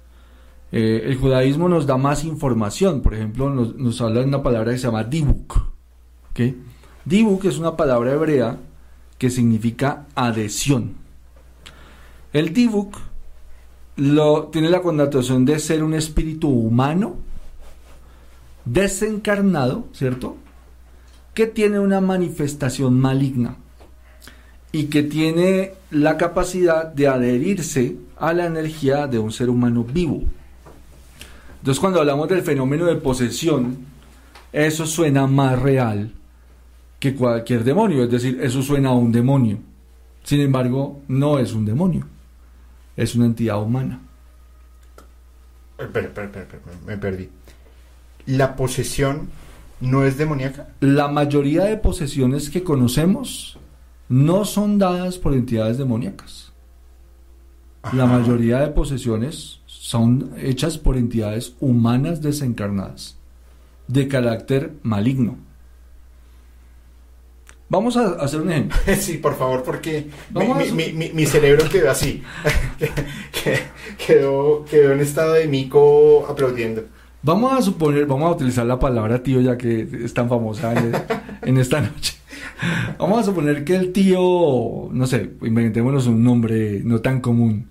[0.71, 4.79] Eh, el judaísmo nos da más información, por ejemplo, nos, habla de una palabra que
[4.79, 5.57] se llama dibuk,
[6.31, 6.41] ¿ok?
[7.05, 8.59] Dibuk es una palabra hebrea
[9.19, 10.95] que significa adhesión.
[12.33, 12.97] El dibuk
[13.97, 17.17] lo, tiene la connotación de ser un espíritu humano
[18.67, 20.37] desencarnado, ¿cierto?
[21.33, 23.57] Que tiene una manifestación maligna
[24.73, 30.23] y que tiene la capacidad de adherirse a la energía de un ser humano vivo.
[31.61, 33.79] Entonces cuando hablamos del fenómeno de posesión,
[34.53, 36.13] eso suena más real
[36.99, 39.59] que cualquier demonio, es decir, eso suena a un demonio.
[40.25, 42.07] Sin embargo, no es un demonio,
[42.97, 44.01] es una entidad humana.
[45.79, 47.29] Espera, espera, espera, me perdí.
[48.27, 49.29] ¿La posesión
[49.81, 50.69] no es demoníaca?
[50.81, 53.59] La mayoría de posesiones que conocemos
[54.09, 56.53] no son dadas por entidades demoníacas.
[57.93, 63.17] La mayoría de posesiones son hechas por entidades humanas desencarnadas,
[63.87, 65.39] de carácter maligno.
[67.69, 68.77] Vamos a hacer un ejemplo.
[68.99, 72.23] Sí, por favor, porque mi, cerebro quedó así.
[74.07, 76.85] quedó, quedó en estado de mico aplaudiendo.
[77.27, 80.73] Vamos a suponer, vamos a utilizar la palabra tío ya que es tan famosa
[81.43, 82.15] en, esta noche.
[83.01, 87.67] Vamos a suponer que el tío, no sé, inventémonos un nombre no tan común.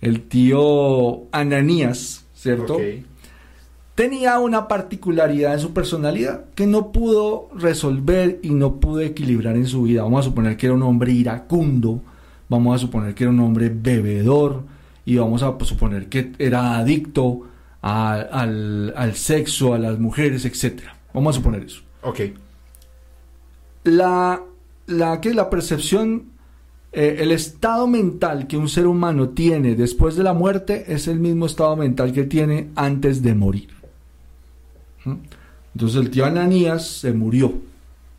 [0.00, 2.78] El tío Ananías, ¿cierto?
[3.96, 9.66] Tenía una particularidad en su personalidad que no pudo resolver y no pudo equilibrar en
[9.66, 10.04] su vida.
[10.04, 12.00] Vamos a suponer que era un hombre iracundo,
[12.48, 14.62] vamos a suponer que era un hombre bebedor
[15.04, 17.48] y vamos a suponer que era adicto
[17.84, 20.82] al, sexo, a las mujeres, etc.
[21.12, 21.82] Vamos a suponer eso.
[22.02, 22.20] Ok.
[23.84, 24.42] La,
[24.86, 26.30] la, que la percepción,
[26.92, 31.20] eh, el estado mental que un ser humano tiene después de la muerte es el
[31.20, 33.68] mismo estado mental que tiene antes de morir.
[35.04, 35.16] ¿Mm?
[35.74, 37.52] Entonces el tío Ananías se murió,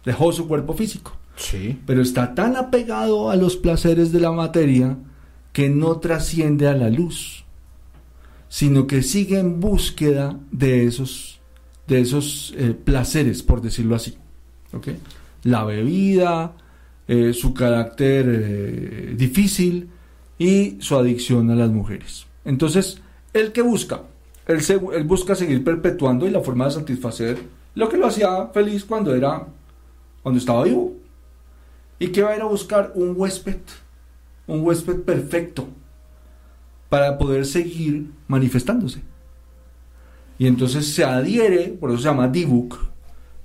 [0.04, 1.14] dejó su cuerpo físico.
[1.38, 1.80] Sí.
[1.88, 4.98] Pero está tan apegado a los placeres de la materia
[5.54, 7.45] que no trasciende a la luz
[8.56, 11.42] sino que sigue en búsqueda de esos,
[11.88, 14.18] de esos eh, placeres, por decirlo así.
[15.44, 16.54] La bebida,
[17.06, 19.90] eh, su carácter eh, difícil
[20.40, 22.28] y su adicción a las mujeres.
[22.46, 23.02] Entonces,
[23.34, 24.04] ¿el que busca?
[24.48, 24.62] Él,
[24.94, 27.38] él busca seguir perpetuando y la forma de satisfacer
[27.74, 29.48] lo que lo hacía feliz cuando era,
[30.24, 30.94] cuando estaba vivo.
[32.00, 32.94] ¿Y qué va a ir a buscar?
[32.96, 33.60] Un huésped,
[34.48, 35.68] un huésped perfecto,
[36.90, 39.02] para poder seguir manifestándose.
[40.38, 42.78] Y entonces se adhiere, por eso se llama Dibuk,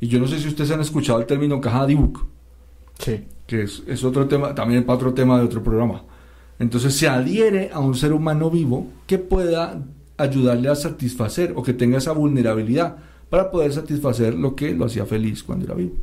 [0.01, 2.25] y yo no sé si ustedes han escuchado el término caja Dibuk,
[2.99, 3.25] sí.
[3.47, 6.05] que es, otro tema, también para otro tema de otro programa.
[6.59, 9.83] Entonces se adhiere a un ser humano vivo que pueda
[10.17, 12.97] ayudarle a satisfacer o que tenga esa vulnerabilidad
[13.31, 15.95] para poder satisfacer lo que lo hacía feliz cuando era vivo.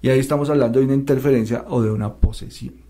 [0.00, 2.87] Y ahí estamos hablando de una interferencia o de una posesión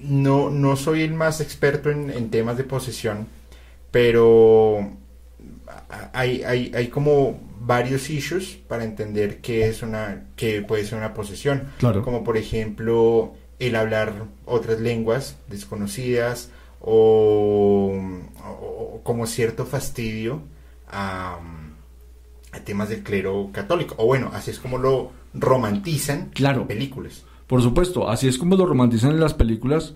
[0.00, 3.26] no, no soy el más experto en, temas de posesión,
[3.90, 4.90] pero
[6.12, 11.14] hay, hay, hay, como varios issues para entender qué es una, que puede ser una
[11.14, 11.68] posesión.
[11.78, 12.02] Claro.
[12.02, 16.50] Como por ejemplo el hablar otras lenguas desconocidas
[16.80, 18.00] o,
[19.02, 20.42] como cierto fastidio
[20.88, 21.38] a,
[22.64, 23.94] temas del clero católico.
[23.98, 26.66] O bueno, así es como lo romantizan claro.
[26.66, 27.24] películas.
[27.48, 29.94] Por supuesto, así es como lo romantizan en las películas,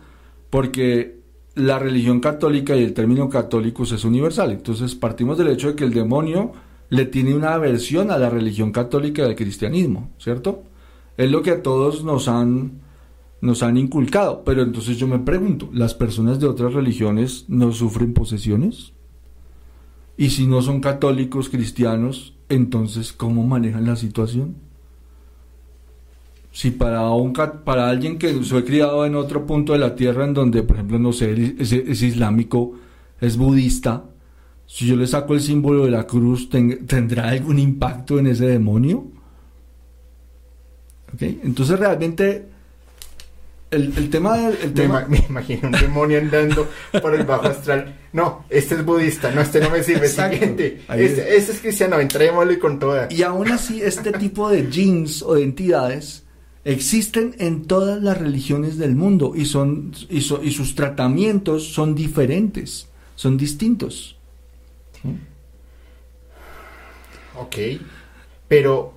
[0.50, 1.20] porque
[1.54, 4.50] la religión católica y el término católicos es universal.
[4.50, 6.52] Entonces partimos del hecho de que el demonio
[6.88, 10.64] le tiene una aversión a la religión católica del cristianismo, ¿cierto?
[11.16, 12.80] Es lo que a todos nos han,
[13.42, 14.42] nos han inculcado.
[14.44, 18.94] Pero entonces yo me pregunto, ¿las personas de otras religiones no sufren posesiones?
[20.16, 24.56] Y si no son católicos, cristianos, entonces ¿cómo manejan la situación?
[26.52, 30.34] Si para un para alguien que ha criado en otro punto de la tierra en
[30.34, 32.74] donde por ejemplo no sé es, islámico
[33.20, 34.04] es budista
[34.66, 39.06] si yo le saco el símbolo de la cruz tendrá algún impacto en ese demonio
[41.14, 41.40] ¿Okay?
[41.42, 42.52] entonces realmente
[43.70, 45.06] el, tema del tema...
[45.08, 46.68] Me, imagino un demonio andando
[47.00, 47.96] por el bajo astral.
[48.12, 50.82] No este es budista no este no me sirve siguiente.
[50.90, 53.08] Este, este, es cristiano entrémosle con toda.
[53.10, 56.22] Y aún así este tipo de jeans o de entidades
[56.64, 63.36] existen en todas las religiones del mundo y, son, y, sus tratamientos son diferentes, son
[63.36, 64.16] distintos.
[67.39, 67.56] Ok,
[68.48, 68.94] pero...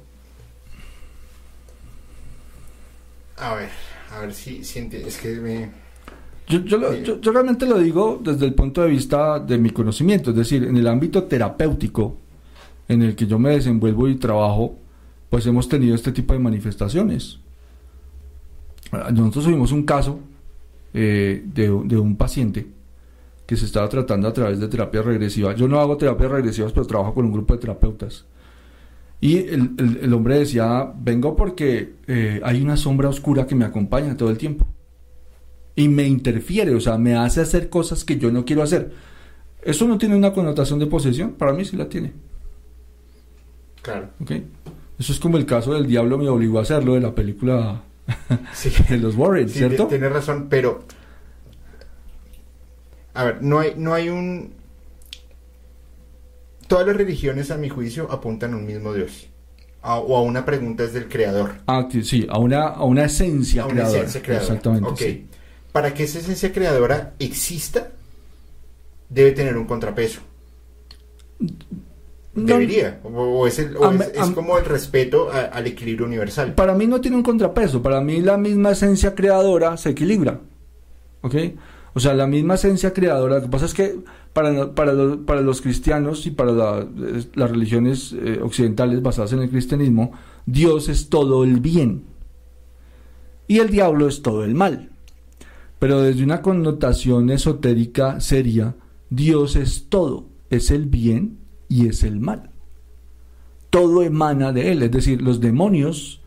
[3.38, 3.70] A ver,
[4.14, 5.70] a ver si, si es que me...
[6.48, 9.72] Yo, yo, lo- yo- yo realmente lo digo desde el punto de vista de mi
[9.72, 12.18] conocimiento, es decir, en el ámbito terapéutico
[12.88, 14.78] en el que yo me desenvuelvo y trabajo,
[15.30, 17.40] pues hemos tenido este tipo de manifestaciones.
[19.12, 20.20] Nosotros tuvimos un caso
[20.94, 22.68] eh, de, de un paciente
[23.46, 25.54] que se estaba tratando a través de terapia regresiva.
[25.56, 28.26] Yo no hago terapias regresivas, pero trabajo con un grupo de terapeutas.
[29.22, 33.66] Y el, el- el hombre decía, vengo porque eh, hay una sombra oscura que me
[33.66, 34.66] acompaña todo el tiempo
[35.76, 38.92] y me interfiere, o sea, me hace hacer cosas que yo no quiero hacer.
[39.62, 41.32] ¿Eso no tiene una connotación de posesión?
[41.34, 42.14] Para mí sí la tiene.
[43.82, 44.10] Claro.
[44.22, 44.32] ¿ok?
[45.00, 47.84] Eso es como el caso del diablo me obligó a hacerlo de la película
[48.54, 49.88] Sí, de los Warren, sí, ¿cierto?
[49.88, 50.84] Tienes razón, pero...
[53.14, 54.54] A ver, no hay, no hay un...
[56.68, 59.28] Todas las religiones, a mi juicio, apuntan a un mismo Dios.
[59.82, 61.56] A- o a una pregunta desde el creador.
[61.68, 64.48] Ah, sí, a una, a una esencia a una esencia creadora.
[64.56, 64.90] Exactamente.
[64.90, 64.98] Ok.
[64.98, 65.28] sí.
[65.72, 67.92] Para que esa esencia creadora exista,
[69.10, 70.22] debe tener un contrapeso.
[72.36, 73.00] No, Debería.
[73.04, 76.06] O, o es, el- o Am- es- es am- como el respeto a- al equilibrio
[76.06, 76.54] universal.
[76.54, 80.42] Para mí no tiene un contrapeso, para mí la misma esencia creadora se equilibra.
[81.22, 81.36] ¿Ok?
[81.94, 83.36] O sea, la misma esencia creadora.
[83.38, 83.96] Lo que pasa es que
[84.34, 86.86] para, para, los, para los cristianos y para la-
[87.36, 90.12] las religiones eh, occidentales basadas en el cristianismo,
[90.46, 92.04] Dios es todo el bien
[93.48, 94.90] y el diablo es todo el mal.
[95.80, 98.76] Pero desde una connotación esotérica seria,
[99.10, 101.38] Dios es todo, es el bien
[101.70, 102.50] y es el mal
[103.70, 104.84] todo emana de él.
[104.84, 106.22] Es decir, los demonios,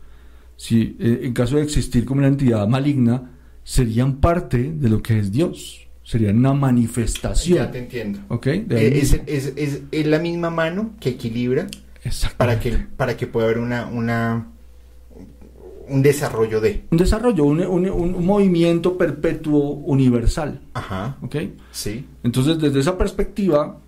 [0.55, 3.31] si eh, en caso de existir como una entidad maligna,
[3.63, 5.87] serían parte de lo que es Dios.
[6.03, 7.57] Serían una manifestación.
[7.57, 8.19] Ya te entiendo.
[8.27, 8.45] ¿Ok?
[8.45, 11.65] De Eh, Es, es- es- es la misma mano que equilibra
[12.37, 14.47] para que, para que pueda haber una, una,
[15.87, 16.85] un desarrollo de.
[16.91, 20.61] Un desarrollo, un, un- un movimiento perpetuo universal.
[20.73, 21.35] Ajá, ¿Ok?
[21.71, 22.05] sí.
[22.23, 23.79] Entonces, desde esa perspectiva,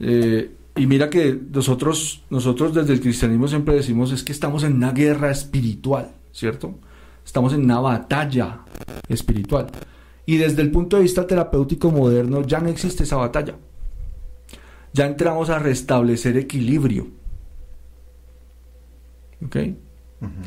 [0.00, 4.74] eh, y mira que nosotros, nosotros desde el cristianismo siempre decimos es que estamos en
[4.74, 6.78] una guerra espiritual, ¿cierto?
[7.24, 8.60] Estamos en una batalla
[9.08, 9.66] espiritual.
[10.24, 13.56] Y desde el punto de vista terapéutico moderno ya no existe esa batalla.
[14.94, 17.08] Ya entramos a restablecer equilibrio.
[19.44, 19.56] ¿Ok?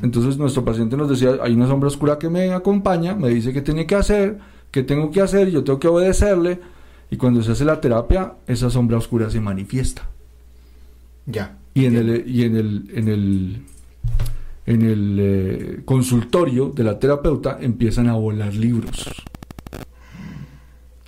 [0.01, 3.61] Entonces nuestro paciente nos decía, hay una sombra oscura que me acompaña, me dice qué
[3.61, 4.39] tiene que hacer,
[4.71, 6.61] qué tengo que hacer, yo tengo que obedecerle,
[7.11, 10.09] y cuando se hace la terapia, esa sombra oscura se manifiesta.
[11.25, 11.57] Ya.
[11.73, 13.61] Y en el, y en el, en el,
[14.65, 19.11] en el eh, consultorio de la terapeuta empiezan a volar libros.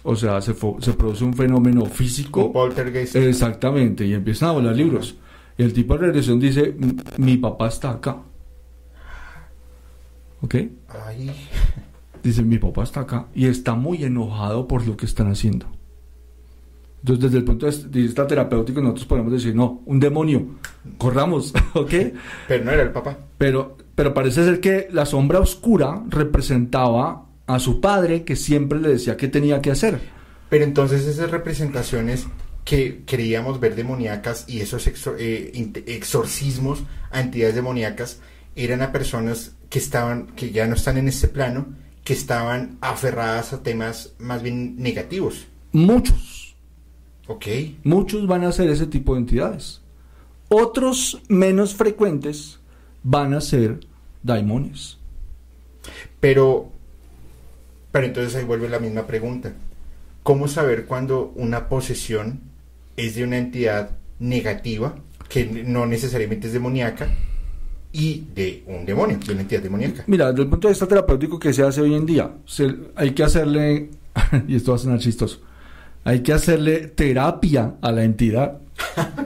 [0.04, 2.46] O sea, se, se produce un fenómeno físico.
[2.48, 3.16] Un poltergeist.
[3.16, 5.16] Exactamente, y empiezan a volar libros.
[5.58, 8.18] Y el tipo de regresión dice, "M- mi papá está acá.
[10.42, 10.56] ¿Ok?
[11.06, 11.32] Ay,
[12.24, 15.66] Dice, mi papá está acá y está muy enojado por lo que están haciendo.
[17.08, 20.46] Entonces, desde el punto de vista terapéutico, nosotros podemos decir, no, un demonio,
[20.98, 21.94] corramos, ¿ok?
[22.50, 23.18] pero no era el papá.
[23.38, 28.90] Pero, pero parece ser que la sombra oscura representaba a su padre que siempre le
[28.90, 30.02] decía qué tenía que hacer.
[30.50, 32.28] Pero entonces esas representaciones
[32.66, 35.52] que creíamos ver demoníacas y esos exor- eh,
[35.86, 38.20] exorcismos a entidades demoníacas
[38.58, 41.68] eran a personas que estaban, que ya no están en este plano,
[42.04, 45.46] que estaban aferradas a temas más bien negativos.
[45.74, 46.37] Muchos,
[47.28, 47.46] ¿Ok?
[47.84, 49.82] muchos van a ser ese tipo de entidades.
[50.50, 52.60] Otros menos frecuentes
[53.04, 53.82] van a ser
[54.24, 54.98] daimones.
[56.20, 56.70] Pero,
[57.92, 59.54] pero entonces ahí vuelve la misma pregunta.
[60.24, 62.42] ¿Cómo saber cuando una posesión
[62.98, 64.96] es de una entidad negativa,
[65.30, 67.10] que no necesariamente es demoníaca,
[67.94, 70.04] y de un demonio, de una entidad demoníaca?
[70.08, 73.12] Mira, desde el punto de vista terapéutico que se hace hoy en día, se- hay
[73.12, 73.90] que hacerle,
[74.48, 75.40] y esto va a sonar chistoso,
[76.08, 78.60] hay que hacerle terapia a la entidad.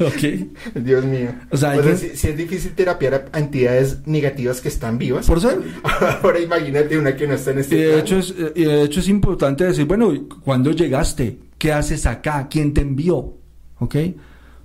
[0.00, 0.74] ¿Ok?
[0.82, 1.28] Dios mío.
[1.50, 4.98] O sea, O sea, que- si, si es difícil terapiar a entidades negativas que están
[4.98, 5.58] vivas, Por ser,
[6.22, 8.00] ahora imagínate una que no está en y este de, plano.
[8.00, 10.12] hecho es, eh, y de hecho es importante decir, bueno,
[10.44, 11.38] ¿cuándo llegaste?
[11.56, 12.48] ¿Qué haces acá?
[12.50, 13.36] ¿Quién te envió?
[13.78, 13.96] ¿Ok?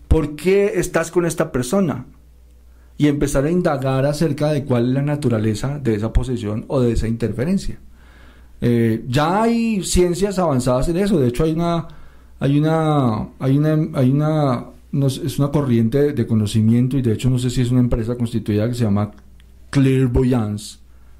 [0.08, 2.06] ¿Por qué estás con esta persona?
[2.98, 6.94] Y empezar a indagar acerca de cuál es la naturaleza de esa posesión o de
[6.94, 7.78] esa interferencia.
[8.62, 11.20] Eh, ya hay ciencias avanzadas en eso.
[11.20, 11.88] De hecho, hay una,
[12.40, 17.14] hay una, hay una, hay una, no sé, es una corriente de conocimiento y de
[17.14, 19.12] hecho no sé si es una empresa constituida que se llama
[19.70, 20.80] Clairvoyance,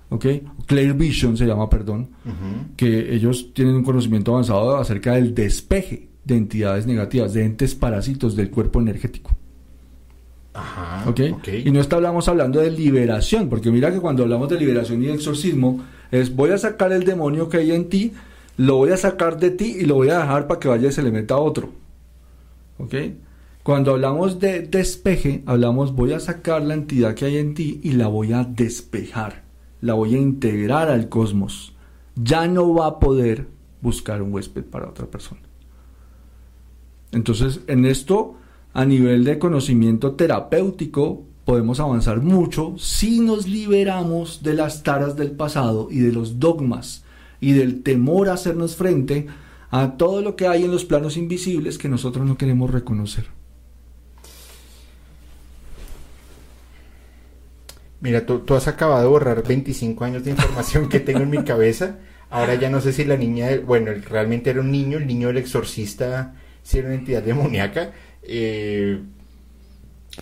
[0.10, 0.26] ¿ok?
[0.66, 2.10] Clear Vision se llama, perdón,
[2.76, 8.36] que ellos tienen un conocimiento avanzado acerca del despeje de entidades negativas, de entes parásitos
[8.36, 9.32] del cuerpo energético.
[10.54, 11.08] Ajá.
[11.08, 11.20] ¿ok?
[11.66, 15.82] Y no estamos hablando de liberación, porque mira que cuando hablamos de liberación y exorcismo,
[16.12, 18.14] es voy a sacar el demonio que hay en ti,
[18.58, 20.92] lo voy a sacar de ti y lo voy a dejar para que vaya y
[20.92, 21.70] se le meta a otro.
[22.78, 22.96] ¿Ok?
[23.64, 27.92] Cuando hablamos de despeje, hablamos voy a sacar la entidad que hay en ti y
[27.92, 29.44] la voy a despejar,
[29.82, 31.76] la voy a integrar al cosmos.
[32.16, 33.48] Ya no va a poder
[33.82, 35.42] buscar un huésped para otra persona.
[37.12, 38.36] Entonces, en esto,
[38.74, 45.32] a nivel de conocimiento terapéutico, podemos avanzar mucho si nos liberamos de las taras del
[45.32, 47.06] pasado y de los dogmas
[47.40, 49.28] y del temor a hacernos frente
[49.72, 53.28] a todo lo que hay en los planos invisibles que nosotros no queremos reconocer.
[58.02, 62.00] Mira, tú, has acabado de borrar 25 años de información que tengo en mi cabeza.
[62.30, 65.38] Ahora ya no sé si la niña, bueno, realmente era un niño, el niño del
[65.38, 67.94] exorcista, si era una entidad demoníaca.
[68.22, 69.02] Eh,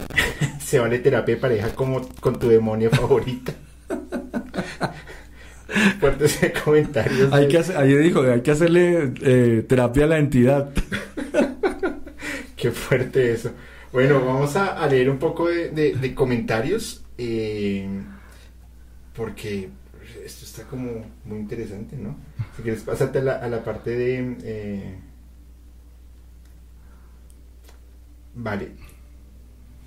[0.60, 3.54] se vale terapia de pareja como con tu demonio favorita.
[6.00, 7.34] Fuertes comentarios.
[7.34, 10.70] Hay que hacer, dijo, hay que hacerle eh, terapia a la entidad.
[12.56, 13.52] Qué fuerte eso.
[13.92, 17.04] Bueno, vamos a, leer un poco de, comentarios.
[17.18, 17.88] Eh,
[19.16, 19.70] porque
[20.24, 22.18] esto está como muy interesante, ¿no?
[22.56, 24.38] Si quieres, pásate a la, parte de...
[24.44, 24.96] Eh,
[28.34, 28.72] vale.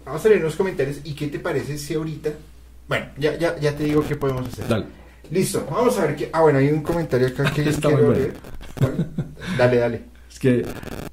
[0.09, 1.01] Vamos a leer los comentarios.
[1.05, 2.31] ¿Y qué te parece si ahorita...
[2.89, 4.67] Bueno, ya, ya, ya te digo qué podemos hacer.
[4.67, 4.87] Dale.
[5.31, 6.31] Listo, vamos a ver qué.
[6.33, 8.27] Ah, bueno, hay un comentario acá que está muy bueno.
[9.59, 10.03] Dale, dale.
[10.31, 10.65] Es que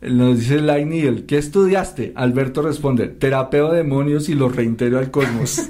[0.02, 2.14] nos dice el ¿qué estudiaste?
[2.16, 5.60] Alberto responde, terapeo de demonios y los reintegro al cosmos.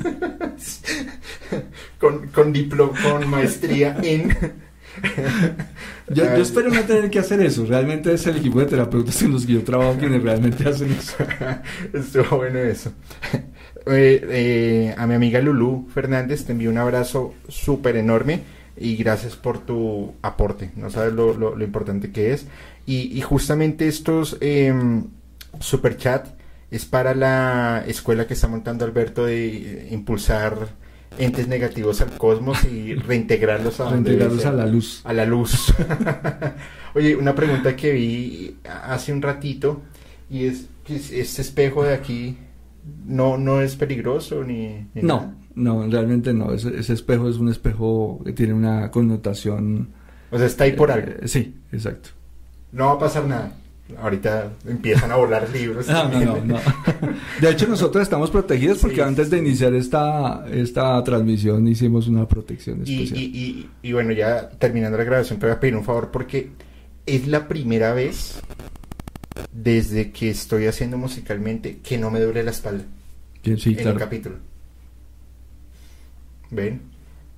[1.99, 4.64] con, con diploma, con maestría en...
[6.09, 7.65] yo, yo, espero no tener que hacer eso.
[7.65, 11.15] Realmente es el equipo de terapeutas en los que yo trabajo quienes realmente hacen eso.
[11.93, 12.91] Estuvo bueno eso.
[13.87, 18.41] Eh, eh, a mi amiga Lulu Fernández te envío un abrazo súper enorme
[18.75, 20.71] y gracias por tu aporte.
[20.75, 22.47] No sabes lo, lo, importante que es.
[22.87, 24.73] Y, justamente estos eh,
[25.59, 26.27] super chat
[26.71, 30.69] es para la escuela que está montando Alberto de impulsar
[31.17, 35.01] entes negativos al cosmos y reintegrarlos a, reintegrarlos a la luz.
[35.03, 35.73] A la luz.
[36.95, 39.81] Oye, una pregunta que vi hace un ratito
[40.29, 42.37] y es que este espejo de aquí
[43.05, 44.87] no, no es peligroso ni...
[44.93, 46.53] no, no, realmente no.
[46.53, 49.89] Ese, espejo es un espejo que tiene una connotación...
[50.31, 51.11] O sea, está ahí por algo.
[51.21, 52.09] Eh, sí, exacto.
[52.71, 53.53] No va a pasar nada.
[53.99, 55.87] Ahorita empiezan a volar libros.
[55.89, 56.59] no, no, no,
[57.41, 62.81] De hecho, nosotros estamos protegidos porque antes de iniciar esta, esta transmisión hicimos una protección
[62.81, 63.19] especial.
[63.19, 66.49] Y, y, bueno, ya terminando la grabación, te voy a pedir un favor porque
[67.05, 68.39] es la primera vez
[69.51, 72.85] desde que estoy haciendo musicalmente que no me duele la espalda.
[73.43, 74.37] sí, en el capítulo.
[76.49, 76.81] ¿Ven?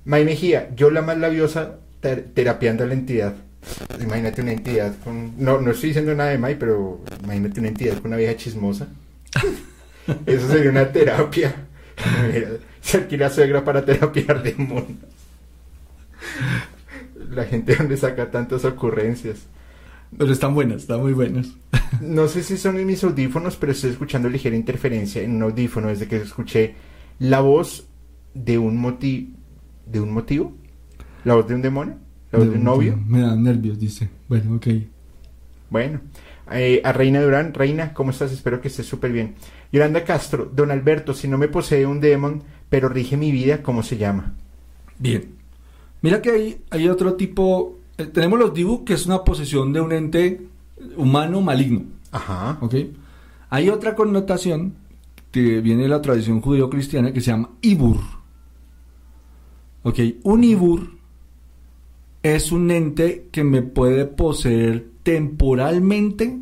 [0.04, 3.34] May Mejía, yo la más labiosa terapiando a la entidad.
[4.00, 5.32] Imagínate una entidad con.
[5.36, 8.88] No, no estoy diciendo nada de May, pero imagínate una entidad con una vieja chismosa.
[10.26, 11.54] Eso sería una terapia.
[12.80, 14.98] Se alquila suegra para terapiar demonios.
[17.30, 19.46] La gente donde saca tantas ocurrencias.
[20.16, 21.48] Pero están buenas, están muy buenas.
[22.02, 25.88] No sé si son en mis audífonos, pero estoy escuchando ligera interferencia en un audífono
[25.88, 26.74] desde que escuché
[27.18, 27.88] la voz
[28.34, 29.34] de un motivo.
[29.86, 30.54] ¿De un motivo?
[31.24, 31.96] ¿La voz de un demonio?
[32.30, 32.98] ¿La voz de, un novio?
[33.06, 34.08] Me da nervios, dice.
[34.28, 34.66] Bueno, ok.
[35.70, 36.00] Bueno.
[36.50, 38.32] Eh, a Reina Durán, Reina, ¿cómo estás?
[38.32, 39.34] Espero que estés súper bien.
[39.72, 43.82] Yolanda Castro, Don Alberto, si no me posee un demon, pero rige mi vida, ¿cómo
[43.82, 44.34] se llama?
[44.98, 45.36] Bien.
[46.00, 49.80] Mira que hay, hay otro tipo eh, tenemos los Dibu, que es una posesión de
[49.80, 50.46] un ente
[50.96, 51.82] humano maligno.
[52.12, 52.56] Ajá.
[52.60, 52.74] ¿Ok?
[53.50, 54.74] Hay otra connotación
[55.32, 57.98] que viene de la tradición judío-cristiana que se llama Ibur.
[59.82, 59.98] ¿Ok?
[60.22, 60.97] Un Ibur
[62.22, 66.38] es un ente que me puede poseer temporalmente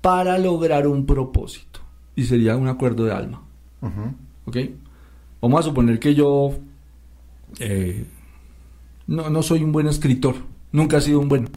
[0.00, 1.80] para lograr un propósito.
[2.14, 3.42] Y sería un acuerdo de alma.
[4.44, 4.56] ¿Ok?
[5.40, 6.52] Vamos a suponer que yo
[7.58, 8.04] eh,
[9.06, 10.36] no, no soy un buen escritor
[10.72, 11.48] nunca ha sido un buen.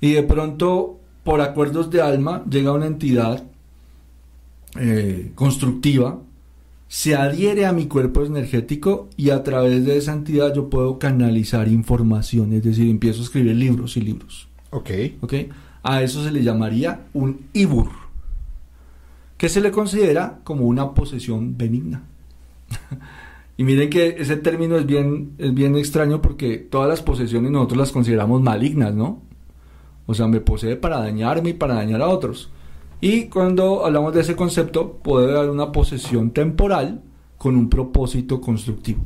[0.00, 3.44] Y de pronto, por acuerdos de alma, llega una entidad
[4.78, 6.20] eh, constructiva,
[6.88, 11.68] se adhiere a mi cuerpo energético y a través de esa entidad yo puedo canalizar
[11.68, 14.48] información, es decir, empiezo a escribir libros y libros.
[14.70, 14.90] Ok.
[15.20, 15.34] Ok.
[15.82, 17.90] A eso se le llamaría un ibur,
[19.36, 22.02] que se le considera como una posesión benigna.
[23.58, 27.78] Y miren que ese término es bien, es bien extraño porque todas las posesiones nosotros
[27.78, 29.22] las consideramos malignas, ¿no?
[30.04, 32.50] O sea, me posee para dañarme y para dañar a otros.
[33.06, 37.02] Y cuando hablamos de ese concepto, puede haber una posesión temporal
[37.38, 39.00] con un propósito constructivo.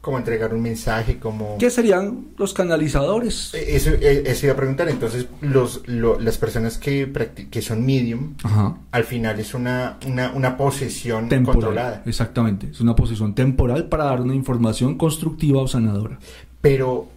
[0.00, 1.56] Como entregar un mensaje, como...
[1.58, 3.52] ¿Qué serían los canalizadores?
[3.54, 7.10] Eh, Eso, eh, eso iba a preguntar, entonces los, lo- las personas que,
[7.50, 8.76] que son medium, Ajá.
[8.90, 11.60] al final es una, una, una posesión Temporal.
[11.60, 12.02] controlada.
[12.06, 12.68] Exactamente.
[12.70, 16.18] Es una posesión temporal para dar una información constructiva o sanadora.
[16.60, 17.08] Pero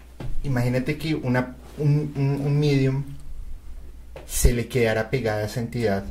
[0.46, 3.04] imagínate que una, un, un- un medium
[4.26, 6.06] se le quedara pegada a esa entidad.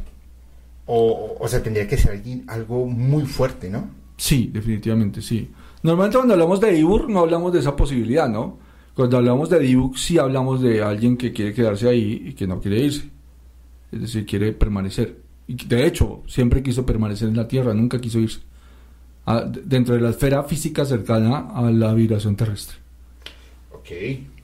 [0.87, 3.89] O, o sea, tendría que ser alguien, algo muy fuerte, ¿no?
[4.17, 5.51] Sí, definitivamente, sí.
[5.83, 8.59] Normalmente cuando hablamos de Ibur no hablamos de esa posibilidad, ¿no?
[8.97, 12.61] Cuando hablamos de Dibuk sí hablamos de alguien que quiere quedarse ahí y que no
[12.61, 13.11] quiere irse.
[13.93, 15.19] Es decir, quiere permanecer.
[15.47, 18.41] Y de hecho, siempre quiso permanecer en la Tierra, nunca quiso irse.
[19.27, 22.79] Ah, dentro de la esfera física cercana a la vibración terrestre.
[23.71, 23.89] Ok,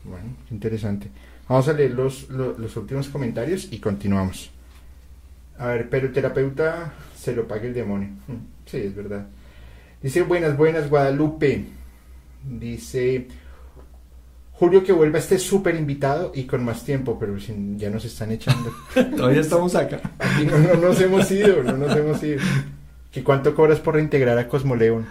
[0.04, 1.10] bueno, interesante.
[1.48, 4.50] Vamos a leer los, lo- los, últimos comentarios y continuamos.
[5.58, 8.08] A ver, pero el terapeuta se lo paga el demonio.
[8.28, 8.34] Mm,
[8.66, 9.26] Sí, es verdad.
[10.02, 11.64] Dice, buenas, buenas, Guadalupe.
[12.44, 13.28] Dice,
[14.52, 18.30] Julio que vuelva este súper invitado y con más tiempo, pero sin- ya nos están
[18.32, 18.72] echando.
[19.16, 20.00] Todavía estamos acá.
[20.18, 22.38] Aquí no, no nos hemos ido, no nos hemos ido.
[23.10, 25.06] ¿Que cuánto cobras por reintegrar a Cosmoleón?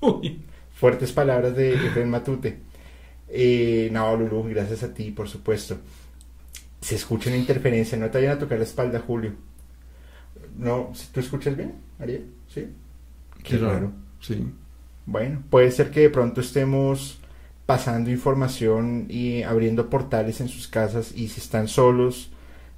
[0.74, 2.58] Fuertes palabras de Efraín Matute.
[3.36, 5.76] Eh, no, Lulu, gracias a ti, por supuesto.
[6.80, 9.32] Se escucha una interferencia, no te vayan a tocar la espalda, Julio.
[10.56, 12.30] No, ¿tú escuchas bien, Ariel?
[12.46, 12.68] ¿Sí?
[13.42, 13.90] Qué raro.
[14.20, 14.46] Sí.
[15.04, 17.18] Bueno, puede ser que de pronto estemos
[17.66, 22.30] pasando información y abriendo portales en sus casas y si están solos,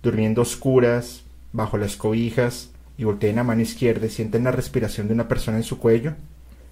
[0.02, 5.12] durmiendo oscuras, bajo las cobijas y volteen a mano izquierda y sienten la respiración de
[5.12, 6.14] una persona en su cuello,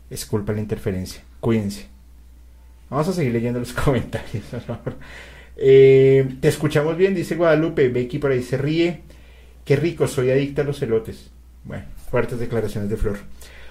[0.08, 1.22] es culpa de la interferencia.
[1.40, 1.93] Cuídense.
[2.90, 4.44] Vamos a seguir leyendo los comentarios.
[4.50, 4.96] por favor.
[5.56, 7.88] Eh, te escuchamos bien, dice Guadalupe.
[7.88, 9.02] Becky por ahí se ríe.
[9.64, 11.30] Qué rico, soy adicta a los elotes.
[11.64, 13.18] Bueno, fuertes declaraciones de Flor.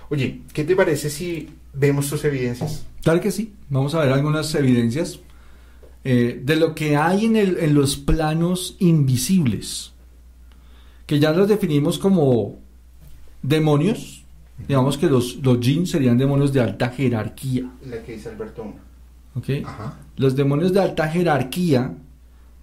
[0.10, 2.86] Oye, ¿qué te parece si vemos tus evidencias?
[3.04, 3.54] Claro que sí.
[3.70, 5.20] Vamos a ver algunas evidencias
[6.04, 9.94] eh, de lo que hay en, el- en los planos invisibles,
[11.06, 12.60] que ya los definimos como
[13.42, 14.24] demonios.
[14.68, 17.70] Digamos que los, los jinn serían demonios de alta jerarquía.
[17.86, 18.74] La que dice Alberto 1.
[19.36, 19.50] ¿Ok?
[19.66, 20.00] Ajá.
[20.18, 21.94] Los demonios de alta jerarquía,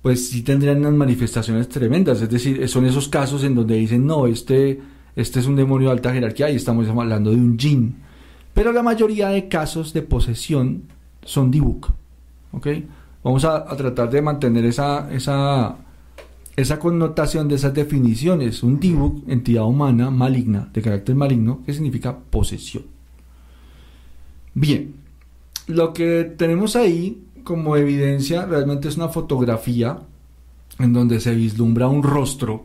[0.02, 2.22] pues sí tendrían unas manifestaciones tremendas.
[2.22, 4.80] Es decir, son esos casos en donde dicen, no, este,
[5.16, 7.96] este es un demonio de alta jerarquía y estamos hablando de un jinn.
[8.54, 10.84] Pero la mayoría de casos de posesión
[11.24, 11.90] son dibuk.
[12.52, 12.66] ¿ok?
[13.22, 15.76] Vamos a, a tratar de mantener esa, esa,
[16.56, 18.62] esa connotación de esas definiciones.
[18.62, 22.84] Un dibuk, entidad humana maligna, de carácter maligno, que significa posesión.
[24.54, 24.94] Bien,
[25.70, 29.98] lo que tenemos ahí como evidencia realmente es una fotografía
[30.78, 32.64] en donde se vislumbra un rostro.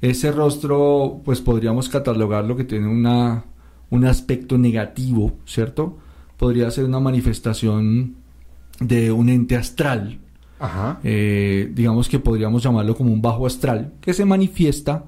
[0.00, 3.44] Ese rostro, pues podríamos catalogarlo que tiene una,
[3.90, 5.96] un aspecto negativo, ¿cierto?
[6.36, 8.14] Podría ser una manifestación
[8.78, 10.18] de un ente astral,
[10.58, 11.00] Ajá.
[11.02, 15.04] eh, digamos que podríamos llamarlo como un bajo astral, que se manifiesta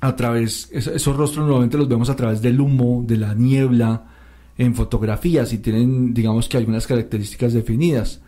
[0.00, 4.06] a través, es- esos rostros normalmente los vemos a través del humo, de la niebla,
[4.58, 8.20] en fotografías y tienen, digamos que algunas características definidas.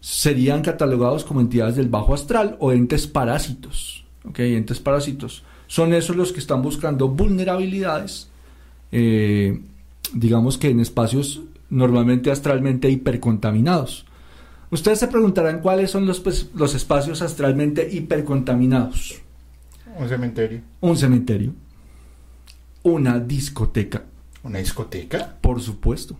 [0.00, 4.04] Serían catalogados como entidades del bajo astral o entes parásitos.
[4.24, 4.38] ¿ok?
[4.40, 5.42] Entes parásitos.
[5.66, 8.28] Son esos los que están buscando vulnerabilidades,
[8.92, 9.60] eh,
[10.14, 14.06] digamos que en espacios normalmente astralmente hipercontaminados.
[14.70, 19.20] Ustedes se preguntarán cuáles son los, pues, los espacios astralmente hipercontaminados.
[19.98, 20.60] Un cementerio.
[20.80, 21.52] Un cementerio,
[22.82, 24.04] una discoteca,
[24.42, 25.36] ¿Una discoteca?
[25.40, 26.16] por supuesto.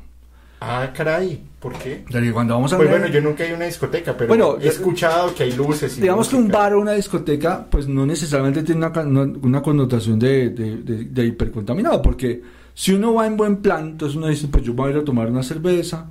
[0.60, 1.40] Ah, caray.
[1.60, 2.04] ¿Por qué?
[2.32, 4.56] Cuando vamos a Pues hablar- bueno, yo nunca he ido a una discoteca, pero Bueno,
[4.60, 5.96] he escuchado que hay luces.
[5.98, 10.18] y digamos que un bar o una discoteca, pues no necesariamente tiene una, una connotación
[10.18, 12.42] de, de- de- de hipercontaminado, porque
[12.74, 15.04] si uno va en buen plan, entonces uno dice, pues yo voy a ir a
[15.04, 16.10] tomar una cerveza,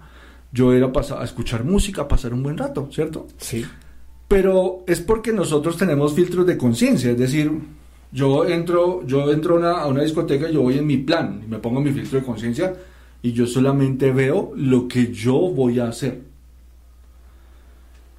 [0.53, 3.27] yo voy a ir a, pasar, a escuchar música, a pasar un buen rato, ¿cierto?
[3.37, 3.65] Sí.
[4.29, 7.51] Pero es porque nosotros tenemos filtros de conciencia, es decir,
[8.17, 11.91] yo entro, yo entro a una, discoteca, yo voy en mi plan, me pongo mi
[11.91, 12.73] filtro de conciencia
[13.21, 16.23] y yo solamente veo lo que yo voy a hacer.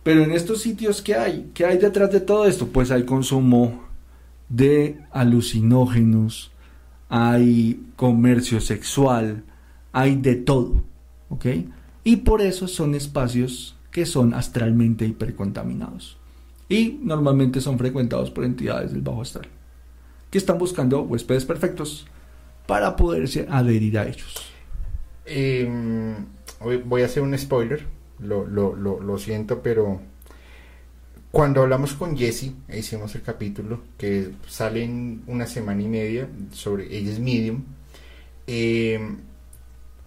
[0.04, 1.50] Pero en estos sitios, ¿qué hay?
[1.52, 2.68] ¿Qué hay detrás de todo esto?
[2.68, 3.82] Pues hay consumo
[4.48, 6.52] de alucinógenos,
[7.08, 9.42] hay comercio sexual,
[9.90, 10.84] hay de todo,
[11.28, 11.46] ¿ok?
[12.04, 16.18] Y por eso son espacios que son astralmente hipercontaminados.
[16.68, 19.48] Y normalmente son frecuentados por entidades del bajo astral,
[20.30, 22.06] que están buscando huéspedes perfectos
[22.66, 24.52] para poderse adherir a ellos.
[26.60, 27.86] Hoy voy a hacer un spoiler.
[28.18, 30.00] Lo, lo, lo, siento, pero
[31.30, 36.96] cuando hablamos con Jessie, hicimos el capítulo que sale en una semana y media sobre
[36.96, 37.62] ella es medium.
[38.48, 38.98] eh,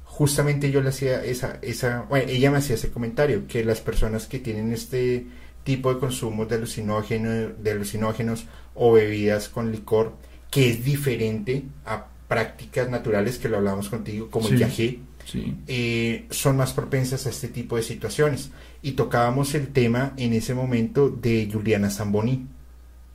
[0.04, 4.28] justamente yo le hacía esa, esa, bueno, ella me hacía ese comentario, que las personas
[4.28, 5.26] que tienen este
[5.64, 8.46] tipo de consumos de de alucinógenos
[8.76, 10.14] o bebidas con licor,
[10.50, 14.60] que es diferente a prácticas naturales que lo hablamos contigo, como el Sí.
[14.60, 15.56] yagé, Sí.
[15.68, 18.52] eh, son más propensas a este tipo de situaciones.
[18.82, 22.48] Y tocábamos el tema en ese momento de Juliana Zamboni.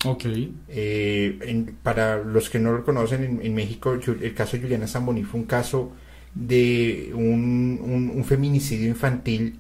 [0.05, 0.25] Ok.
[0.69, 4.87] Eh, en- para los que no lo conocen, en, en México el caso de Juliana
[4.87, 5.93] Zamboni fue un caso
[6.35, 9.59] de un, un- un feminicidio infantil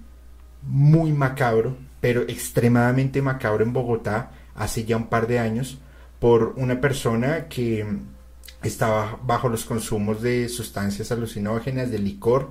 [0.68, 5.78] muy macabro, pero extremadamente macabro en Bogotá hace ya un par de años
[6.20, 7.86] por una persona que
[8.62, 12.50] estaba bajo los consumos de sustancias alucinógenas, de licor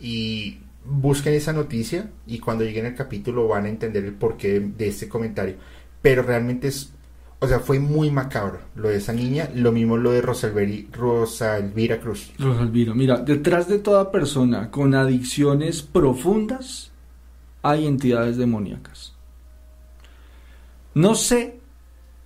[0.00, 4.88] y busquen esa noticia y cuando lleguen al capítulo van a entender el porqué de,
[4.88, 5.56] este comentario.
[6.00, 6.92] Pero realmente es,
[7.38, 10.90] o sea, fue muy macabro lo de esa niña, lo mismo lo de Rosa, Elveri-
[10.90, 12.32] Rosa Elvira Cruz.
[12.38, 16.90] Rosalviro, mira, detrás de toda persona con adicciones profundas
[17.62, 19.14] hay entidades demoníacas.
[20.94, 21.61] No sé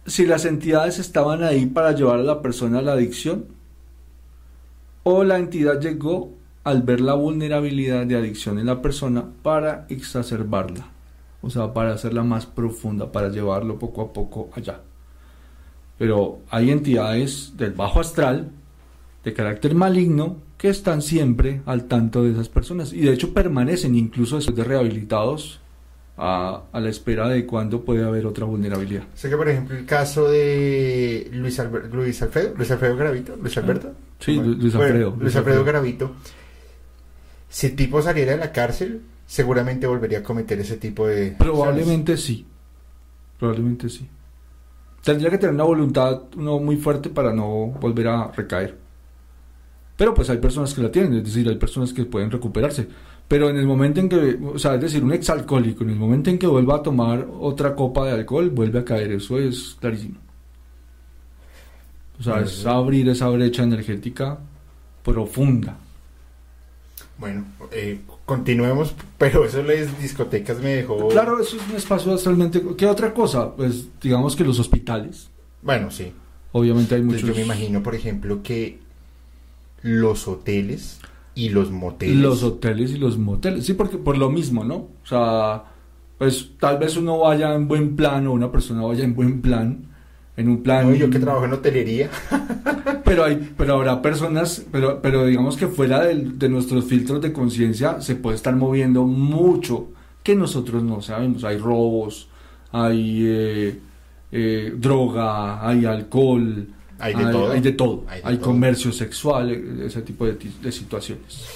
[0.07, 3.47] si las entidades estaban ahí para llevar a la persona a la adicción
[5.03, 6.33] o la entidad llegó
[6.65, 10.89] al ver la vulnerabilidad de adicción en la persona para exacerbarla,
[11.43, 14.81] o sea, para hacerla más profunda, para llevarlo poco a poco allá.
[15.99, 18.51] Pero hay entidades del bajo astral
[19.25, 23.95] de carácter maligno que están siempre al tanto de esas personas y de hecho permanecen
[23.95, 25.61] incluso después de rehabilitados
[26.19, 29.05] a, a la espera de cuándo puede haber otra vulnerabilidad.
[29.15, 33.57] Sé que, por ejemplo, el caso de Luis, Alber- Luis Alfredo, Luis Alfredo Garavito, Luis
[33.59, 33.93] Alberto.
[34.19, 35.17] Sí, Bueno, Lu- Luis bueno, Alfredo.
[35.21, 36.13] Luis Alfredo Garavito.
[37.49, 41.37] Si el tipo saliera de la cárcel, seguramente volvería a cometer ese tipo de.
[41.39, 42.47] Probablemente sí.
[43.39, 44.09] Probablemente sí.
[45.05, 48.77] Tendría que tener una voluntad no muy fuerte para no volver a recaer.
[49.97, 52.89] Pero pues hay personas que la tienen, es decir, hay personas que pueden recuperarse.
[53.29, 56.31] Pero en el momento en que, o sea, es decir, un exalcohólico, en el momento
[56.31, 59.13] en que vuelva a tomar otra copa de alcohol, vuelve a caer.
[59.13, 60.17] Eso es clarísimo.
[62.19, 64.39] O sea, es abrir esa brecha energética
[65.03, 65.77] profunda.
[67.19, 71.09] Bueno, eh, continuemos, pero eso de las discotecas me dejó.
[71.09, 72.63] Claro, eso es un espacio astralmente.
[72.77, 73.55] ¿Qué otra cosa?
[73.55, 75.29] Pues digamos que los hospitales.
[75.63, 76.13] Bueno, sí.
[76.53, 77.37] Obviamente hay Entonces, muchos.
[77.37, 78.79] yo me imagino, por ejemplo, que
[79.83, 81.01] los hoteles
[81.37, 82.17] y los moteles.
[82.17, 83.65] Los hoteles y los moteles.
[83.65, 84.75] Sí, porque por lo mismo, ¿no?
[84.77, 85.65] O sea,
[86.19, 89.85] pues tal vez uno vaya en buen plan o una persona vaya en buen plan,
[90.37, 90.89] en un plan.
[90.89, 92.11] No, yo que trabajo en hotelería.
[93.05, 97.33] Pero hay, pero habrá personas, pero, pero digamos que fuera del- de, nuestros filtros de
[97.33, 99.89] conciencia se puede estar moviendo mucho
[100.25, 101.45] que nosotros no sabemos.
[101.45, 102.29] Hay robos,
[102.73, 103.79] hay eh,
[104.33, 106.67] eh, droga, hay alcohol,
[106.99, 107.53] Hay de todo.
[107.53, 108.05] hay de todo.
[108.09, 108.51] Hay Hay, de todo.
[108.53, 111.47] comercio sexual, eh, ese tipo de, situaciones.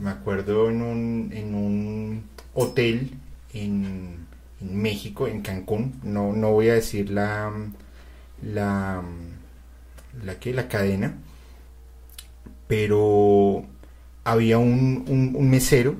[0.00, 3.10] Me acuerdo en un, en un hotel
[3.52, 4.16] en,
[4.60, 5.94] en México, en Cancún.
[6.02, 7.52] No, no voy a decir la.
[8.42, 9.02] La.
[10.24, 11.14] La que, la cadena.
[12.66, 13.64] Pero
[14.24, 15.96] había un, un- un mesero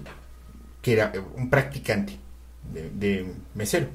[0.81, 2.17] que era un practicante
[2.73, 3.89] de, de mesero.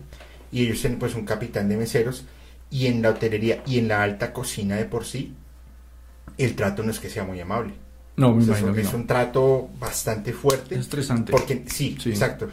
[0.51, 2.25] Y ellos tienen pues un capitán de meseros.
[2.69, 5.33] Y en la hotelería y en la alta cocina de por sí,
[6.37, 7.73] el trato no es que sea muy amable.
[8.17, 8.99] No, me O sea, imagino es no.
[8.99, 10.75] un trato bastante fuerte.
[10.75, 11.31] Es estresante.
[11.31, 12.09] Porque sí, Sí.
[12.09, 12.49] exacto.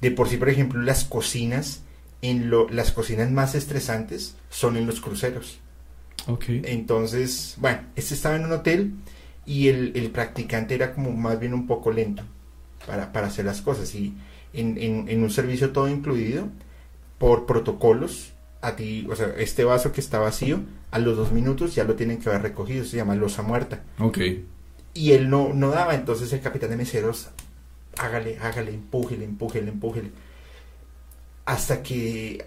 [0.00, 1.82] De por sí, por ejemplo, las cocinas,
[2.22, 5.58] en lo, las cocinas más estresantes son en los cruceros.
[6.26, 6.44] Ok.
[6.48, 8.94] Entonces, bueno, este estaba en un hotel
[9.46, 12.24] y el, el practicante era como más bien un poco lento
[12.86, 13.94] para, para hacer las cosas.
[13.94, 14.14] Y
[14.52, 16.48] en, en, en un servicio todo incluido,
[17.18, 20.60] por protocolos, a ti, o sea, este vaso que está vacío,
[20.90, 23.82] a los dos minutos ya lo tienen que haber recogido, se llama losa muerta.
[23.98, 24.18] Ok.
[24.94, 27.28] Y él no, no daba, entonces el capitán de meseros,
[27.98, 30.10] hágale, hágale, empújele, empújele, empújele.
[31.44, 32.44] Hasta que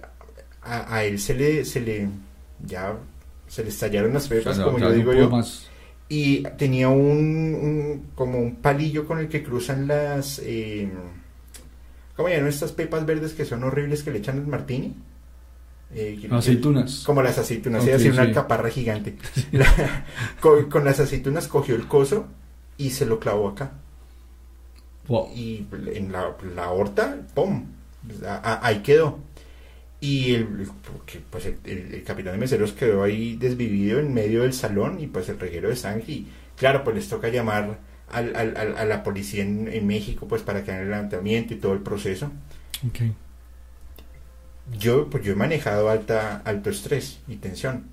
[0.62, 2.10] a, a él se le, se le,
[2.66, 2.98] ya,
[3.48, 5.30] se le estallaron las pepas, O sea, como yo digo yo.
[5.30, 5.68] más.
[6.10, 10.90] Y tenía un, un- como un palillo con el que cruzan las, eh,
[12.16, 14.96] ¿cómo llaman estas pepas verdes que son horribles que le echan al martini?
[15.94, 17.04] Eh, Aceitunas.
[17.06, 18.28] como las aceitunas, Ok, iba a decir una sí.
[18.30, 19.16] alcaparra gigante.
[19.52, 20.06] La-
[20.40, 22.28] con, con las aceitunas cogió el coso
[22.78, 23.72] y se lo clavó acá.
[25.08, 25.32] Wow.
[25.36, 27.66] Y en la, la aorta, ¡pum!
[28.26, 29.20] A- a- ahí quedó.
[30.02, 30.68] Y el,
[31.32, 35.08] pues el, el- el capitán de meseros quedó ahí desvivido en medio del salón y
[35.08, 36.04] pues el reguero de sangre.
[36.08, 37.80] Y claro, pues les toca llamar
[38.12, 41.54] al, al- al- a la policía en, en México pues para que hagan el levantamiento
[41.56, 42.32] y todo el proceso.
[42.88, 43.12] Ok.
[44.78, 47.86] Yo, pues yo he manejado alta, alto estrés y tensión,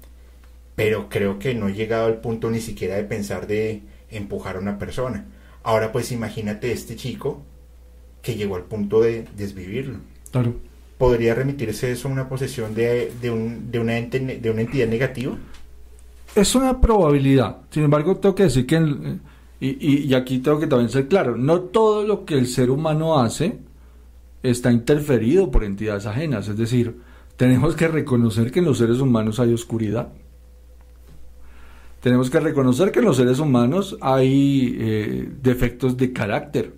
[0.74, 4.61] pero creo que no he llegado al punto ni siquiera de pensar de empujar a
[4.61, 5.27] una persona.
[5.62, 7.43] Ahora pues imagínate este chico
[8.23, 9.98] que llegó al punto de desvivirlo.
[10.31, 10.55] Claro.
[10.98, 14.89] ¿Podría remitirse eso a una posesión de, de, un, de, una, ente, de una entidad
[14.89, 15.36] negativa?
[16.35, 17.59] Es una probabilidad.
[17.70, 18.77] Sin embargo, tengo que decir que,
[19.61, 22.70] y, y, y aquí tengo que también ser claro, no todo lo que el ser
[22.70, 23.59] humano hace
[24.43, 26.49] está interferido por entidades ajenas.
[26.49, 26.97] Es decir,
[27.37, 30.09] tenemos que reconocer que en los seres humanos hay oscuridad.
[32.01, 36.73] Tenemos que reconocer que en los seres humanos hay eh, defectos de carácter.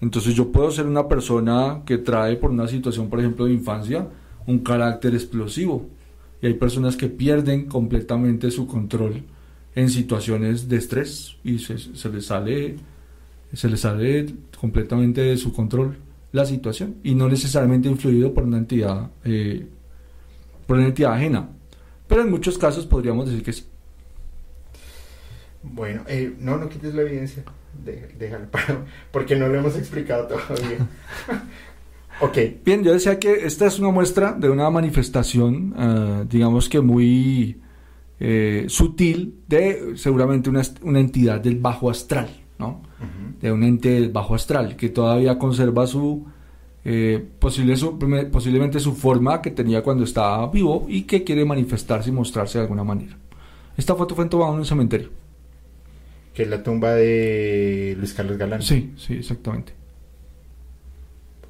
[0.00, 4.08] Entonces yo puedo ser una persona que trae por una situación, por ejemplo, de infancia,
[4.46, 5.86] un carácter explosivo.
[6.42, 9.22] Y hay personas que pierden completamente su control
[9.74, 12.76] en situaciones de estrés y se, se les sale
[13.52, 14.26] se les sale
[14.58, 15.96] completamente de su control
[16.32, 19.66] la situación y no necesariamente influido por una entidad eh,
[20.66, 21.48] por una entidad ajena.
[22.06, 23.64] Pero en muchos casos podríamos decir que sí.
[25.62, 27.42] Bueno eh, no no quites la evidencia.
[28.18, 28.46] Déjalo
[29.12, 30.86] porque no lo hemos explicado todavía.
[32.22, 32.36] Ok.
[32.66, 37.58] Bien yo decía que esta es una muestra de una manifestación uh, digamos que muy
[38.18, 42.28] eh, sutil de seguramente una, una entidad del bajo astral
[42.60, 42.82] ¿no?
[43.40, 46.26] de un ente bajo astral que todavía conserva su,
[46.84, 47.98] eh, posible, su,
[48.30, 52.64] posiblemente su forma que tenía cuando estaba vivo y que quiere manifestarse y mostrarse de
[52.64, 53.16] alguna manera.
[53.76, 55.08] Esta foto fue tomada en un cementerio.
[56.34, 58.62] Que es la tumba de Luis Carlos Galán.
[58.62, 59.72] Sí, sí, exactamente.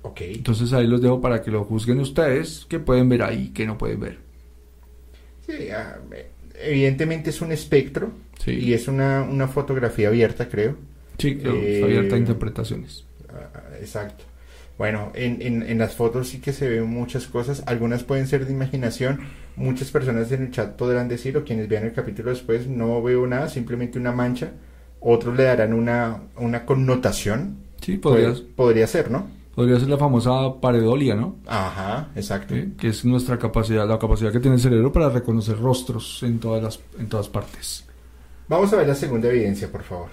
[0.02, 0.20] Ok.
[0.22, 3.76] Entonces ahí los dejo para que lo juzguen ustedes, que pueden ver ahí, que no
[3.76, 4.18] pueden ver.
[5.46, 5.98] Sí, ah,
[6.62, 8.52] evidentemente es un espectro Sí.
[8.52, 10.76] y es una, una fotografía abierta, creo.
[11.20, 13.04] Sí, claro, está abierta a interpretaciones.
[13.28, 14.24] Ah, Exacto.
[14.78, 18.46] Bueno, en, en, en, las fotos sí que se ven muchas cosas, algunas pueden ser
[18.46, 19.20] de imaginación,
[19.56, 23.26] muchas personas en el chat podrán decir, o quienes vean el capítulo después, no veo
[23.26, 24.52] nada, simplemente una mancha,
[25.00, 27.58] otros le darán una, una connotación.
[27.82, 29.28] Sí, podría, Pod- podría ser, ¿no?
[29.54, 31.36] podría ser la famosa paredolia, ¿no?
[31.46, 32.54] Ajá, exacto.
[32.54, 32.74] ¿Sí?
[32.78, 36.62] Que es nuestra capacidad, la capacidad que tiene el cerebro para reconocer rostros en todas
[36.62, 37.84] las, en todas partes.
[38.48, 40.10] Vamos a ver la segunda evidencia, por favor.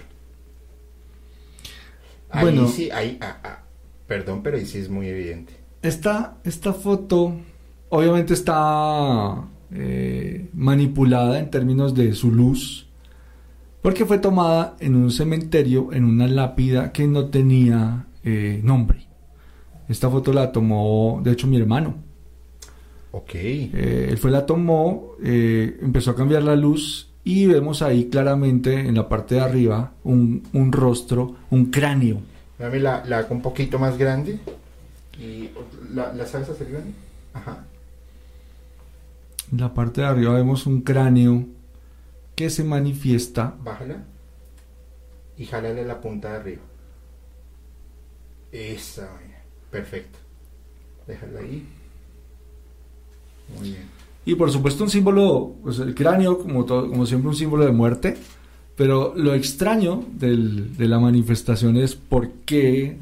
[2.30, 2.68] Ahí Bueno.
[2.68, 3.62] sí, ahí, ah, ah,
[4.06, 5.54] perdón, pero ahí sí es muy evidente.
[5.82, 7.36] Esta, esta foto
[7.88, 12.88] obviamente está eh, manipulada en términos de su luz,
[13.82, 19.06] porque fue tomada en un cementerio, en una lápida que no tenía eh, nombre.
[19.88, 21.94] Esta foto la tomó, de hecho, mi hermano.
[23.12, 23.34] Ok.
[23.34, 28.94] Eh, él fue la tomó, empezó a cambiar la luz y vemos ahí claramente en
[28.94, 32.22] la parte de arriba un, un rostro, un cráneo.
[32.58, 34.40] Dame la, la hago un poquito más grande.
[35.20, 35.50] Y
[35.92, 36.92] la, la sabes hacer grande.
[37.34, 37.66] Ajá.
[39.52, 41.44] En la parte de arriba vemos un cráneo
[42.34, 44.04] que se manifiesta Bájala.
[45.36, 46.62] Y jálale la punta de arriba.
[48.52, 49.06] Esa,
[49.70, 50.18] perfecto.
[51.06, 51.68] Déjala ahí.
[53.54, 53.97] Muy bien.
[54.28, 57.72] Y por supuesto un símbolo, pues el cráneo como, todo, como siempre un símbolo de
[57.72, 58.14] muerte,
[58.76, 62.98] pero lo extraño de la manifestación es por qué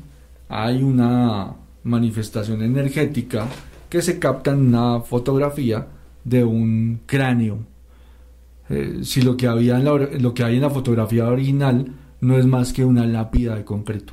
[0.49, 3.49] hay una manifestación energética
[3.91, 5.89] que se capta en una fotografía
[6.23, 7.59] de un cráneo.
[8.71, 12.73] Eh, si lo que, había lo que hay en la fotografía original no es más
[12.73, 14.13] que una lápida de concreto.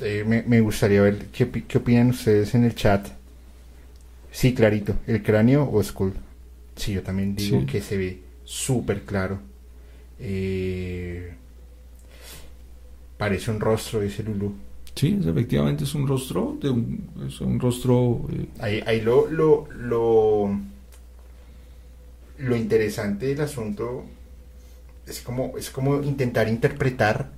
[0.00, 3.17] Eh, me, me gustaría ver qué, qué opinan ustedes en el chat.
[4.30, 4.94] Sí, clarito.
[5.06, 6.12] ¿El cráneo o Skull?
[6.76, 7.66] Sí, yo también digo Sí.
[7.66, 9.40] que se ve súper claro.
[10.20, 11.32] Eh,
[13.16, 14.54] parece un rostro, dice Lulu.
[14.94, 19.68] Sí, efectivamente es un rostro, de un, es un rostro eh, Ahí, ahí lo, lo,
[19.72, 20.58] lo,
[22.38, 24.04] lo interesante del asunto
[25.06, 27.30] es como, es como intentar interpretar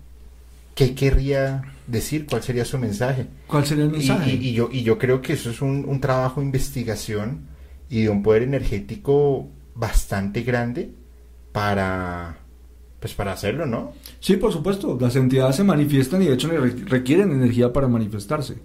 [0.88, 3.26] qué querría decir, cuál sería su mensaje.
[3.46, 4.32] ¿Cuál sería el mensaje?
[4.34, 7.42] y- y yo, y yo creo que eso es un, un trabajo de investigación
[7.88, 10.90] y de un poder energético bastante grande
[11.52, 12.36] para,
[13.00, 13.92] pues para hacerlo, ¿no?
[14.20, 18.56] Sí, por supuesto, las entidades se manifiestan y de hecho re- requieren energía para manifestarse.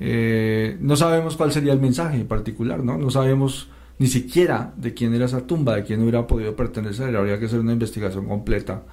[0.00, 2.96] Eh, no sabemos cuál sería el mensaje en particular, ¿no?
[2.98, 7.14] No sabemos ni siquiera de quién era esa tumba, de quién hubiera podido pertenecer.
[7.16, 8.84] Habría que hacer una investigación completa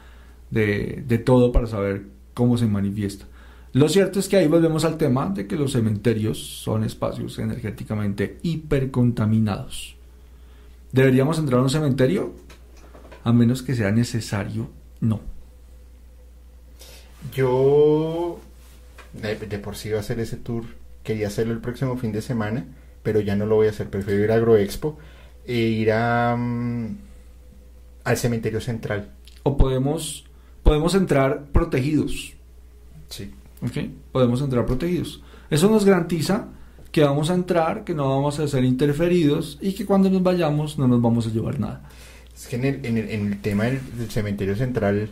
[0.49, 3.25] de, de todo para saber cómo se manifiesta.
[3.73, 8.37] Lo cierto es que ahí volvemos al tema de que los cementerios son espacios energéticamente
[8.43, 9.95] hipercontaminados.
[10.91, 12.35] ¿Deberíamos entrar a un cementerio?
[13.23, 14.69] A menos que sea necesario,
[15.01, 15.19] no.
[17.33, 18.39] Yo
[19.13, 20.65] de, de por sí iba a hacer ese tour
[21.05, 22.65] quería hacerlo el próximo fin de semana,
[23.03, 23.89] pero ya no lo voy a hacer.
[23.89, 24.97] Prefiero ir a Agroexpo
[25.45, 26.97] e ir a, mm,
[28.03, 29.11] al cementerio central.
[29.43, 30.24] O podemos,
[30.65, 32.33] podemos entrar protegidos.
[33.07, 33.31] Sí.
[33.61, 33.77] ¿ok?
[34.11, 35.21] Podemos entrar protegidos.
[35.49, 36.47] Eso nos garantiza
[36.91, 40.77] que vamos a entrar, que no vamos a ser interferidos y que cuando nos vayamos
[40.79, 41.83] no nos vamos a llevar nada.
[42.35, 45.09] Es que en el, en el, en el tema del, del cementerio central,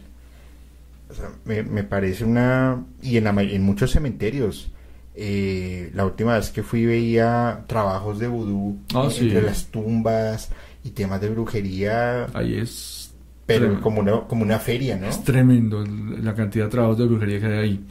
[1.09, 2.84] o sea, me, me parece una...
[3.01, 4.71] Y en, la en muchos cementerios,
[5.15, 9.25] eh, la última vez que fui veía trabajos de vudú Ah, eh, sí.
[9.27, 10.49] entre las tumbas
[10.84, 13.02] y temas de brujería, Ahí es,
[13.45, 15.07] pero como una, como una feria, ¿no?
[15.07, 17.86] es tremendo la cantidad de trabajos de brujería que hay ahí.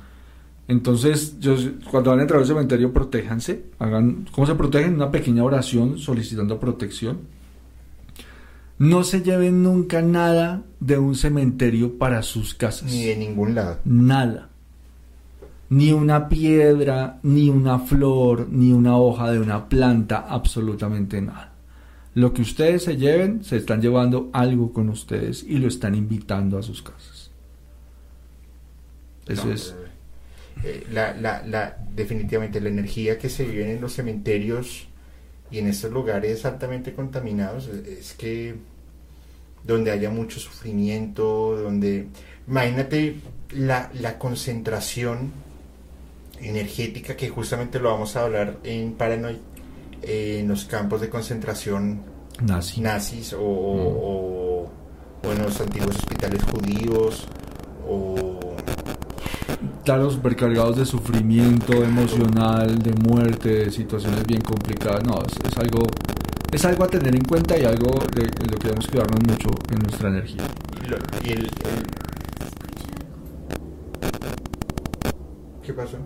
[0.69, 1.57] Entonces, yo,
[1.91, 3.65] cuando van a entrar al cementerio, protéjanse.
[3.79, 4.95] Hagan, ¿Cómo se protegen?
[4.95, 7.19] Una pequeña oración solicitando protección.
[8.79, 12.91] No se lleven nunca nada de un cementerio para sus casas.
[12.91, 13.79] Ni de ningún lado.
[13.85, 14.49] Nada.
[15.69, 21.52] Ni una piedra, ni una flor, ni una hoja de una planta, absolutamente nada.
[22.14, 26.59] Lo que ustedes se lleven, se están llevando algo con ustedes y lo están invitando
[26.59, 27.32] a sus casas.
[29.26, 29.76] Eso No, es.
[30.62, 34.89] eh, la, la, la, definitivamente la energía que se vive en los cementerios
[35.51, 38.56] y en estos lugares altamente contaminados eh, es que
[39.62, 42.09] donde haya mucho sufrimiento, donde
[42.47, 43.20] imagínate
[43.51, 45.32] la, la concentración
[46.40, 49.36] energética que justamente lo vamos a hablar en Paranoid
[50.03, 52.03] eh, en los campos de concentración
[52.43, 52.81] Nazi.
[52.81, 54.70] nazis o, o-
[55.24, 57.27] o en los antiguos hospitales judíos
[57.89, 58.39] o
[59.85, 65.03] Claro, supercargados de sufrimiento emocional, de muerte, de situaciones bien complicadas.
[65.05, 65.83] No, es, es algo,
[66.53, 69.49] es algo a tener en cuenta y algo de, de lo que debemos cuidarnos mucho
[69.73, 70.43] en nuestra energía.
[70.85, 71.87] Y, lo- y el, el-
[75.65, 75.97] ¿Qué pasó?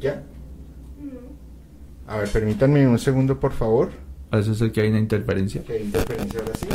[0.00, 0.22] ¿Ya?
[2.08, 3.90] A ver, permítanme un segundo, por favor.
[4.30, 5.62] Parece ser que hay una interferencia.
[5.64, 6.66] Que hay interferencia ahora sí.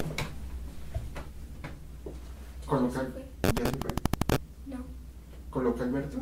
[2.66, 3.08] Coloca.
[3.44, 3.91] ¿Ya se fue?
[4.68, 4.78] No.
[5.49, 6.18] Coloca Alberto.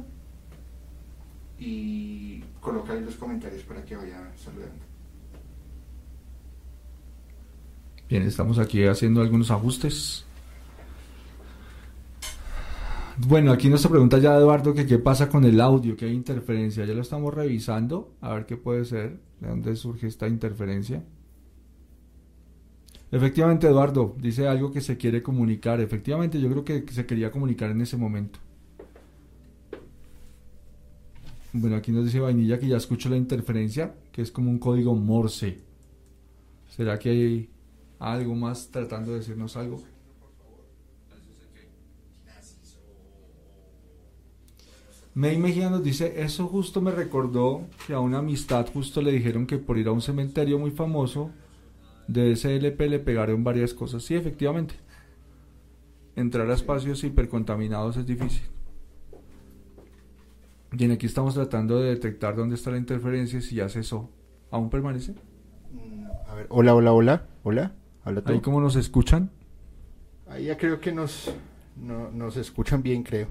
[1.58, 4.86] Y coloca ahí los comentarios para que vaya saludando.
[8.08, 10.26] Bien, estamos aquí haciendo algunos ajustes.
[13.28, 16.86] Bueno, aquí nos pregunta ya Eduardo que qué pasa con el audio, que hay interferencia.
[16.86, 21.04] Ya lo estamos revisando, a ver qué puede ser, de dónde surge esta interferencia.
[23.12, 25.82] Efectivamente, Eduardo, dice algo que se quiere comunicar.
[25.82, 28.40] Efectivamente, yo creo que se quería comunicar en ese momento.
[31.52, 34.96] Bueno, aquí nos dice Vainilla que ya escucho la interferencia, que es como un código
[34.96, 35.60] Morse.
[36.70, 37.50] ¿Será que hay
[38.00, 39.84] algo más tratando de decirnos algo?
[45.20, 49.46] May Mejía nos dice, eso justo me recordó que a una amistad justo le dijeron
[49.46, 51.30] que por ir a un cementerio muy famoso
[52.08, 54.02] de SLP le pegaron varias cosas.
[54.04, 54.76] Sí, efectivamente.
[56.16, 58.44] Entrar a espacios hipercontaminados es difícil.
[60.72, 64.10] Bien, aquí estamos tratando de detectar dónde está la interferencia y si ya cesó.
[64.52, 65.16] ¿Aún permanece?
[65.74, 67.28] Mm, A ver, hola, hola, hola.
[67.44, 67.76] Hola.
[68.06, 68.24] Habla.
[68.26, 69.32] Ahí como nos escuchan.
[70.30, 71.30] Ahí ya creo que nos,
[71.76, 73.28] no- nos escuchan bien, creo.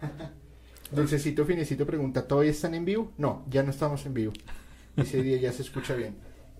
[0.90, 3.12] Dulcecito Finecito pregunta, ¿todavía están en vivo?
[3.18, 4.32] No, ya no estamos en vivo.
[4.96, 6.14] Ese día ya se escucha bien.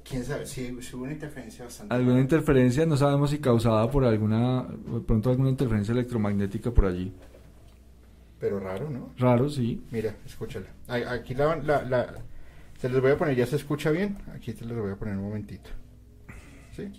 [0.08, 0.46] ¿Quién sabe?
[0.46, 1.94] Sí, sí hubo una interferencia bastante.
[1.94, 2.22] Alguna grave.
[2.22, 4.66] interferencia, no sabemos si causada por alguna,
[5.06, 7.12] pronto alguna interferencia electromagnética por allí.
[8.38, 9.10] Pero raro, ¿no?
[9.18, 9.82] Raro, sí.
[9.90, 10.66] Mira, escúchala.
[10.86, 12.14] Aquí la, la, la-
[12.78, 14.18] Se los voy a poner, ¿ya se escucha bien?
[14.34, 15.70] Aquí te los voy a poner un momentito.
[16.76, 16.90] ¿Sí?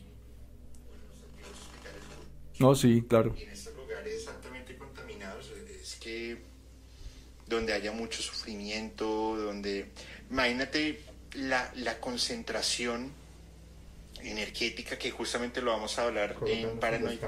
[2.59, 3.33] No, sí, claro.
[3.37, 5.49] Y en estos lugares altamente contaminados
[5.81, 6.37] es que
[7.47, 9.05] donde haya mucho sufrimiento,
[9.37, 9.91] donde
[10.29, 11.01] imagínate
[11.33, 13.11] la, la concentración
[14.21, 17.19] energética que justamente lo vamos a hablar en Paranoid,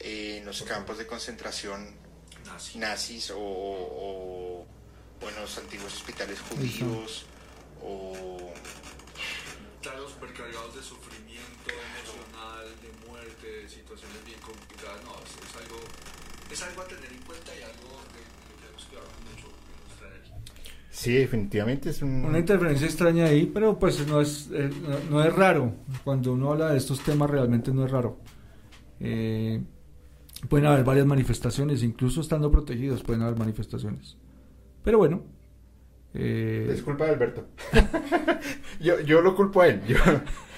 [0.00, 1.88] eh, en los campos de concentración
[2.74, 3.30] nazis.
[3.30, 4.66] o, o-
[5.22, 7.24] o en los antiguos hospitales judíos
[7.82, 8.52] o
[9.84, 14.96] Claro, supercargados de sufrimiento emocional, de muerte, de situaciones bien complicadas.
[15.04, 15.76] No, es, es algo,
[16.50, 19.76] es algo a tener en cuenta y algo de lo que debemos cuidar mucho en
[19.84, 20.40] nuestra energía.
[20.88, 22.24] Sí, definitivamente es un...
[22.24, 25.74] Una interferencia extraña ahí, pero pues no es, eh, no, no es raro.
[26.02, 28.16] Cuando uno habla de estos temas realmente no es raro.
[29.00, 29.62] Eh,
[30.48, 34.16] pueden haber varias manifestaciones, incluso estando protegidos pueden haber manifestaciones.
[34.82, 35.43] Pero bueno.
[36.14, 37.48] Eh, Es culpa de Alberto.
[38.80, 39.82] yo, yo lo culpo a él.
[39.86, 39.96] Yo,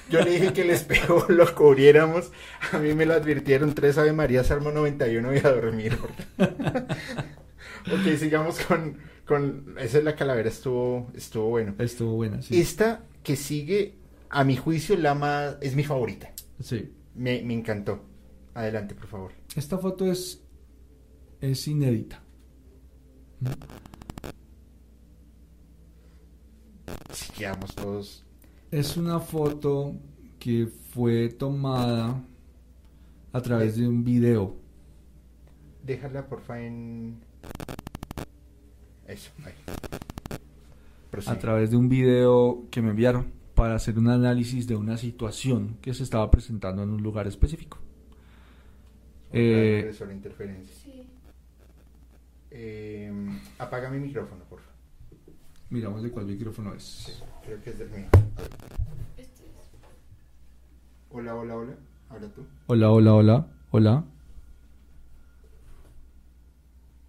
[0.09, 2.31] Yo le dije que el espejo lo cubriéramos.
[2.73, 5.99] A mí me lo advirtieron tres Ave María Salmo 91 y a dormir.
[6.39, 9.74] ok, sigamos con, con...
[9.78, 11.74] Esa es la calavera, estuvo, estuvo bueno.
[11.78, 12.61] Estuvo buena, sí.
[12.61, 13.97] Esta que sigue,
[14.31, 15.57] a mi juicio, la más...
[15.61, 16.33] es mi favorita.
[16.61, 16.93] Sí.
[17.15, 18.05] Me, me encantó.
[18.55, 19.33] Adelante, por favor.
[19.57, 20.43] Esta foto es,
[21.41, 22.23] es inédita.
[27.36, 28.24] Quedamos todos.
[28.70, 29.94] Es una foto
[30.38, 32.22] que fue tomada
[33.32, 34.56] a través de un video.
[35.82, 37.20] Déjala, porfa, en.
[39.06, 39.54] Eso, ahí.
[41.26, 45.78] A través de un video que me enviaron para hacer un análisis de una situación
[45.80, 47.78] que se estaba presentando en un lugar específico.
[49.32, 50.74] Eh, la interferencia.
[50.74, 51.06] Sí.
[52.50, 53.12] Eh,
[53.58, 54.76] apaga mi micrófono, por favor.
[55.68, 56.82] Miramos de cuál micrófono es.
[56.84, 57.12] Sí,
[57.44, 58.06] creo que es del mío.
[59.16, 59.51] Este es.
[61.10, 61.74] Hola, hola, hola.
[62.09, 62.47] Ahora tú.
[62.68, 63.47] Hola, hola, hola.
[63.72, 64.05] Hola.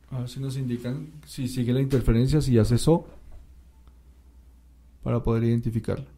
[0.09, 3.07] A ver si nos indican si sigue la interferencia, si ya cesó.
[5.03, 6.05] Para poder identificarla.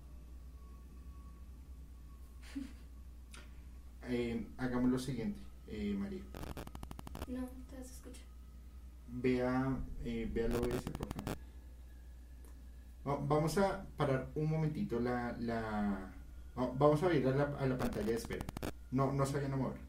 [4.11, 6.23] Eh, hagamos lo siguiente, eh, María.
[7.27, 8.21] No, te se escucha.
[9.07, 11.38] Vea, eh, vea el OBS, por favor.
[13.17, 15.35] Vamos a parar un momentito la...
[15.39, 16.11] la
[16.55, 18.45] vamos a ir a la, a la pantalla de espera.
[18.91, 19.88] No, no se vayan a mover.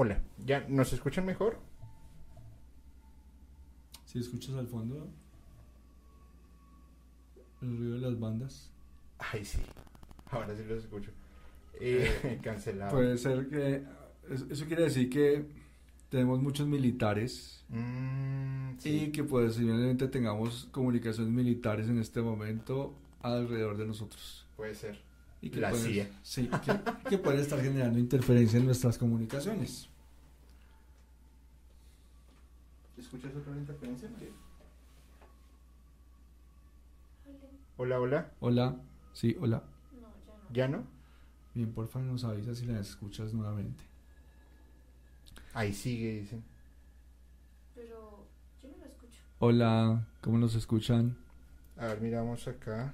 [0.00, 1.58] Hola, ¿ya nos escuchan mejor?
[4.04, 5.08] Si escuchas al fondo
[7.60, 8.70] el ruido de las bandas.
[9.18, 9.58] Ay, sí.
[10.30, 11.10] Ahora sí los escucho.
[11.80, 12.92] Eh, cancelado.
[12.92, 13.84] Puede ser que.
[14.30, 15.46] Eso quiere decir que
[16.08, 23.86] tenemos muchos militares mm, y que posiblemente tengamos comunicaciones militares en este momento alrededor de
[23.86, 24.46] nosotros.
[24.56, 25.07] Puede ser.
[25.40, 26.50] Y que la puede, Sí,
[27.08, 29.88] que, puede estar generando interferencia en nuestras comunicaciones.
[32.96, 34.08] ¿Escuchas otra interferencia,
[37.76, 38.32] Hola, hola.
[38.40, 38.76] Hola,
[39.12, 39.62] sí, hola.
[39.92, 40.52] No, ya no.
[40.52, 40.98] ¿Ya no?
[41.54, 43.84] Bien, porfa, nos avisa si la escuchas nuevamente.
[45.54, 46.42] Ahí sigue, dicen.
[47.76, 48.26] Pero
[48.60, 49.20] yo no la escucho.
[49.38, 51.16] Hola, ¿cómo nos escuchan?
[51.76, 52.92] A ver, miramos acá.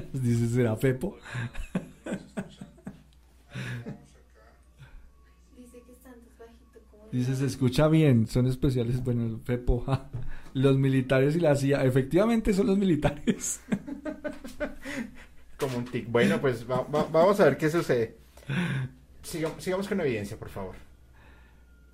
[0.12, 1.16] Dice, ¿será Fepo?
[7.10, 9.84] Dice, se escucha bien, son especiales, bueno, Fepo,
[10.54, 13.60] los militares y la CIA, efectivamente son los militares.
[15.58, 16.10] Como un tic.
[16.10, 18.16] Bueno, pues vamos a ver qué sucede.
[19.22, 20.76] sigamos con la evidencia, por favor.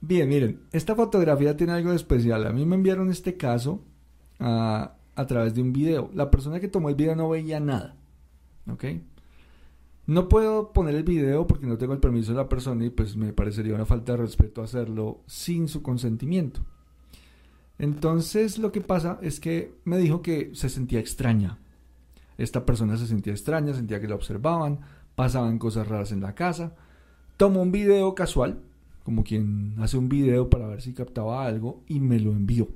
[0.01, 2.47] Bien, miren, esta fotografía tiene algo de especial.
[2.47, 3.83] A mí me enviaron este caso
[4.39, 6.11] a, a través de un video.
[6.15, 7.97] La persona que tomó el video no veía nada.
[8.71, 8.85] ¿Ok?
[10.07, 13.17] No puedo poner el video porque no tengo el permiso de la persona y pues
[13.17, 16.61] me parecería una falta de respeto hacerlo sin su consentimiento.
[17.79, 21.59] Entonces lo que pasa es que me dijo que se sentía extraña.
[22.37, 24.81] Esta persona se sentía extraña, sentía que la observaban,
[25.15, 26.75] pasaban cosas raras en la casa.
[27.37, 28.61] Tomó un video casual,
[29.05, 32.69] como quien hace un video para ver si captaba algo, y me lo envió.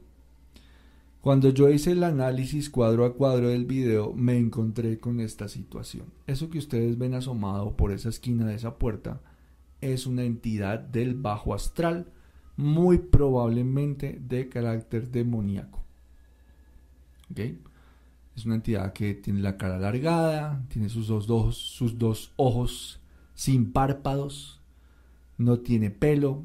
[1.21, 6.07] Cuando yo hice el análisis cuadro a cuadro del video, me encontré con esta situación.
[6.29, 9.21] Eso que ustedes ven asomado por esa esquina de esa puerta
[9.81, 12.13] es una entidad del bajo astral,
[12.57, 15.83] muy probablemente de carácter demoníaco.
[17.35, 23.01] Es una entidad que tiene la cara alargada, tiene sus dos, sus dos ojos
[23.35, 24.61] sin párpados,
[25.37, 26.45] no tiene pelo,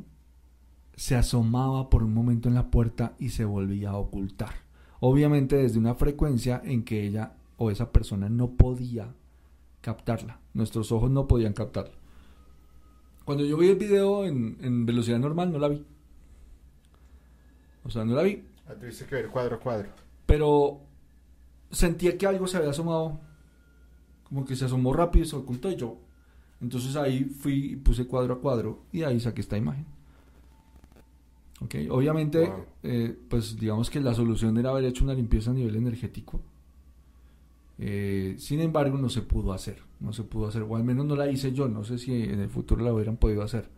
[0.96, 4.63] se asomaba por un momento en la puerta y se volvía a ocultar.
[5.06, 9.14] Obviamente desde una frecuencia en que ella o esa persona no podía
[9.82, 10.40] captarla.
[10.54, 11.92] Nuestros ojos no podían captarla.
[13.26, 15.86] Cuando yo vi el video en, velocidad normal no la vi.
[17.84, 18.46] O sea, no la vi.
[18.66, 19.90] Ah, tuviste que ver cuadro a cuadro.
[20.26, 20.80] Pero
[21.70, 23.20] sentía que algo se había asomado.
[24.24, 25.98] Como que se asomó rápido y se ocultó y yo.
[26.62, 29.86] Entonces ahí fui y puse cuadro a cuadro y ahí saqué esta imagen.
[31.90, 36.42] Obviamente, eh, pues digamos que la solución era haber hecho una limpieza a nivel energético.
[37.80, 41.16] Eh, sin embargo, no se pudo hacer, no se pudo hacer, o al menos no
[41.16, 43.70] la hice yo, no sé si en el futuro la hubieran podido hacer.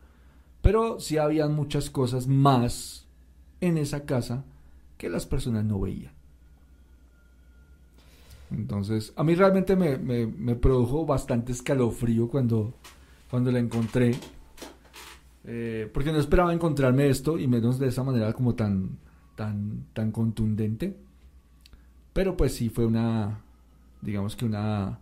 [0.62, 3.08] Pero sí habían muchas cosas más
[3.62, 4.46] en esa casa
[4.98, 6.14] que las personas no veían.
[8.52, 12.74] Entonces, a mí realmente me, me- me produjo bastante escalofrío cuando,
[13.30, 14.16] cuando la encontré.
[15.48, 18.98] Eh, porque no esperaba encontrarme esto y menos de esa manera como tan,
[19.36, 20.96] tan, tan contundente.
[22.14, 23.42] Pero pues sí fue una,
[24.02, 25.00] digamos que una,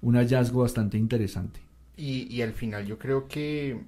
[0.00, 1.60] un hallazgo bastante interesante.
[1.96, 3.80] Y, y al final yo creo que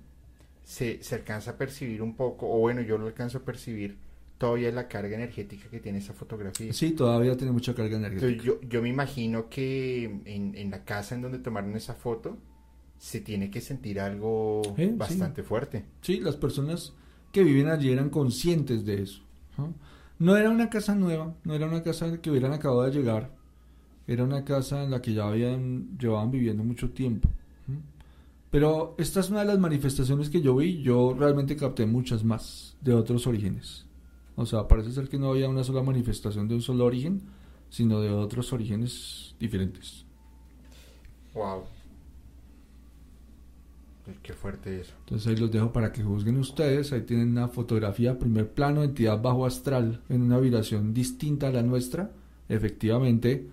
[0.63, 3.97] se, se alcanza a percibir un poco, o bueno, yo lo alcanzo a percibir
[4.39, 6.73] todavía la carga energética que tiene esa fotografía.
[6.73, 8.27] Sí, todavía tiene mucha carga energética.
[8.27, 12.37] Entonces yo, yo me imagino que en, en la casa en donde tomaron esa foto
[13.03, 14.95] se tiene que sentir algo Eh, sí.
[14.97, 15.85] bastante fuerte.
[16.03, 16.93] Sí, las personas
[17.33, 19.23] que viven allí eran conscientes de eso.
[19.59, 19.75] ¿no?
[20.21, 23.33] No era una casa nueva, no era una casa que hubieran acabado de llegar,
[24.07, 27.29] era una casa en la que ya habían llevaban viviendo mucho tiempo.
[27.67, 27.81] ¿no?
[28.53, 32.77] Pero esta es una de las manifestaciones que yo vi, yo realmente capté muchas más
[32.83, 33.85] de otros orígenes.
[34.37, 37.21] O sea, parece ser que no había una sola manifestación de un solo origen,
[37.69, 40.05] sino de otros orígenes diferentes.
[41.35, 41.65] Wow.
[44.23, 44.93] Qué fuerte eso.
[45.01, 46.93] Entonces ahí los dejo para que juzguen ustedes.
[46.93, 51.63] Ahí tienen una fotografía primer plano, entidad bajo astral, en una vibración distinta a la
[51.63, 52.11] nuestra.
[52.49, 53.47] Efectivamente,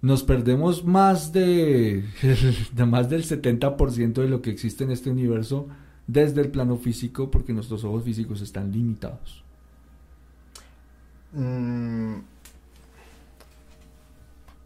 [0.00, 2.04] nos perdemos más de,
[2.72, 5.68] de más del 70% de lo que existe en este universo
[6.06, 9.42] desde el plano físico porque nuestros ojos físicos están limitados.
[11.32, 12.16] Mm,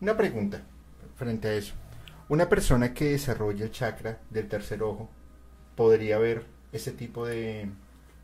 [0.01, 0.63] una pregunta
[1.17, 1.75] frente a eso.
[2.29, 5.09] Una persona que desarrolla el chakra del tercer ojo
[5.75, 7.71] podría ver ese tipo de...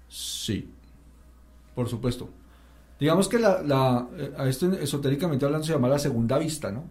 [0.08, 0.70] Sí,
[1.74, 2.28] por supuesto.
[3.00, 6.84] Digamos que la, la, eh, a esto esotéricamente hablando se llama la segunda vista, ¿no?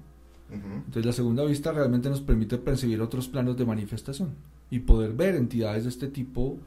[0.52, 4.36] Entonces la segunda vista realmente nos permite percibir otros planos de manifestación
[4.70, 6.60] y poder ver entidades de este tipo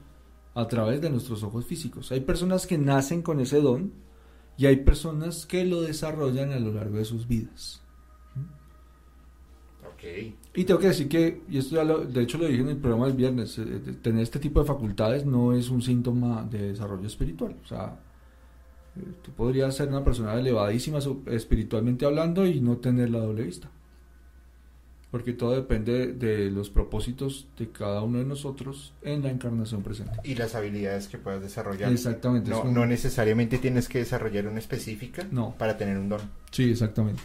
[0.54, 2.10] a través de nuestros ojos físicos.
[2.10, 3.92] Hay personas que nacen con ese don
[4.56, 7.82] y hay personas que lo desarrollan a lo largo de sus vidas.
[10.54, 12.76] Y tengo que decir que, y esto ya lo, de hecho lo dije en el
[12.78, 16.68] programa del viernes, eh, de- tener este tipo de facultades no es un síntoma de
[16.72, 17.54] desarrollo espiritual.
[17.62, 17.98] O sea,
[18.96, 23.70] eh, tú podrías ser una persona elevadísima espiritualmente hablando y no tener la doble vista.
[25.10, 30.12] Porque todo depende de los propósitos de cada uno de nosotros en la encarnación presente.
[30.24, 31.92] Y las habilidades que puedas desarrollar.
[31.92, 32.50] Exactamente.
[32.50, 35.54] No, no necesariamente tienes que desarrollar una específica No.
[35.56, 36.20] para tener un don.
[36.50, 37.22] Sí, exactamente.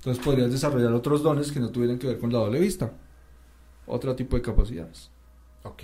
[0.00, 2.90] Entonces podrías desarrollar otros dones que no tuvieran que ver con la doble vista.
[3.86, 5.10] Otro tipo de capacidades.
[5.62, 5.82] Ok,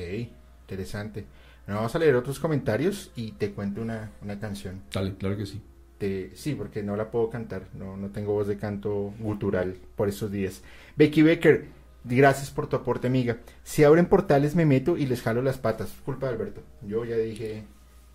[0.62, 1.24] interesante.
[1.66, 4.80] Bueno, vamos a leer otros comentarios y te cuento una, una canción.
[4.92, 5.60] Dale, claro que sí.
[6.00, 10.08] de- sí, porque no la puedo cantar, no, no tengo voz de canto gutural por
[10.08, 10.62] estos días.
[10.96, 11.66] Becky Becker,
[12.04, 13.38] gracias por tu aporte, amiga.
[13.64, 15.92] Si abren portales me meto y les jalo las patas.
[16.04, 16.60] Culpa de Alberto.
[16.86, 17.64] Yo ya dije,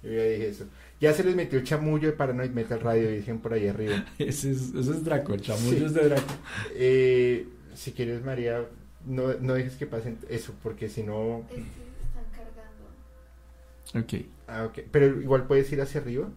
[0.03, 0.65] yo ya dije eso.
[1.01, 4.05] Ya se les metió chamullo de Paranoid Metal Radio, dicen por ahí arriba.
[4.19, 5.83] Ese es, ese es Draco, el chamullo Sí.
[5.85, 6.33] es de Draco.
[6.75, 8.67] Eh, si quieres, María,
[9.05, 11.39] no, no dejes que pasen eso, porque si no...
[11.49, 11.61] Es que
[12.05, 14.05] están cargando.
[14.05, 14.25] Ok.
[14.47, 14.79] Ah, ok.
[14.91, 16.29] Pero igual puedes ir hacia arriba.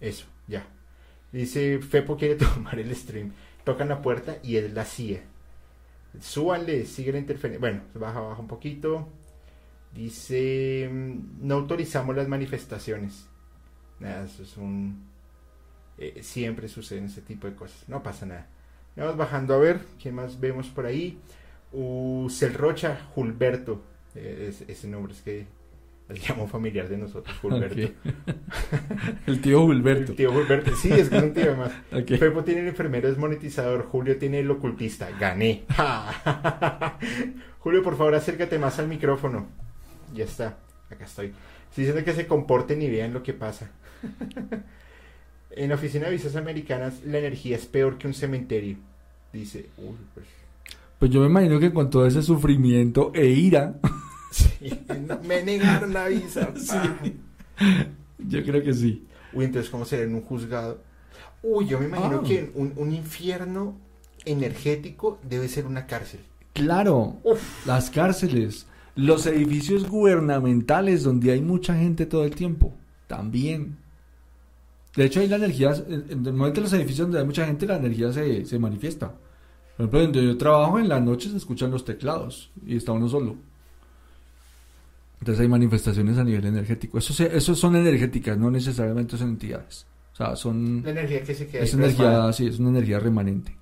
[0.00, 0.66] Eso, ya.
[1.30, 3.32] Dice, Fepo quiere tomar el stream.
[3.64, 5.20] Tocan la puerta y es la CIA.
[6.20, 7.60] Súbanle, sigue la interferencia.
[7.60, 9.08] Bueno, baja, baja un poquito.
[9.94, 13.26] Dice, mm, no autorizamos las manifestaciones.
[14.00, 15.04] Nada, eso es un...
[15.98, 17.84] eh, siempre suceden ese tipo de cosas.
[17.88, 18.46] No pasa nada.
[18.96, 21.18] Vamos bajando a ver, ¿qué más vemos por ahí?
[21.72, 23.82] Uh, Celrocha Julberto.
[24.14, 25.46] Eh, es- ese nombre es que
[26.08, 27.92] es llamo familiar de nosotros, Julberto.
[29.26, 30.10] El tío Gilberto.
[30.12, 31.70] El tío Julberto, sí, es que es un tío más.
[31.92, 32.18] Ok.
[32.18, 35.08] Pepo tiene el enfermero desmonetizador, Julio tiene el ocultista.
[35.20, 35.64] Gané.
[37.60, 39.46] Julio, por favor, acércate más al micrófono.
[40.14, 40.58] Ya está,
[40.90, 41.26] acá estoy.
[41.68, 43.70] Estoy diciendo que se comporten y vean lo que pasa.
[45.50, 48.76] En la oficina de visas americanas, la energía es peor que un cementerio.
[49.32, 50.26] Dice, uy, pues.
[50.98, 53.74] Pues yo me imagino que con todo ese sufrimiento e ira,
[54.30, 54.70] sí,
[55.26, 56.52] me negaron la visa.
[56.60, 57.16] Sí.
[58.26, 59.04] yo creo que sí.
[59.34, 60.80] Uy, entonces, ¿cómo será en un juzgado?
[61.42, 62.26] Uy, yo me imagino Ah.
[62.26, 63.76] que un, un infierno
[64.24, 66.20] energético debe ser una cárcel.
[66.54, 67.66] Claro, Uf.
[67.66, 68.66] las cárceles,
[68.96, 72.72] los edificios gubernamentales donde hay mucha gente todo el tiempo,
[73.06, 73.76] también.
[74.96, 77.46] De hecho, ahí la energía, en en el momento de los edificios donde hay mucha
[77.46, 79.08] gente, la energía se, se manifiesta.
[79.76, 83.08] Por ejemplo, donde yo trabajo, en la noche se escuchan los teclados y está uno
[83.08, 83.36] solo.
[85.20, 86.98] Entonces hay manifestaciones a nivel energético.
[86.98, 89.86] Eso, se- eso son energéticas, no necesariamente son entidades.
[90.12, 90.82] O sea, son...
[90.82, 93.56] La energía que se queda Es energía, sí, es una energía remanente.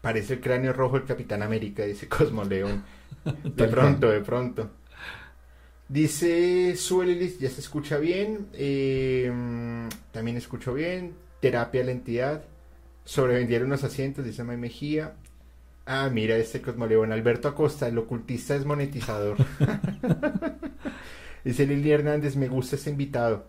[0.00, 2.82] Parece el cráneo rojo del Capitán América, dice Cosmo León.
[3.44, 4.70] De pronto, de pronto.
[5.96, 8.46] Dice Suelelis, ya se escucha bien.
[8.54, 9.30] eh,
[10.10, 11.12] también escucho bien.
[11.40, 12.44] Terapia a la entidad.
[13.04, 15.12] Sobrevendieron los asientos, dice May Mejía.
[15.84, 17.12] Ah, mira, este Cosmoleón.
[17.12, 19.36] Alberto Acosta, el ocultista es monetizador.
[21.44, 23.44] dice Lili Hernández, me gusta este invitado.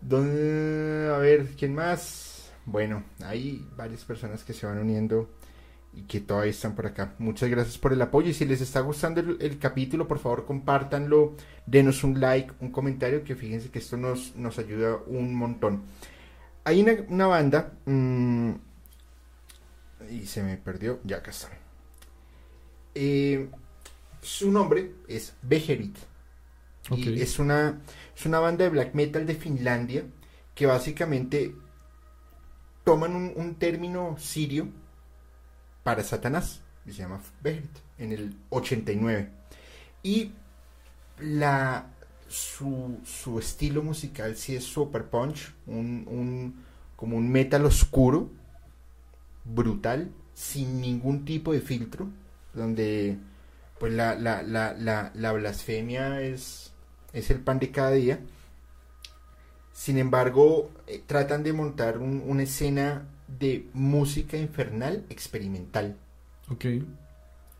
[0.00, 2.50] ¿Dónde- A ver, ¿quién más?
[2.66, 5.28] Bueno, hay varias personas que se van uniendo
[5.96, 7.14] y que todavía están por acá.
[7.18, 10.44] Muchas gracias por el apoyo y si les está gustando el, el capítulo, por favor
[10.46, 15.82] compártanlo, denos un like, un comentario, que fíjense que esto nos, nos ayuda un montón.
[16.64, 18.52] Hay una, una banda mm,
[20.10, 21.48] y se me perdió, ya acá está.
[22.94, 23.48] Eh,
[24.22, 25.96] su nombre es Beherit
[26.90, 26.98] Ok.
[26.98, 27.80] y es una,
[28.16, 30.04] es una banda de black metal de Finlandia
[30.54, 31.54] que básicamente
[32.84, 34.68] toman un, un término sirio
[35.84, 39.30] para Satanás, que se llama Beherit, en el 89.
[40.04, 40.32] Y
[41.20, 41.86] la,
[42.28, 46.64] su, su estilo musical sí es super punch, un, un-
[46.96, 48.30] como un metal oscuro,
[49.44, 52.08] brutal, sin ningún tipo de filtro,
[52.54, 53.18] donde
[53.78, 56.72] pues la, la, la, la, la blasfemia es,
[57.12, 58.20] es el pan de cada día.
[59.72, 63.06] Sin embargo, eh, tratan de montar un- una escena
[63.38, 65.96] de música infernal experimental.
[66.50, 66.64] Ok.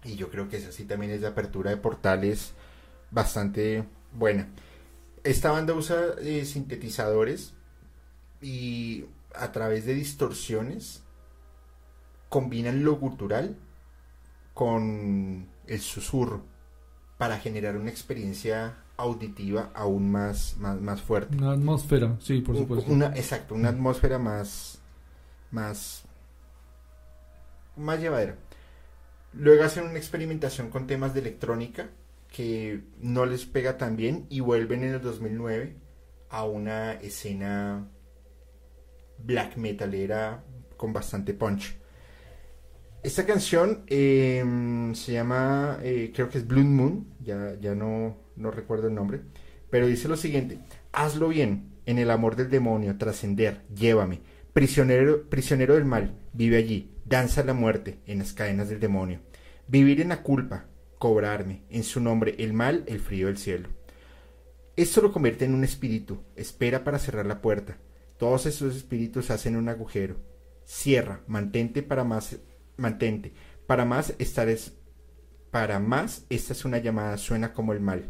[0.05, 2.53] Y yo creo que esa sí también es de apertura de portales
[3.11, 4.49] bastante buena.
[5.23, 7.55] Esta banda usa eh, sintetizadores
[8.43, 11.03] y a través de distorsiones
[12.29, 13.57] combinan lo gutural
[14.53, 16.43] con el susurro
[17.17, 21.37] para generar una experiencia auditiva aún más, más, más fuerte.
[21.37, 22.91] Una atmósfera, sí, por supuesto.
[22.91, 24.81] Una, exacto, una atmósfera más,
[25.55, 26.03] más,
[27.77, 28.37] más llevadera.
[29.33, 31.89] Luego hacen una experimentación con temas de electrónica
[32.29, 35.77] que no les pega tan bien y vuelven en el 2009
[36.31, 37.89] a una escena
[39.19, 40.43] black metalera
[40.77, 41.77] con bastante punch.
[43.03, 44.43] Esta canción eh,
[44.95, 49.21] se llama, eh, creo que es Blood Moon, ya, ya no, no recuerdo el nombre,
[49.71, 50.59] pero dice lo siguiente,
[50.93, 54.21] hazlo bien, en el amor del demonio, trascender, llévame,
[54.55, 59.21] prisionero, prisionero del mal, vive allí, danza la muerte en las cadenas del demonio,
[59.67, 60.67] vivir en la culpa,
[60.99, 63.69] cobrarme, en su nombre el mal, el frío del cielo.
[64.77, 67.79] Esto lo convierte en un espíritu, espera para cerrar la puerta,
[68.17, 70.17] todos esos espíritus hacen un agujero,
[70.65, 72.37] cierra, mantente para más,
[72.77, 73.33] mantente,
[73.67, 74.73] para más estar es,
[75.51, 78.05] para más esta es una llamada, suena como el mal.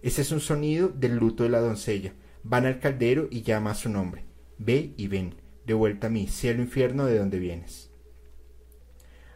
[0.00, 2.12] Ese es un sonido del luto de la doncella.
[2.44, 4.24] Van al caldero y llama a su nombre.
[4.58, 5.34] Ve y ven,
[5.68, 7.90] de vuelta a mí, cielo infierno de donde vienes.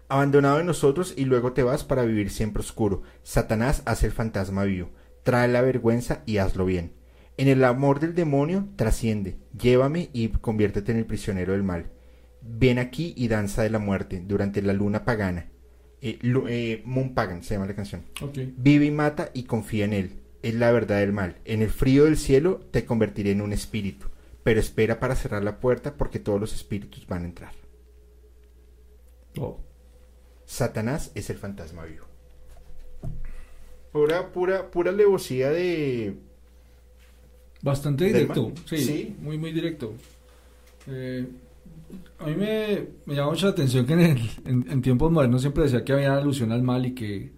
[0.09, 3.03] Abandonado de nosotros y luego te vas para vivir siempre oscuro.
[3.23, 4.91] Satanás hace el fantasma vivo.
[5.23, 6.95] Trae la vergüenza y hazlo bien.
[7.37, 9.39] En el amor del demonio trasciende.
[9.59, 11.93] Llévame y conviértete en el prisionero del mal.
[12.43, 15.51] Ven aquí y danza de la muerte durante la luna pagana.
[16.01, 18.03] Eh, eh, Moon Pagan se llama la canción.
[18.57, 20.13] Vive y mata y confía en él.
[20.43, 21.37] Es la verdad del mal.
[21.45, 24.09] En el frío del cielo te convertiré en un espíritu.
[24.45, 27.53] Pero espera para cerrar la puerta porque todos los espíritus van a entrar.
[29.39, 29.61] Oh.
[30.45, 32.05] Satanás es el fantasma vivo.
[33.93, 36.17] Pura, pura, pura alevosía de.
[37.63, 39.17] Bastante ¿Del directo, sí, Sí.
[39.21, 39.93] muy, muy directo.
[40.89, 41.27] Eh,
[42.19, 45.43] a mí me, me llama mucho la atención que en, el- en- en tiempos modernos
[45.43, 47.31] siempre decía que había alusión al mal y que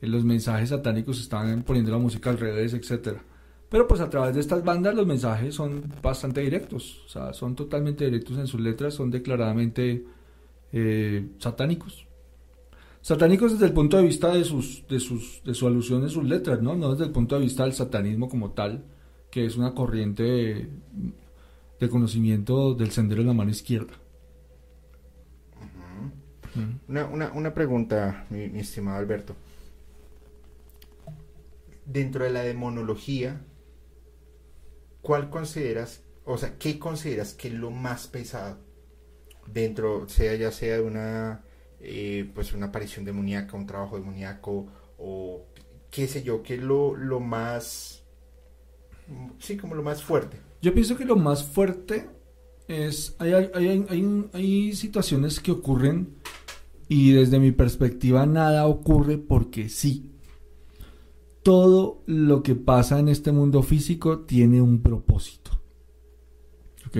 [0.00, 3.20] en los mensajes satánicos estaban poniendo la música al revés, etcétera.
[3.68, 7.54] Pero pues a través de estas bandas los mensajes son bastante directos, o sea, son
[7.54, 10.04] totalmente directos en sus letras, son declaradamente
[10.72, 12.06] eh, satánicos.
[13.02, 16.24] Satánicos desde el punto de vista de sus, de sus, de su alusión en sus
[16.24, 16.76] letras, ¿no?
[16.76, 18.84] No desde el punto de vista del satanismo como tal,
[19.30, 20.68] que es una corriente de,
[21.78, 23.92] de conocimiento del sendero de la mano izquierda.
[26.54, 26.90] Mm.
[26.90, 29.36] Una, una, una pregunta, mi, mi estimado Alberto.
[31.84, 33.42] Dentro de la demonología,
[35.08, 38.58] ¿cuál consideras, o sea, qué consideras que es lo más pesado?
[39.46, 41.42] Dentro, sea ya sea de una,
[41.80, 44.66] eh, pues una aparición demoníaca, un trabajo demoníaco,
[44.98, 45.46] o
[45.90, 48.04] qué sé yo, qué es lo, lo más,
[49.38, 50.36] sí, como lo más fuerte.
[50.60, 52.10] Yo pienso que lo más fuerte
[52.68, 56.16] es, hay, hay, hay, hay- hay situaciones que ocurren
[56.86, 60.12] y desde mi perspectiva nada ocurre porque sí.
[61.48, 65.52] Todo lo que pasa en este mundo físico tiene un propósito.
[66.86, 66.98] ¿Ok?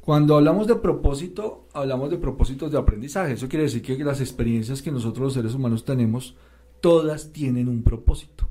[0.00, 3.34] Cuando hablamos de propósito, hablamos de propósitos de aprendizaje.
[3.34, 6.34] Eso quiere decir que las experiencias que nosotros los seres humanos tenemos,
[6.80, 8.48] todas tienen un propósito.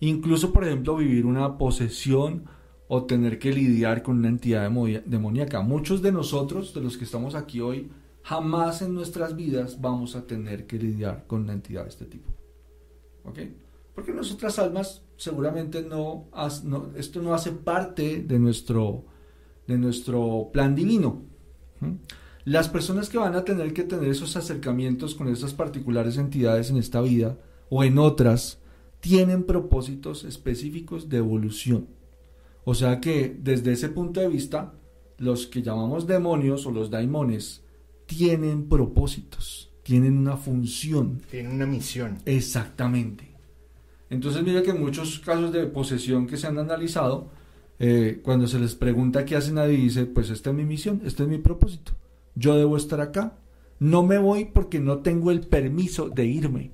[0.00, 2.46] Incluso, por ejemplo, vivir una posesión
[2.88, 4.70] o tener que lidiar con una entidad
[5.04, 5.60] demoníaca.
[5.60, 7.90] Muchos de nosotros, de los que estamos aquí hoy,
[8.22, 12.30] jamás en nuestras vidas vamos a tener que lidiar con una entidad de este tipo.
[13.24, 13.38] ¿Ok?
[13.94, 16.28] Porque nuestras almas seguramente no,
[16.96, 19.04] esto no hace parte de nuestro,
[19.66, 21.22] de nuestro plan divino.
[22.44, 26.76] Las personas que van a tener que tener esos acercamientos con esas particulares entidades en
[26.76, 27.38] esta vida
[27.68, 28.58] o en otras,
[29.00, 31.88] tienen propósitos específicos de evolución.
[32.64, 34.74] O sea que desde ese punto de vista,
[35.18, 37.62] los que llamamos demonios o los daimones
[38.06, 41.20] tienen propósitos, tienen una función.
[41.30, 42.18] Tienen una misión.
[42.26, 43.31] Exactamente.
[44.12, 47.30] Entonces mira que muchos casos de posesión que se han analizado,
[47.78, 51.22] eh, cuando se les pregunta qué hacen nadie dice, pues esta es mi misión, este
[51.22, 51.92] es mi propósito.
[52.34, 53.38] Yo debo estar acá.
[53.78, 56.72] No me voy porque no tengo el permiso de irme.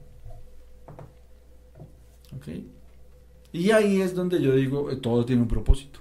[3.53, 6.01] Y ahí es donde yo digo, eh, todo tiene un propósito.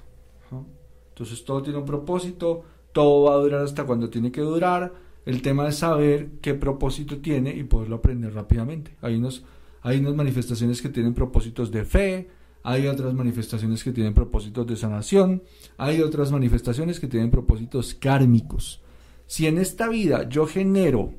[1.09, 4.91] Entonces todo tiene un propósito, todo va a durar hasta cuando tiene que durar.
[5.23, 8.97] El tema es saber qué propósito tiene y poderlo aprender rápidamente.
[9.01, 9.45] Hay unos,
[9.87, 12.27] hay unas manifestaciones que tienen propósitos de fe,
[12.61, 15.43] hay otras manifestaciones que tienen propósitos de sanación,
[15.77, 18.81] hay otras manifestaciones que tienen propósitos kármicos.
[19.27, 21.13] Si en esta vida yo genero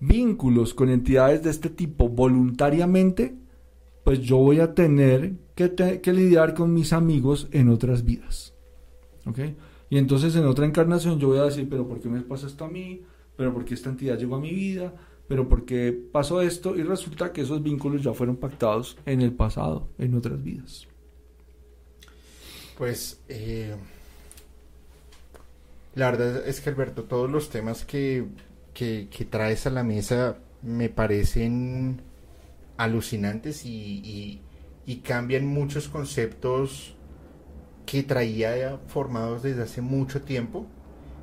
[0.00, 3.36] vínculos con entidades de este tipo voluntariamente,
[4.02, 8.54] pues yo voy a tener que, lidiar con mis amigos en otras vidas.
[9.24, 9.38] ¿Ok?
[9.88, 12.64] Y entonces en otra encarnación yo voy a decir, pero ¿por qué me pasa esto
[12.64, 13.02] a mí?
[13.36, 14.92] ¿Pero por qué esta entidad llegó a mi vida?
[15.32, 16.76] ¿Pero por qué pasó esto?
[16.76, 20.86] Y resulta que esos vínculos ya fueron pactados en el pasado, en otras vidas.
[22.76, 23.74] Pues eh,
[25.94, 28.26] la verdad es que Alberto, todos los temas que,
[28.74, 32.02] que traes a la mesa me parecen
[32.76, 34.42] alucinantes y,
[35.02, 36.94] cambian muchos conceptos
[37.86, 40.66] que traía formados desde hace mucho tiempo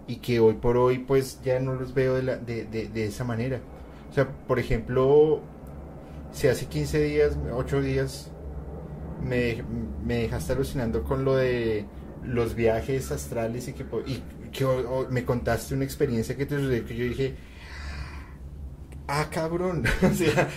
[0.07, 3.61] y que hoy por hoy pues ya no los veo de, de, esa manera.
[4.09, 5.41] O sea, por ejemplo,
[6.31, 8.31] si hace 15 días, 8 días,
[9.23, 9.63] me,
[10.03, 11.85] me dejaste alucinando con lo de
[12.23, 14.21] los viajes astrales y que, y
[14.51, 14.65] que
[15.09, 17.35] me contaste una experiencia que te sucedió que yo dije,
[19.07, 20.49] ah, cabrón, o sea,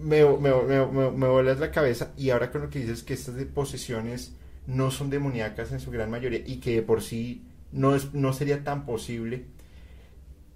[0.00, 3.42] me, me, me, me vuelas la cabeza y ahora con lo que dices que estas
[3.46, 4.36] posesiones
[4.66, 8.32] no son demoníacas en su gran mayoría y que de por sí no, es, no
[8.32, 9.46] sería tan posible,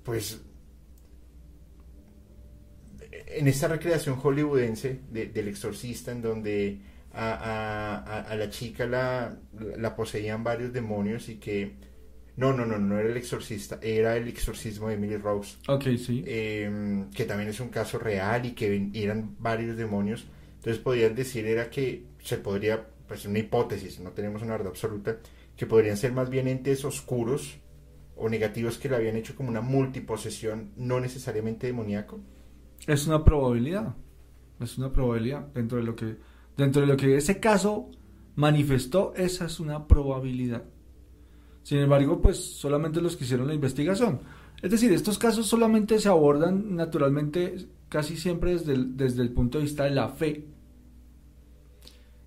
[0.04, 0.42] pues
[3.34, 6.78] en esta recreación hollywoodense del exorcista en donde
[7.12, 9.36] a, a, a la chica la,
[9.76, 11.74] la poseían varios demonios y que
[12.36, 15.56] no, no, no, no era el exorcista, era el exorcismo de Emily Rose.
[15.68, 16.24] Ok, sí.
[16.26, 20.26] Em, que también es un caso real y que eran varios demonios.
[20.56, 25.18] Entonces podrían decir era que se podría, pues una hipótesis, no tenemos una verdad absoluta,
[25.56, 27.58] que podrían ser más bien entes oscuros
[28.16, 32.20] o negativos que le habían hecho como una multiposesión, no necesariamente demoníaco.
[32.86, 33.94] Es una probabilidad,
[34.60, 36.16] es una probabilidad dentro de lo que,
[36.56, 37.90] dentro de lo que ese caso
[38.36, 40.64] manifestó, esa es una probabilidad.
[41.62, 44.20] Sin embargo, pues solamente los que hicieron la investigación.
[44.62, 49.58] Es decir, estos casos solamente se abordan naturalmente casi siempre desde el, desde el punto
[49.58, 50.46] de vista de la fe.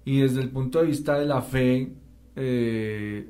[0.05, 1.93] Y desde el punto de vista de la fe,
[2.35, 3.27] eh,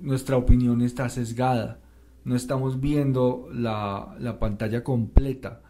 [0.00, 1.80] nuestra opinión está sesgada.
[2.24, 5.62] No estamos viendo la, la pantalla completa.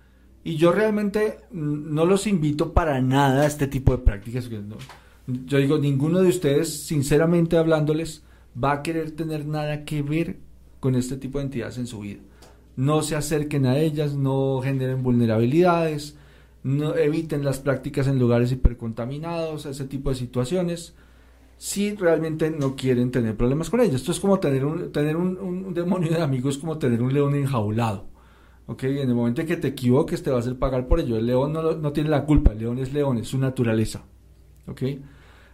[0.46, 4.48] Y yo realmente no los invito para nada a este tipo de prácticas.
[5.26, 8.22] Yo digo, ninguno de ustedes, sinceramente hablándoles,
[8.56, 10.36] va a querer tener nada que ver
[10.78, 12.20] con este tipo de entidades en su vida.
[12.76, 16.16] No se acerquen a ellas, no generen vulnerabilidades,
[16.62, 20.94] no eviten las prácticas en lugares hipercontaminados, ese tipo de situaciones,
[21.58, 23.96] si realmente no quieren tener problemas con ellas.
[23.96, 28.14] Esto es como tener un, tener un, demonio de amigos, como tener un león enjaulado.
[28.68, 31.16] En el momento en que te equivoques te va a hacer pagar por ello.
[31.16, 34.04] El león no, tiene la culpa, el león es león, es su naturaleza.
[34.66, 35.02] ¿okay?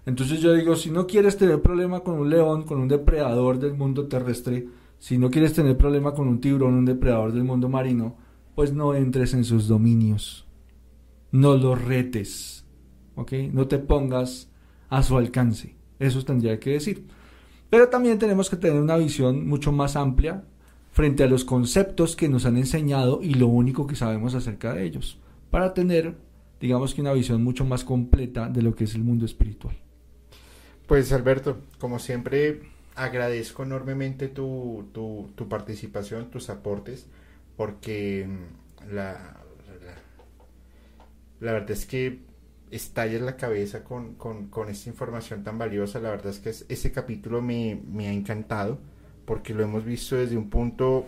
[0.06, 3.74] Entonces yo digo, si no quieres tener problema con un león, con un depredador del
[3.74, 4.66] mundo terrestre,
[4.98, 8.16] si no quieres tener problema con un tiburón, un depredador del mundo marino,
[8.54, 10.46] pues no entres en sus dominios.
[11.30, 12.64] No los retes.
[13.14, 13.32] ¿Ok?
[13.52, 14.50] No te pongas
[14.88, 15.76] a su alcance.
[15.98, 17.06] Eso tendría que decir.
[17.68, 20.44] Pero también tenemos que tener una visión mucho más amplia
[20.92, 24.84] frente a los conceptos que nos han enseñado y lo único que sabemos acerca de
[24.84, 25.18] ellos,
[25.50, 26.14] para tener,
[26.60, 29.74] digamos que una visión mucho más completa de lo que es el mundo espiritual.
[30.86, 32.60] Pues Alberto, como siempre,
[32.94, 37.06] agradezco enormemente tu, tu, participación, tus aportes,
[37.56, 39.36] porque mm, la,
[41.40, 42.20] la, verdad es que
[42.70, 46.00] estallas la cabeza con, con, con, esta información tan valiosa.
[46.00, 48.78] La verdad es que es, ese capítulo me, me, ha encantado
[49.32, 51.06] porque lo hemos visto desde un punto...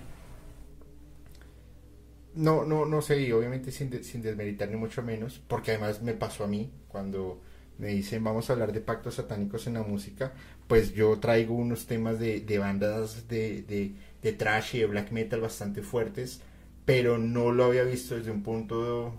[2.34, 6.00] No, no, no sé, y obviamente sin, de, sin desmeritar ni mucho menos, porque además
[6.00, 7.42] me pasó a mí cuando
[7.76, 10.32] me dicen vamos a hablar de pactos satánicos en la música,
[10.68, 13.92] pues yo traigo unos temas de, de bandas de, de,
[14.22, 16.40] de trash y de black metal bastante fuertes,
[16.86, 19.12] pero no lo había visto desde un punto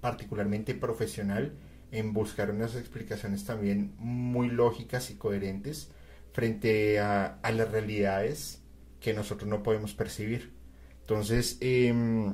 [0.00, 1.52] particularmente profesional
[1.92, 5.92] en buscar unas explicaciones también muy lógicas y coherentes
[6.32, 8.62] frente a, a las realidades
[9.00, 10.52] que nosotros no podemos percibir.
[11.00, 12.32] Entonces, eh,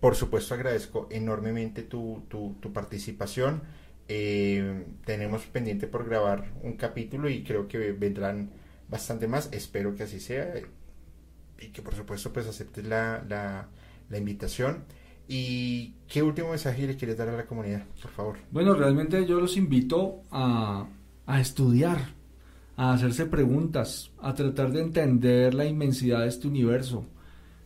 [0.00, 3.62] por supuesto agradezco enormemente tu, tu, tu participación.
[4.08, 8.50] Eh, tenemos pendiente por grabar un capítulo y creo que vendrán
[8.88, 9.48] bastante más.
[9.52, 10.54] Espero que así sea
[11.58, 13.68] y que por supuesto pues aceptes la, la,
[14.10, 14.84] la invitación.
[15.28, 18.36] ¿Y qué último mensaje le quieres dar a la comunidad, por favor?
[18.50, 20.88] Bueno, realmente yo los invito a,
[21.26, 22.14] a estudiar,
[22.76, 27.04] a hacerse preguntas, a tratar de entender la inmensidad de este universo.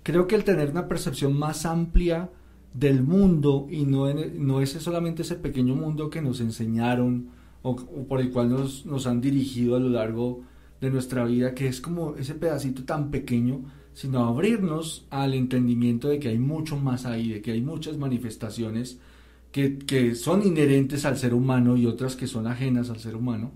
[0.03, 2.31] Creo que el tener una percepción más amplia
[2.74, 7.28] del mundo y no, en, no es solamente ese pequeño mundo que nos enseñaron
[7.62, 10.43] o, o, por el cual nos, nos han dirigido a lo largo
[10.81, 13.62] de nuestra vida, que es como ese pedacito tan pequeño,
[13.95, 18.99] sino abrirnos al entendimiento de que hay mucho más ahí, de que hay muchas manifestaciones
[19.53, 23.53] que, que son inherentes al ser humano y otras que son ajenas al ser humano.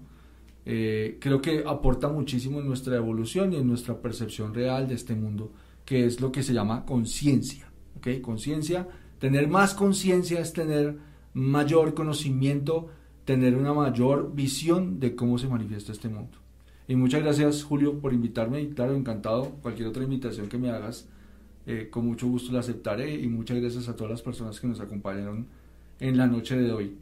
[0.73, 5.17] Eh, creo que aporta muchísimo en nuestra evolución y en nuestra percepción real de este
[5.17, 5.51] mundo,
[5.85, 7.69] que es lo que se llama conciencia.
[7.97, 8.21] ¿okay?
[8.21, 8.87] Conciencia,
[9.19, 10.97] tener más conciencia es tener
[11.35, 12.89] mayor conocimiento,
[13.25, 16.39] tener una mayor visión de cómo se manifiesta este mundo.
[16.87, 18.61] Y muchas gracias, Julio, por invitarme.
[18.63, 19.51] Y claro, encantado.
[19.63, 21.09] Cualquier otra invitación que me hagas,
[21.67, 23.13] eh, con mucho gusto la aceptaré.
[23.13, 25.49] Y muchas gracias a todas las personas que nos acompañaron
[25.99, 26.97] en la noche de hoy.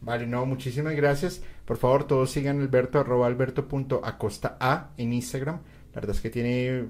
[0.00, 1.42] Vale, no, muchísimas gracias.
[1.70, 5.60] Por favor, todos sigan Alberto, arroba alberto.acosta A en Instagram.
[5.94, 6.86] La verdad es que tiene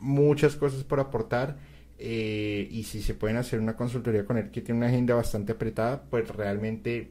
[0.00, 1.58] muchas cosas por aportar.
[1.98, 5.52] Eh, y si se pueden hacer una consultoría con él, que tiene una agenda bastante
[5.52, 7.10] apretada, pues realmente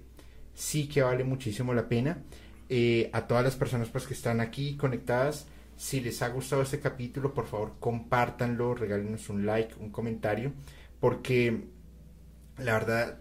[0.55, 2.23] sí que vale muchísimo la pena
[2.69, 5.45] eh, a todas las personas pues que están aquí conectadas.
[5.77, 10.53] Si les ha gustado este capítulo, por favor, compártanlo, regálenos un like, un comentario,
[10.99, 11.65] porque
[12.57, 13.19] la verdad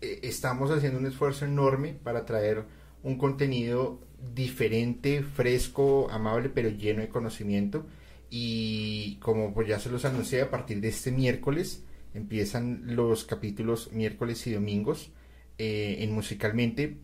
[0.00, 2.64] estamos haciendo un esfuerzo enorme para traer
[3.02, 4.00] un contenido
[4.34, 7.86] diferente, fresco, amable, pero lleno de conocimiento.
[8.30, 13.92] Y como pues ya se los anuncié, a partir de este miércoles empiezan los capítulos
[13.92, 15.10] miércoles y domingos
[15.58, 16.98] eh, en Musicalmente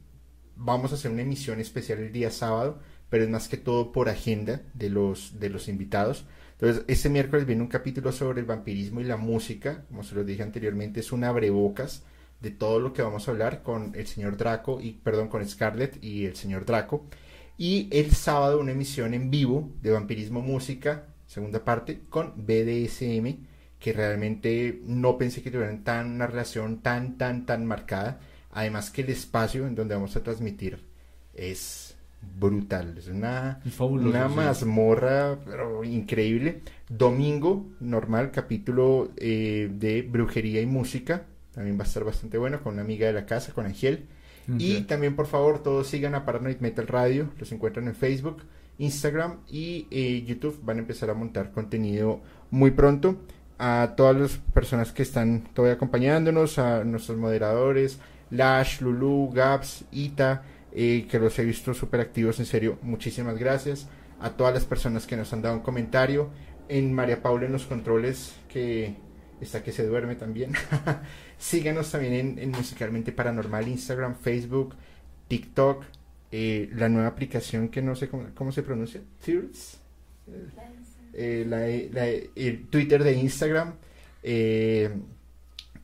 [0.58, 4.08] vamos a hacer una emisión especial el día sábado, pero es más que todo por
[4.08, 6.26] agenda de los, de los invitados.
[6.52, 10.26] Entonces, este miércoles viene un capítulo sobre el vampirismo y la música, como se los
[10.26, 12.04] dije anteriormente, es un abrebocas
[12.40, 16.02] de todo lo que vamos a hablar con el señor Draco, y perdón, con Scarlett
[16.02, 17.06] y el señor Draco.
[17.56, 23.46] Y el sábado una emisión en vivo de vampirismo música, segunda parte, con BDSM,
[23.80, 28.20] que realmente no pensé que tuvieran tan una relación tan, tan, tan marcada
[28.52, 30.80] Además que el espacio en donde vamos a transmitir
[31.34, 31.94] es
[32.40, 34.34] brutal, es una, es fabuloso, una sí.
[34.34, 36.62] mazmorra pero increíble.
[36.88, 41.26] Domingo, normal, capítulo eh, de brujería y música,
[41.58, 44.06] también va a estar bastante bueno con una amiga de la casa, con Angel.
[44.58, 48.44] Y también, por favor, todos sigan a Paranoid Metal Radio, los encuentran en Facebook,
[48.78, 50.60] Instagram y eh, YouTube.
[50.62, 52.20] Van a empezar a montar contenido
[52.52, 53.16] muy pronto.
[53.58, 57.98] A todas las personas que están todavía acompañándonos, a nuestros moderadores,
[58.30, 63.88] Lash, Lulu, Gaps, Ita, eh, que los he visto súper activos, en serio, muchísimas gracias.
[64.20, 66.30] A todas las personas que nos han dado un comentario.
[66.68, 68.94] En María Paula en los controles, que
[69.40, 70.52] está que se duerme también.
[71.38, 74.74] Síganos también en, en, Musicalmente Paranormal, Instagram, Facebook,
[75.28, 75.84] TikTok,
[76.32, 79.78] eh, la nueva aplicación que no sé cómo, se pronuncia, Tears,
[81.14, 81.58] eh, la,
[81.92, 83.74] la, el Twitter de Instagram.
[84.22, 84.90] Eh,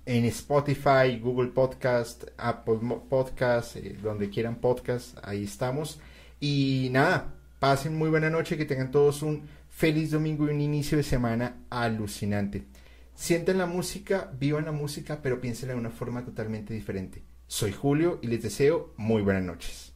[0.07, 6.01] en Spotify, Google Podcast, Apple Podcast, eh, donde quieran podcast, ahí estamos.
[6.41, 10.99] Y nada, pasen muy buena noche, que tengan todos un feliz domingo y un inicio
[10.99, 12.65] de semana alucinante.
[13.15, 17.23] Sienten la música, vivan la música, pero piénsenla de una forma totalmente diferente.
[17.47, 19.94] Soy Julio y les deseo muy buenas noches.